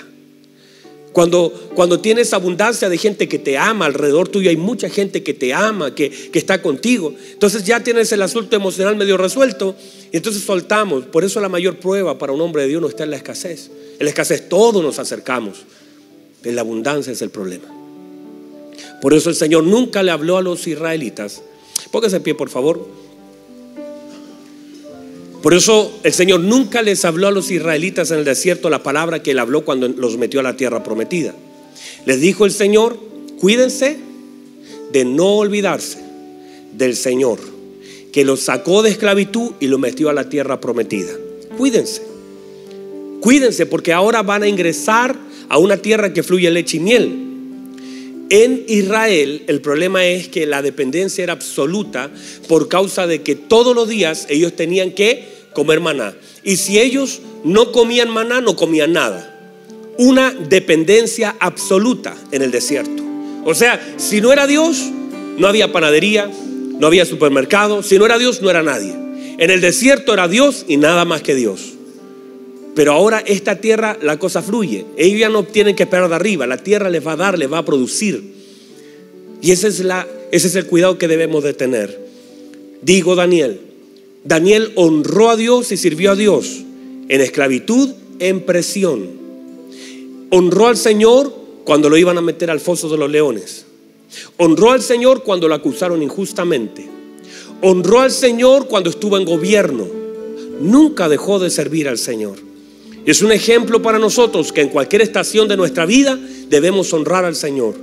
Cuando, 1.13 1.69
cuando 1.73 2.01
tienes 2.01 2.33
abundancia 2.33 2.89
de 2.89 2.97
gente 2.97 3.29
que 3.29 3.39
te 3.39 3.57
ama 3.57 3.85
alrededor 3.85 4.27
tuyo, 4.27 4.49
hay 4.49 4.57
mucha 4.57 4.89
gente 4.89 5.23
que 5.23 5.33
te 5.33 5.53
ama, 5.53 5.95
que, 5.95 6.09
que 6.09 6.37
está 6.37 6.61
contigo. 6.61 7.15
Entonces 7.31 7.63
ya 7.63 7.81
tienes 7.81 8.11
el 8.11 8.21
asunto 8.21 8.57
emocional 8.57 8.97
medio 8.97 9.15
resuelto 9.15 9.73
y 10.11 10.17
entonces 10.17 10.43
soltamos. 10.43 11.05
Por 11.05 11.23
eso 11.23 11.39
la 11.39 11.47
mayor 11.47 11.77
prueba 11.77 12.17
para 12.17 12.33
un 12.33 12.41
hombre 12.41 12.63
de 12.63 12.67
Dios 12.67 12.81
no 12.81 12.89
está 12.89 13.05
en 13.05 13.11
la 13.11 13.15
escasez. 13.15 13.71
En 13.99 14.05
la 14.05 14.09
escasez 14.09 14.49
todos 14.49 14.83
nos 14.83 14.99
acercamos. 14.99 15.59
En 16.43 16.55
la 16.57 16.61
abundancia 16.61 17.13
es 17.13 17.21
el 17.21 17.29
problema. 17.29 17.69
Por 19.01 19.13
eso 19.13 19.29
el 19.29 19.35
Señor 19.35 19.63
nunca 19.63 20.03
le 20.03 20.11
habló 20.11 20.35
a 20.35 20.41
los 20.41 20.67
israelitas. 20.67 21.41
Póngase 21.89 22.17
en 22.17 22.23
pie, 22.23 22.35
por 22.35 22.49
favor. 22.49 23.02
Por 25.43 25.53
eso 25.53 25.99
el 26.03 26.13
Señor 26.13 26.39
nunca 26.39 26.81
les 26.81 27.03
habló 27.03 27.27
a 27.27 27.31
los 27.31 27.51
israelitas 27.51 28.09
en 28.11 28.19
el 28.19 28.23
desierto 28.23 28.69
la 28.69 28.81
palabra 28.81 29.21
que 29.21 29.31
él 29.31 29.39
habló 29.39 29.65
cuando 29.65 29.89
los 29.89 30.17
metió 30.17 30.39
a 30.39 30.43
la 30.43 30.55
tierra 30.55 30.83
prometida. 30.83 31.35
Les 32.05 32.21
dijo 32.21 32.45
el 32.45 32.51
Señor, 32.51 32.97
cuídense 33.41 33.97
de 34.93 35.03
no 35.03 35.35
olvidarse 35.35 35.99
del 36.71 36.95
Señor, 36.95 37.39
que 38.13 38.23
los 38.23 38.39
sacó 38.39 38.83
de 38.83 38.91
esclavitud 38.91 39.51
y 39.59 39.67
los 39.67 39.81
metió 39.81 40.09
a 40.09 40.13
la 40.13 40.29
tierra 40.29 40.61
prometida. 40.61 41.11
Cuídense. 41.57 42.01
Cuídense 43.19 43.65
porque 43.65 43.91
ahora 43.91 44.23
van 44.23 44.43
a 44.43 44.47
ingresar 44.47 45.13
a 45.49 45.57
una 45.57 45.75
tierra 45.75 46.13
que 46.13 46.23
fluye 46.23 46.49
leche 46.51 46.77
y 46.77 46.79
miel. 46.79 47.19
En 48.29 48.63
Israel 48.69 49.43
el 49.47 49.59
problema 49.59 50.05
es 50.05 50.29
que 50.29 50.45
la 50.45 50.61
dependencia 50.61 51.21
era 51.21 51.33
absoluta 51.33 52.09
por 52.47 52.69
causa 52.69 53.07
de 53.07 53.21
que 53.21 53.35
todos 53.35 53.75
los 53.75 53.89
días 53.89 54.25
ellos 54.29 54.53
tenían 54.53 54.91
que 54.91 55.32
comer 55.53 55.79
maná. 55.79 56.15
Y 56.43 56.57
si 56.57 56.79
ellos 56.79 57.21
no 57.43 57.71
comían 57.71 58.09
maná, 58.09 58.41
no 58.41 58.55
comían 58.55 58.93
nada. 58.93 59.29
Una 59.97 60.31
dependencia 60.31 61.35
absoluta 61.39 62.15
en 62.31 62.41
el 62.41 62.51
desierto. 62.51 63.03
O 63.45 63.53
sea, 63.53 63.95
si 63.97 64.21
no 64.21 64.31
era 64.31 64.47
Dios, 64.47 64.89
no 65.37 65.47
había 65.47 65.71
panadería, 65.71 66.29
no 66.79 66.87
había 66.87 67.05
supermercado. 67.05 67.83
Si 67.83 67.97
no 67.97 68.05
era 68.05 68.17
Dios, 68.17 68.41
no 68.41 68.49
era 68.49 68.63
nadie. 68.63 68.93
En 69.37 69.49
el 69.49 69.61
desierto 69.61 70.13
era 70.13 70.27
Dios 70.27 70.65
y 70.67 70.77
nada 70.77 71.05
más 71.05 71.21
que 71.21 71.35
Dios. 71.35 71.73
Pero 72.75 72.93
ahora 72.93 73.23
esta 73.25 73.57
tierra, 73.57 73.97
la 74.01 74.17
cosa 74.17 74.41
fluye. 74.41 74.85
Ellos 74.97 75.19
ya 75.19 75.29
no 75.29 75.43
tienen 75.43 75.75
que 75.75 75.83
esperar 75.83 76.09
de 76.09 76.15
arriba. 76.15 76.47
La 76.47 76.57
tierra 76.57 76.89
les 76.89 77.05
va 77.05 77.13
a 77.13 77.17
dar, 77.17 77.37
les 77.37 77.51
va 77.51 77.59
a 77.59 77.65
producir. 77.65 78.33
Y 79.41 79.51
ese 79.51 79.67
es, 79.67 79.81
la, 79.81 80.07
ese 80.31 80.47
es 80.47 80.55
el 80.55 80.65
cuidado 80.65 80.97
que 80.97 81.07
debemos 81.07 81.43
de 81.43 81.53
tener. 81.53 81.99
Digo 82.81 83.15
Daniel, 83.15 83.59
Daniel 84.23 84.71
honró 84.75 85.29
a 85.29 85.35
Dios 85.35 85.71
y 85.71 85.77
sirvió 85.77 86.11
a 86.11 86.15
Dios 86.15 86.63
en 87.09 87.21
esclavitud, 87.21 87.89
en 88.19 88.41
presión. 88.41 89.09
Honró 90.29 90.67
al 90.67 90.77
Señor 90.77 91.33
cuando 91.65 91.89
lo 91.89 91.97
iban 91.97 92.17
a 92.17 92.21
meter 92.21 92.49
al 92.49 92.59
foso 92.59 92.89
de 92.89 92.97
los 92.97 93.09
leones. 93.09 93.65
Honró 94.37 94.71
al 94.71 94.81
Señor 94.81 95.23
cuando 95.23 95.47
lo 95.47 95.55
acusaron 95.55 96.01
injustamente. 96.01 96.87
Honró 97.61 97.99
al 98.01 98.11
Señor 98.11 98.67
cuando 98.67 98.89
estuvo 98.89 99.17
en 99.17 99.25
gobierno. 99.25 99.87
Nunca 100.59 101.09
dejó 101.09 101.39
de 101.39 101.49
servir 101.49 101.87
al 101.87 101.97
Señor. 101.97 102.37
Es 103.05 103.21
un 103.21 103.31
ejemplo 103.31 103.81
para 103.81 103.99
nosotros 103.99 104.53
que 104.53 104.61
en 104.61 104.69
cualquier 104.69 105.01
estación 105.01 105.47
de 105.47 105.57
nuestra 105.57 105.85
vida 105.85 106.17
debemos 106.49 106.93
honrar 106.93 107.25
al 107.25 107.35
Señor. 107.35 107.75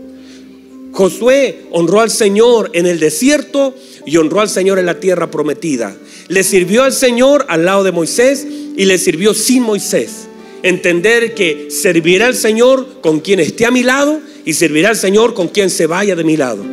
Josué 0.93 1.66
honró 1.70 2.01
al 2.01 2.11
Señor 2.11 2.70
en 2.72 2.86
el 2.86 2.99
desierto 2.99 3.74
y 4.07 4.16
honró 4.16 4.41
al 4.41 4.49
Señor 4.49 4.78
en 4.78 4.86
la 4.86 5.01
tierra 5.01 5.30
prometida. 5.30 5.97
Le 6.28 6.43
sirvió 6.43 6.82
al 6.82 6.93
Señor 6.93 7.47
al 7.49 7.64
lado 7.64 7.84
de 7.84 7.93
Moisés 7.93 8.47
y 8.76 8.84
le 8.84 8.99
sirvió 8.99 9.34
sin 9.34 9.62
Moisés. 9.62 10.28
Entender 10.62 11.34
que 11.34 11.68
servirá 11.70 12.26
al 12.26 12.34
Señor 12.34 13.01
con 13.01 13.20
quien 13.20 13.41
esté 13.41 13.66
a 13.66 13.70
mi 13.70 13.82
lado 13.82 14.20
y 14.45 14.53
servirá 14.55 14.91
al 14.91 14.97
Señor 14.97 15.34
con 15.34 15.49
quien 15.49 15.70
se 15.70 15.86
vaya 15.86 16.16
de 16.16 16.24
mi 16.24 16.36
lado. 16.36 16.64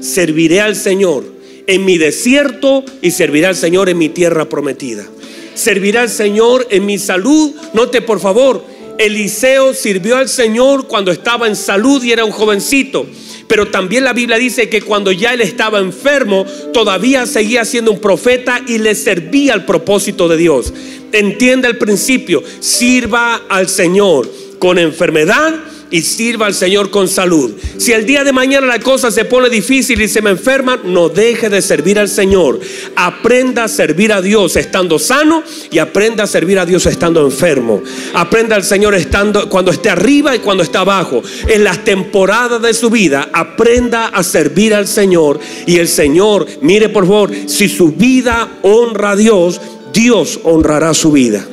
Serviré 0.00 0.60
al 0.60 0.76
Señor 0.76 1.24
en 1.66 1.84
mi 1.84 1.98
desierto 1.98 2.84
y 3.00 3.10
servirá 3.10 3.48
al 3.48 3.56
Señor 3.56 3.88
en 3.88 3.98
mi 3.98 4.08
tierra 4.08 4.48
prometida. 4.48 5.06
Servirá 5.54 6.02
al 6.02 6.10
Señor 6.10 6.66
en 6.70 6.86
mi 6.86 6.98
salud. 6.98 7.52
Note 7.74 8.02
por 8.02 8.20
favor, 8.20 8.64
Eliseo 8.98 9.74
sirvió 9.74 10.16
al 10.16 10.28
Señor 10.28 10.86
cuando 10.86 11.10
estaba 11.10 11.46
en 11.46 11.56
salud 11.56 12.02
y 12.02 12.12
era 12.12 12.24
un 12.24 12.32
jovencito. 12.32 13.06
Pero 13.48 13.68
también 13.68 14.04
la 14.04 14.12
Biblia 14.12 14.38
dice 14.38 14.68
que 14.68 14.82
cuando 14.82 15.12
ya 15.12 15.34
él 15.34 15.40
estaba 15.40 15.78
enfermo, 15.78 16.46
todavía 16.72 17.26
seguía 17.26 17.64
siendo 17.64 17.92
un 17.92 18.00
profeta 18.00 18.60
y 18.66 18.78
le 18.78 18.94
servía 18.94 19.54
al 19.54 19.64
propósito 19.64 20.28
de 20.28 20.36
Dios. 20.36 20.72
Entienda 21.12 21.68
el 21.68 21.76
principio, 21.76 22.42
sirva 22.60 23.42
al 23.48 23.68
Señor 23.68 24.30
con 24.58 24.78
enfermedad 24.78 25.54
y 25.92 26.00
sirva 26.00 26.46
al 26.46 26.54
Señor 26.54 26.90
con 26.90 27.06
salud. 27.06 27.52
Si 27.76 27.92
el 27.92 28.06
día 28.06 28.24
de 28.24 28.32
mañana 28.32 28.66
la 28.66 28.80
cosa 28.80 29.10
se 29.10 29.26
pone 29.26 29.50
difícil 29.50 30.00
y 30.00 30.08
se 30.08 30.22
me 30.22 30.30
enferma, 30.30 30.80
no 30.82 31.10
deje 31.10 31.48
de 31.50 31.62
servir 31.62 31.98
al 31.98 32.08
Señor. 32.08 32.58
Aprenda 32.96 33.64
a 33.64 33.68
servir 33.68 34.12
a 34.12 34.22
Dios 34.22 34.56
estando 34.56 34.98
sano 34.98 35.44
y 35.70 35.78
aprenda 35.78 36.24
a 36.24 36.26
servir 36.26 36.58
a 36.58 36.66
Dios 36.66 36.86
estando 36.86 37.24
enfermo. 37.24 37.82
Aprenda 38.14 38.56
al 38.56 38.64
Señor 38.64 38.94
estando 38.94 39.48
cuando 39.48 39.70
esté 39.70 39.90
arriba 39.90 40.34
y 40.34 40.38
cuando 40.38 40.62
está 40.62 40.80
abajo. 40.80 41.22
En 41.46 41.62
las 41.62 41.84
temporadas 41.84 42.62
de 42.62 42.72
su 42.72 42.88
vida, 42.88 43.28
aprenda 43.32 44.06
a 44.06 44.22
servir 44.22 44.74
al 44.74 44.88
Señor 44.88 45.38
y 45.66 45.76
el 45.76 45.88
Señor, 45.88 46.46
mire 46.62 46.88
por 46.88 47.06
favor, 47.06 47.30
si 47.46 47.68
su 47.68 47.92
vida 47.92 48.58
honra 48.62 49.10
a 49.10 49.16
Dios, 49.16 49.60
Dios 49.92 50.40
honrará 50.42 50.94
su 50.94 51.12
vida. 51.12 51.46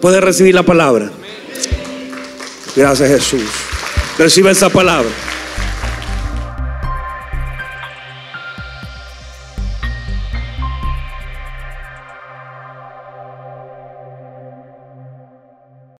Puede 0.00 0.20
recibir 0.20 0.54
la 0.54 0.62
palabra. 0.62 1.12
Gracias 2.74 3.08
Jesús. 3.08 3.42
Reciba 4.18 4.50
esa 4.50 4.68
palabra. 4.68 5.10